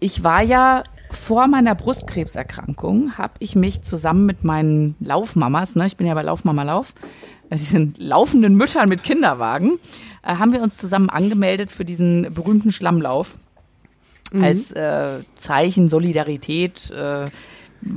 ich 0.00 0.24
war 0.24 0.42
ja 0.42 0.84
vor 1.10 1.46
meiner 1.46 1.74
Brustkrebserkrankung, 1.74 3.18
habe 3.18 3.34
ich 3.38 3.54
mich 3.54 3.82
zusammen 3.82 4.26
mit 4.26 4.44
meinen 4.44 4.96
Laufmamas, 5.00 5.76
ne, 5.76 5.86
ich 5.86 5.96
bin 5.96 6.06
ja 6.06 6.14
bei 6.14 6.22
Laufmama 6.22 6.62
Lauf, 6.62 6.94
äh, 7.50 7.56
diesen 7.56 7.94
laufenden 7.98 8.56
Müttern 8.56 8.88
mit 8.88 9.02
Kinderwagen, 9.02 9.78
äh, 10.22 10.36
haben 10.36 10.52
wir 10.52 10.62
uns 10.62 10.76
zusammen 10.78 11.10
angemeldet 11.10 11.70
für 11.70 11.84
diesen 11.84 12.32
berühmten 12.34 12.72
Schlammlauf 12.72 13.38
als 14.40 14.72
äh, 14.72 15.20
Zeichen 15.36 15.88
Solidarität 15.88 16.90
äh, 16.90 17.26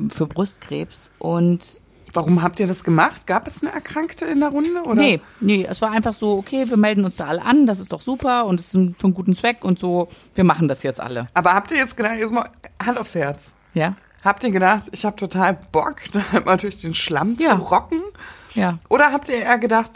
für 0.09 0.27
Brustkrebs. 0.27 1.11
Und 1.19 1.79
Warum 2.16 2.41
habt 2.41 2.59
ihr 2.59 2.68
das 2.68 2.84
gemacht? 2.84 3.28
Gab 3.28 3.47
es 3.47 3.61
eine 3.61 3.72
Erkrankte 3.74 4.26
in 4.26 4.39
der 4.39 4.49
Runde? 4.49 4.84
Oder? 4.84 4.95
Nee, 4.95 5.22
nee, 5.41 5.66
es 5.70 5.82
war 5.82 5.91
einfach 5.91 6.13
so, 6.13 6.38
okay, 6.38 6.70
wir 6.70 6.78
melden 6.78 7.03
uns 7.05 7.16
da 7.18 7.26
alle 7.26 7.41
an, 7.43 7.66
das 7.66 7.80
ist 7.80 7.91
doch 7.93 8.01
super 8.01 8.45
und 8.45 8.59
es 8.59 8.68
ist 8.68 8.72
für 8.72 9.03
einen 9.07 9.13
guten 9.13 9.34
Zweck 9.34 9.63
und 9.66 9.78
so, 9.80 10.07
wir 10.34 10.43
machen 10.45 10.68
das 10.68 10.82
jetzt 10.84 10.99
alle. 11.01 11.28
Aber 11.34 11.53
habt 11.53 11.72
ihr 11.72 11.78
jetzt 11.78 11.97
gedacht, 11.97 12.16
jetzt 12.18 12.32
mal 12.32 12.49
Hand 12.84 12.97
aufs 12.97 13.13
Herz. 13.16 13.39
Ja? 13.74 13.95
Habt 14.24 14.43
ihr 14.43 14.51
gedacht, 14.51 14.84
ich 14.91 15.03
habe 15.05 15.16
total 15.18 15.59
Bock, 15.72 15.97
da 16.13 16.24
mal 16.39 16.57
durch 16.57 16.80
den 16.82 16.93
Schlamm 16.93 17.36
Ja. 17.39 17.57
zu 17.57 17.63
rocken? 17.63 18.01
Ja. 18.53 18.80
Oder 18.89 19.11
habt 19.11 19.28
ihr 19.30 19.36
eher 19.36 19.57
gedacht, 19.57 19.91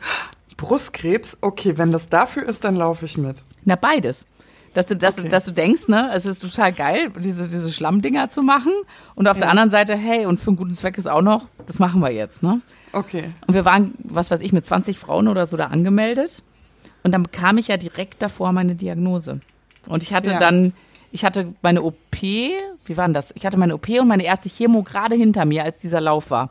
Brustkrebs, 0.57 1.38
okay, 1.41 1.78
wenn 1.78 1.91
das 1.91 2.09
dafür 2.09 2.47
ist, 2.47 2.63
dann 2.65 2.76
laufe 2.76 3.05
ich 3.05 3.17
mit. 3.17 3.43
Na, 3.63 3.76
beides. 3.76 4.28
Dass 4.74 4.86
du, 4.86 4.95
dass, 4.95 5.15
Okay. 5.15 5.24
du, 5.24 5.30
dass 5.30 5.45
du 5.45 5.51
denkst, 5.51 5.88
ne, 5.88 6.11
es 6.13 6.26
ist 6.26 6.39
total 6.39 6.72
geil, 6.74 7.11
diese, 7.20 7.49
diese 7.49 7.72
Schlammdinger 7.72 8.30
zu 8.30 8.43
machen. 8.43 8.72
Und 9.15 9.28
auf 9.28 9.38
der 9.38 9.49
anderen 9.49 9.70
Seite, 9.70 9.95
hey, 9.95 10.26
und 10.26 10.39
für 10.39 10.47
einen 10.49 10.57
guten 10.57 10.74
Zweck 10.74 10.97
ist 10.97 11.07
auch 11.07 11.22
noch, 11.24 11.45
das 11.65 11.80
machen 11.80 12.01
wir 12.01 12.11
jetzt, 12.11 12.43
ne? 12.43 12.61
Okay. 12.93 13.32
Und 13.47 13.53
wir 13.55 13.65
waren, 13.65 13.93
was 14.03 14.30
weiß 14.32 14.41
ich, 14.41 14.51
mit 14.53 14.65
20 14.65 14.97
Frauen 14.99 15.28
oder 15.28 15.47
so 15.47 15.57
da 15.57 15.65
angemeldet. 15.65 16.43
Und 17.03 17.11
dann 17.13 17.24
bekam 17.24 17.57
ich 17.57 17.67
ja 17.70 17.78
direkt 17.78 18.22
davor 18.22 18.51
meine 18.51 18.76
Diagnose. 18.76 19.41
Und 19.88 20.03
ich 20.03 20.13
hatte 20.13 20.32
Ja. 20.32 20.39
dann, 20.39 20.74
ich 21.11 21.26
hatte 21.26 21.53
meine 21.63 21.82
OP, 21.82 21.95
wie 22.22 22.97
war 22.97 23.05
denn 23.05 23.13
das? 23.13 23.32
Ich 23.36 23.45
hatte 23.45 23.57
meine 23.57 23.74
OP 23.74 23.88
und 23.99 24.07
meine 24.07 24.24
erste 24.24 24.49
Chemo 24.49 24.84
gerade 24.84 25.15
hinter 25.15 25.45
mir, 25.45 25.63
als 25.63 25.80
dieser 25.80 26.01
Lauf 26.01 26.30
war. 26.30 26.49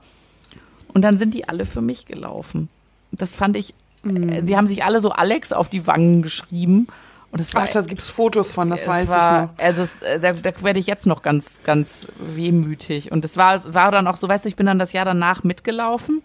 Und 0.95 1.03
dann 1.03 1.17
sind 1.17 1.35
die 1.35 1.49
alle 1.49 1.67
für 1.67 1.81
mich 1.83 2.07
gelaufen. 2.07 2.69
Das 3.13 3.35
fand 3.35 3.57
ich, 3.57 3.75
äh, 4.05 4.45
sie 4.45 4.57
haben 4.57 4.67
sich 4.67 4.83
alle 4.85 5.01
so 5.01 5.11
Alex 5.11 5.53
auf 5.53 5.69
die 5.69 5.87
Wangen 5.87 6.23
geschrieben. 6.23 6.89
Und 7.31 7.41
das 7.41 7.53
war, 7.55 7.65
Ach, 7.69 7.73
da 7.73 7.83
gibt's 7.83 8.09
Fotos 8.09 8.53
von, 8.53 8.71
das 8.71 8.83
es 8.83 8.87
weiß 8.89 9.09
war, 9.09 9.45
ich 9.45 9.51
noch. 9.51 9.59
Also 9.65 9.83
es, 9.83 10.01
äh, 10.03 10.19
da, 10.19 10.33
da 10.33 10.51
werde 10.63 10.79
ich 10.79 10.87
jetzt 10.87 11.07
noch 11.07 11.21
ganz, 11.23 11.61
ganz 11.63 12.09
wehmütig. 12.19 13.13
Und 13.13 13.23
das 13.25 13.37
war, 13.37 13.75
war 13.75 13.91
dann 13.91 14.07
auch 14.07 14.17
so, 14.17 14.29
weißt 14.29 14.45
du, 14.47 14.49
ich 14.49 14.57
bin 14.57 14.65
dann 14.67 14.79
das 14.79 14.93
Jahr 14.93 15.05
danach 15.05 15.45
mitgelaufen. 15.45 16.23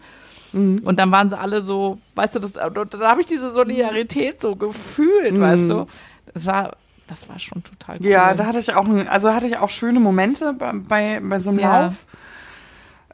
Mhm. 0.52 0.76
Und 0.82 0.98
dann 0.98 1.12
waren 1.12 1.28
sie 1.28 1.38
alle 1.38 1.60
so, 1.60 1.98
weißt 2.14 2.36
du, 2.36 2.38
das, 2.38 2.52
da 2.54 2.70
habe 3.02 3.20
ich 3.20 3.26
diese 3.26 3.52
Solidarität 3.52 4.40
so 4.40 4.56
gefühlt, 4.56 5.38
weißt 5.38 5.68
du. 5.68 5.86
Das 6.32 6.46
war, 6.46 6.72
das 7.06 7.28
war 7.28 7.38
schon 7.38 7.62
total 7.62 7.96
cool. 7.96 8.06
Mhm. 8.06 8.10
Ja, 8.10 8.32
da 8.34 8.46
hatte 8.46 8.58
ich 8.60 8.72
auch, 8.74 8.86
also 9.10 9.34
hatte 9.34 9.46
ich 9.46 9.58
auch 9.58 9.68
schöne 9.68 10.00
Momente 10.00 10.54
bei, 10.54 10.72
bei, 10.72 11.20
bei 11.22 11.38
so 11.38 11.50
einem 11.50 11.58
Ja. 11.58 11.82
Lauf. 11.82 12.06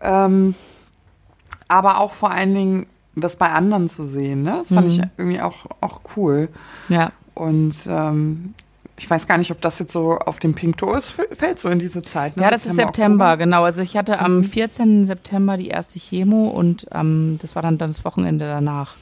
Ähm, 0.00 0.54
aber 1.68 1.98
auch 2.00 2.12
vor 2.12 2.30
allen 2.30 2.54
Dingen 2.54 2.86
das 3.16 3.36
bei 3.36 3.50
anderen 3.50 3.88
zu 3.88 4.04
sehen, 4.06 4.42
ne? 4.42 4.58
Das 4.60 4.68
fand 4.68 4.86
Mhm. 4.86 4.92
ich 4.92 5.00
irgendwie 5.16 5.40
auch, 5.40 5.56
auch 5.80 6.00
cool. 6.16 6.48
ja. 6.88 7.10
Und 7.34 7.74
ähm, 7.88 8.54
ich 8.98 9.08
weiß 9.08 9.26
gar 9.26 9.38
nicht, 9.38 9.50
ob 9.50 9.60
das 9.62 9.78
jetzt 9.78 9.92
so 9.92 10.18
auf 10.18 10.38
dem 10.40 10.54
Pinkto 10.54 10.92
ist, 10.94 11.10
fällt 11.32 11.58
so 11.58 11.68
in 11.68 11.78
diese 11.78 12.02
Zeit. 12.02 12.36
Ne? 12.36 12.42
Ja, 12.42 12.50
das 12.50 12.66
ist 12.66 12.76
September, 12.76 13.36
genau. 13.38 13.64
Also 13.64 13.80
ich 13.80 13.96
hatte 13.96 14.12
Mhm. 14.14 14.18
am 14.24 14.44
14. 14.44 15.04
September 15.04 15.56
die 15.56 15.68
erste 15.68 15.98
Chemo 15.98 16.48
und 16.48 16.86
ähm, 16.92 17.38
das 17.40 17.54
war 17.54 17.62
dann, 17.62 17.78
dann 17.78 17.88
das 17.90 18.04
Wochenende 18.04 18.44
danach. 18.46 18.96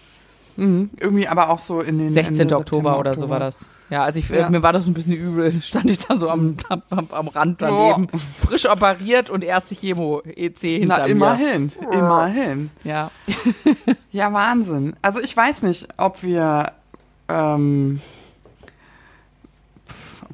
Mhm. 0.57 0.91
Irgendwie 0.99 1.27
aber 1.29 1.51
auch 1.51 1.59
so 1.59 1.81
in 1.81 1.99
den 1.99 2.11
16. 2.11 2.41
Ende 2.43 2.57
Oktober 2.59 2.91
September, 2.91 2.99
oder 3.01 3.15
so 3.17 3.29
war 3.31 3.39
das. 3.41 3.69
Ja, 3.91 4.03
also 4.05 4.19
ich, 4.19 4.29
Ja. 4.29 4.47
Mhm. 4.47 4.53
mir 4.53 4.63
war 4.63 4.73
das 4.73 4.87
ein 4.87 4.95
bisschen 4.95 5.15
übel. 5.17 5.51
Stand 5.63 5.87
ich 5.87 5.99
da 5.99 6.15
so 6.17 6.29
am, 6.31 6.57
am, 6.69 6.83
am 7.11 7.29
Rand 7.29 7.63
daneben. 7.63 8.07
Frisch 8.37 8.67
operiert 8.69 9.31
und 9.31 9.43
erste 9.43 9.75
Chemo 9.75 10.21
EC 10.25 10.59
hinter 10.61 10.99
Na, 10.99 11.05
mir. 11.07 11.11
immerhin, 11.11 11.73
immerhin. 11.91 12.71
Ja. 12.85 13.11
Ja, 14.13 14.33
Wahnsinn. 14.33 14.95
Also 15.03 15.21
ich 15.21 15.37
weiß 15.37 15.63
nicht, 15.63 15.87
ob 15.97 16.23
wir, 16.23 16.73
ähm, 17.29 18.01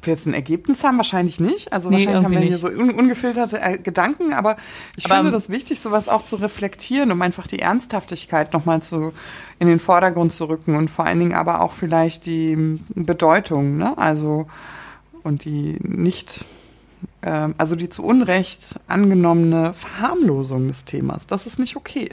ob 0.05 0.07
wir 0.07 0.13
jetzt 0.13 0.27
ein 0.27 0.33
Ergebnis 0.33 0.83
haben, 0.83 0.97
wahrscheinlich 0.97 1.39
nicht. 1.39 1.73
Also 1.73 1.89
Nee, 1.89 1.95
wahrscheinlich 1.95 2.23
haben 2.23 2.31
wir 2.31 2.39
irgendwie 2.39 2.49
hier 2.49 2.57
so 2.59 2.67
un 2.67 2.91
ungefilterte 2.91 3.59
äh, 3.59 3.77
Gedanken, 3.77 4.33
aber 4.33 4.57
ich 4.97 5.05
Aber, 5.05 5.15
finde 5.15 5.31
das 5.31 5.49
wichtig, 5.49 5.79
sowas 5.79 6.07
auch 6.07 6.23
zu 6.23 6.35
reflektieren, 6.35 7.11
um 7.11 7.21
einfach 7.21 7.47
die 7.47 7.59
Ernsthaftigkeit 7.59 8.53
nochmal 8.53 8.81
zu 8.81 9.13
in 9.57 9.67
den 9.67 9.79
Vordergrund 9.79 10.33
zu 10.33 10.45
rücken 10.45 10.75
und 10.75 10.89
vor 10.89 11.05
allen 11.05 11.19
Dingen 11.19 11.33
aber 11.33 11.61
auch 11.61 11.71
vielleicht 11.71 12.25
die 12.25 12.51
ähm, 12.51 12.81
Bedeutung, 12.93 13.77
ne? 13.77 13.97
Also 13.97 14.47
und 15.23 15.45
die 15.45 15.77
nicht, 15.81 16.45
ähm, 17.23 17.55
also 17.57 17.75
die 17.75 17.89
zu 17.89 18.03
Unrecht 18.03 18.79
angenommene 18.87 19.73
Verharmlosung 19.73 20.67
des 20.67 20.83
Themas. 20.85 21.25
Das 21.25 21.47
ist 21.47 21.57
nicht 21.57 21.75
okay. 21.75 22.09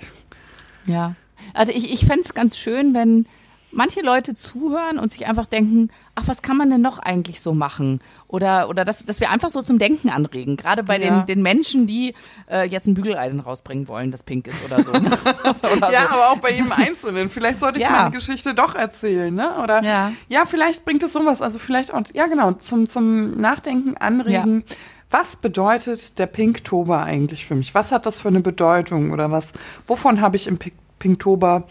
Ja. 0.87 1.15
Also 1.53 1.73
ich, 1.73 1.93
ich 1.93 2.07
fände 2.07 2.23
es 2.23 2.33
ganz 2.33 2.57
schön, 2.57 2.95
wenn 2.95 3.27
manche 3.73 4.01
Leute 4.03 4.35
zuhören 4.35 4.99
und 4.99 5.11
sich 5.13 5.27
einfach 5.27 5.47
denken, 5.47 5.89
ach, 6.15 6.25
was 6.27 6.43
kann 6.43 6.57
man 6.57 6.71
denn 6.71 6.81
noch 6.83 6.99
eigentlich 6.99 7.41
so 7.41 7.55
machen? 7.55 8.01
Oder, 8.29 8.69
oder 8.69 8.85
dass, 8.85 9.05
dass 9.05 9.21
wir 9.21 9.31
einfach 9.31 9.51
so 9.51 9.63
zum 9.63 9.79
Denken 9.79 10.11
anregen. 10.11 10.57
Gerade 10.57 10.83
bei 10.83 10.99
Ja. 11.01 11.21
den, 11.21 11.27
den 11.27 11.43
Menschen, 11.43 11.87
die 11.87 12.15
äh, 12.51 12.67
jetzt 12.69 12.87
ein 12.87 12.95
Bügeleisen 12.95 13.41
rausbringen 13.41 13.89
wollen, 13.89 14.11
das 14.11 14.23
pink 14.23 14.47
ist 14.47 14.65
oder 14.65 14.83
so. 14.83 14.93
Ne? 14.93 15.11
oder 15.77 15.91
Ja, 15.93 16.03
so. 16.03 16.09
aber 16.09 16.31
auch 16.31 16.39
bei 16.39 16.51
jedem 16.53 16.71
Einzelnen. 16.77 17.29
Vielleicht 17.29 17.61
sollte 17.61 17.79
ich 17.79 17.85
Ja. 17.85 17.91
meine 17.93 18.11
Geschichte 18.11 18.55
doch 18.55 18.75
erzählen, 18.75 19.35
ne? 19.35 19.57
Oder 19.63 19.83
Ja. 19.83 20.13
ja, 20.29 20.45
vielleicht 20.47 20.85
bringt 20.85 21.03
es 21.03 21.13
sowas. 21.13 21.41
Also 21.43 21.59
vielleicht 21.59 21.93
auch, 21.95 22.03
ja 22.15 22.27
genau, 22.27 22.53
zum, 22.53 22.87
zum 22.87 23.33
Nachdenken 23.33 23.97
anregen. 23.97 24.65
Was 25.11 25.37
bedeutet 25.37 26.19
der 26.19 26.27
Pinktober 26.27 27.03
eigentlich 27.05 27.45
für 27.45 27.55
mich? 27.55 27.75
Was 27.75 27.93
hat 27.93 28.07
das 28.07 28.21
für 28.21 28.29
eine 28.29 28.41
Bedeutung? 28.41 29.11
Oder 29.11 29.31
was, 29.31 29.53
wovon 29.87 30.21
habe 30.21 30.37
ich 30.37 30.47
im 30.47 30.59
Pink 30.59 30.75
Pinktober 30.99 31.67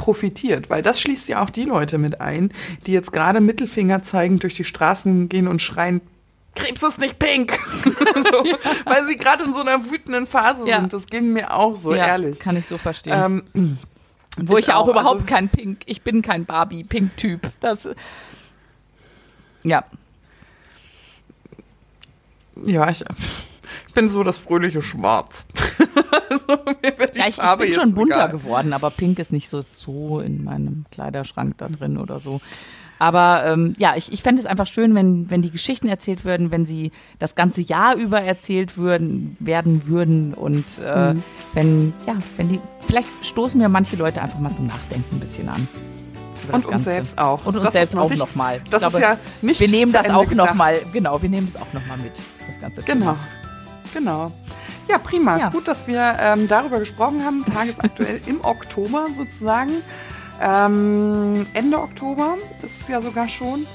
profitiert? 0.00 0.70
Weil 0.70 0.82
das 0.82 1.00
schließt 1.00 1.28
ja 1.28 1.42
auch 1.42 1.50
die 1.50 1.64
Leute 1.64 1.98
mit 1.98 2.20
ein, 2.20 2.52
die 2.86 2.92
jetzt 2.92 3.12
gerade 3.12 3.40
Mittelfinger 3.40 4.02
zeigend 4.02 4.42
durch 4.42 4.54
die 4.54 4.64
Straßen 4.64 5.28
gehen 5.28 5.46
und 5.46 5.60
schreien, 5.62 6.00
Krebs 6.56 6.82
ist 6.82 6.98
nicht 6.98 7.18
pink. 7.20 7.56
so, 7.84 8.44
Weil 8.84 9.06
sie 9.06 9.16
gerade 9.16 9.44
in 9.44 9.52
so 9.52 9.60
einer 9.60 9.88
wütenden 9.88 10.26
Phase 10.26 10.66
Ja. 10.66 10.80
sind. 10.80 10.92
Das 10.92 11.06
ging 11.06 11.32
mir 11.32 11.54
auch 11.54 11.76
so, 11.76 11.94
ja, 11.94 12.06
ehrlich. 12.08 12.40
Kann 12.40 12.56
ich 12.56 12.66
so 12.66 12.76
verstehen. 12.76 13.44
Ähm, 13.54 13.78
Wo 14.36 14.56
ich, 14.56 14.66
ich 14.68 14.74
auch, 14.74 14.86
auch, 14.86 14.88
überhaupt 14.88 15.14
also- 15.22 15.26
kein 15.26 15.48
Pink, 15.48 15.82
ich 15.86 16.02
bin 16.02 16.22
kein 16.22 16.44
Barbie-Pink-Typ. 16.46 17.50
Das, 17.60 17.88
ja, 19.62 19.84
Ja, 22.64 22.88
ich, 22.90 23.02
ich 23.88 23.94
bin 23.94 24.08
so 24.08 24.22
das 24.22 24.36
fröhliche 24.38 24.82
Schwarz. 24.82 25.46
also, 26.30 26.39
mir 26.39 26.39
wird 26.39 26.39
die 26.39 26.39
ja 27.14 27.26
ich, 27.26 27.38
ich 27.38 27.56
bin 27.58 27.72
schon 27.72 27.94
bunter 27.94 28.16
egal. 28.16 28.28
geworden, 28.30 28.72
aber 28.72 28.90
Pink 28.90 29.18
ist 29.18 29.32
nicht 29.32 29.48
so, 29.48 29.60
so 29.60 30.20
in 30.20 30.44
meinem 30.44 30.84
Kleiderschrank 30.90 31.54
da 31.58 31.68
drin 31.68 31.98
oder 31.98 32.18
so. 32.18 32.40
Aber 32.98 33.44
ähm, 33.46 33.74
ja, 33.78 33.96
ich, 33.96 34.12
ich 34.12 34.22
fände 34.22 34.40
es 34.40 34.46
einfach 34.46 34.66
schön, 34.66 34.94
wenn, 34.94 35.30
wenn 35.30 35.40
die 35.40 35.50
Geschichten 35.50 35.88
erzählt 35.88 36.26
würden, 36.26 36.52
wenn 36.52 36.66
sie 36.66 36.92
das 37.18 37.34
ganze 37.34 37.62
Jahr 37.62 37.94
über 37.96 38.20
erzählt 38.20 38.76
würden, 38.76 39.38
werden 39.40 39.86
würden 39.86 40.34
und 40.34 40.66
äh, 40.84 41.14
Mhm. 41.14 41.22
wenn, 41.54 41.94
ja, 42.06 42.16
wenn 42.36 42.50
die, 42.50 42.60
vielleicht 42.86 43.08
stoßen 43.22 43.58
wir 43.58 43.70
manche 43.70 43.96
Leute 43.96 44.20
einfach 44.20 44.38
mal 44.38 44.52
zum 44.52 44.66
Nachdenken 44.66 45.16
ein 45.16 45.20
bisschen 45.20 45.48
an. 45.48 45.66
Und 46.52 46.66
uns 46.66 46.84
selbst 46.84 47.16
auch. 47.18 47.46
Und 47.46 47.54
uns 47.54 47.64
Das 47.64 47.72
selbst 47.72 47.96
auch 47.96 48.12
nochmal. 48.14 48.60
Das 48.70 48.82
ist 48.82 48.98
ja 48.98 49.16
nicht 49.40 49.60
wir 49.60 49.68
nehmen 49.68 49.92
das 49.92 50.06
Ende 50.06 50.16
auch 50.18 50.30
nochmal, 50.32 50.80
genau, 50.92 51.22
wir 51.22 51.28
nehmen 51.30 51.46
das 51.50 51.60
auch 51.60 51.72
nochmal 51.72 51.96
mit, 51.98 52.22
das 52.46 52.58
ganze 52.60 52.82
Thema. 52.82 53.16
Genau. 53.94 54.28
Genau. 54.28 54.32
Ja, 54.90 54.98
prima. 54.98 55.38
Ja. 55.38 55.50
Gut, 55.50 55.68
dass 55.68 55.86
wir 55.86 56.16
ähm, 56.20 56.48
darüber 56.48 56.78
gesprochen 56.78 57.24
haben. 57.24 57.44
Tagesaktuell 57.44 58.20
im 58.26 58.44
Oktober 58.44 59.06
sozusagen. 59.14 59.70
Ähm, 60.42 61.46
Ende 61.54 61.78
Oktober 61.80 62.36
ist 62.62 62.80
es 62.82 62.88
ja 62.88 63.00
sogar 63.00 63.28
schon. 63.28 63.66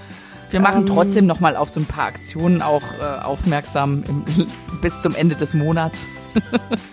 Wir 0.50 0.60
machen 0.60 0.82
Ähm, 0.82 0.86
trotzdem 0.86 1.26
nochmal 1.26 1.56
auf 1.56 1.70
so 1.70 1.80
ein 1.80 1.86
paar 1.86 2.06
Aktionen 2.06 2.62
auch 2.62 2.84
äh, 3.00 3.24
aufmerksam 3.24 4.04
im, 4.08 4.26
bis 4.82 5.02
zum 5.02 5.16
Ende 5.16 5.36
des 5.36 5.54
Monats. 5.54 6.08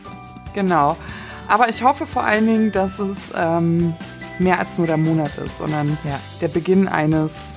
Genau. 0.55 0.97
Aber 1.49 1.69
ich 1.69 1.83
hoffe 1.83 2.07
vor 2.07 2.25
allen 2.25 2.47
Dingen, 2.47 2.73
dass 2.73 2.99
es 2.99 3.17
ähm, 3.35 3.95
mehr 4.39 4.59
als 4.59 4.77
nur 4.79 4.87
der 4.87 4.97
Monat 4.99 5.37
ist, 5.39 5.59
sondern 5.59 5.97
Ja. 6.05 6.19
der 6.41 6.49
Beginn 6.49 6.89
eines 6.89 7.53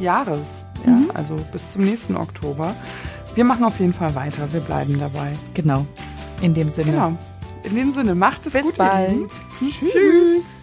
Jahres. 0.00 0.64
Ja? 0.86 0.92
Mhm. 0.92 1.10
Also 1.14 1.36
bis 1.52 1.72
zum 1.72 1.84
nächsten 1.84 2.16
Oktober. 2.16 2.74
Wir 3.38 3.44
machen 3.44 3.62
auf 3.62 3.78
jeden 3.78 3.94
Fall 3.94 4.12
weiter. 4.16 4.52
Wir 4.52 4.58
bleiben 4.58 4.98
dabei. 4.98 5.30
Genau. 5.54 5.86
In 6.42 6.54
dem 6.54 6.70
Sinne. 6.70 6.90
Genau. 6.90 7.16
In 7.62 7.76
dem 7.76 7.94
Sinne, 7.94 8.16
macht 8.16 8.44
es 8.46 8.52
Bis 8.52 8.62
gut. 8.64 8.72
ihr 8.72 8.78
bald. 8.78 9.30
Lieben. 9.60 9.88
Tschüss. 9.88 10.60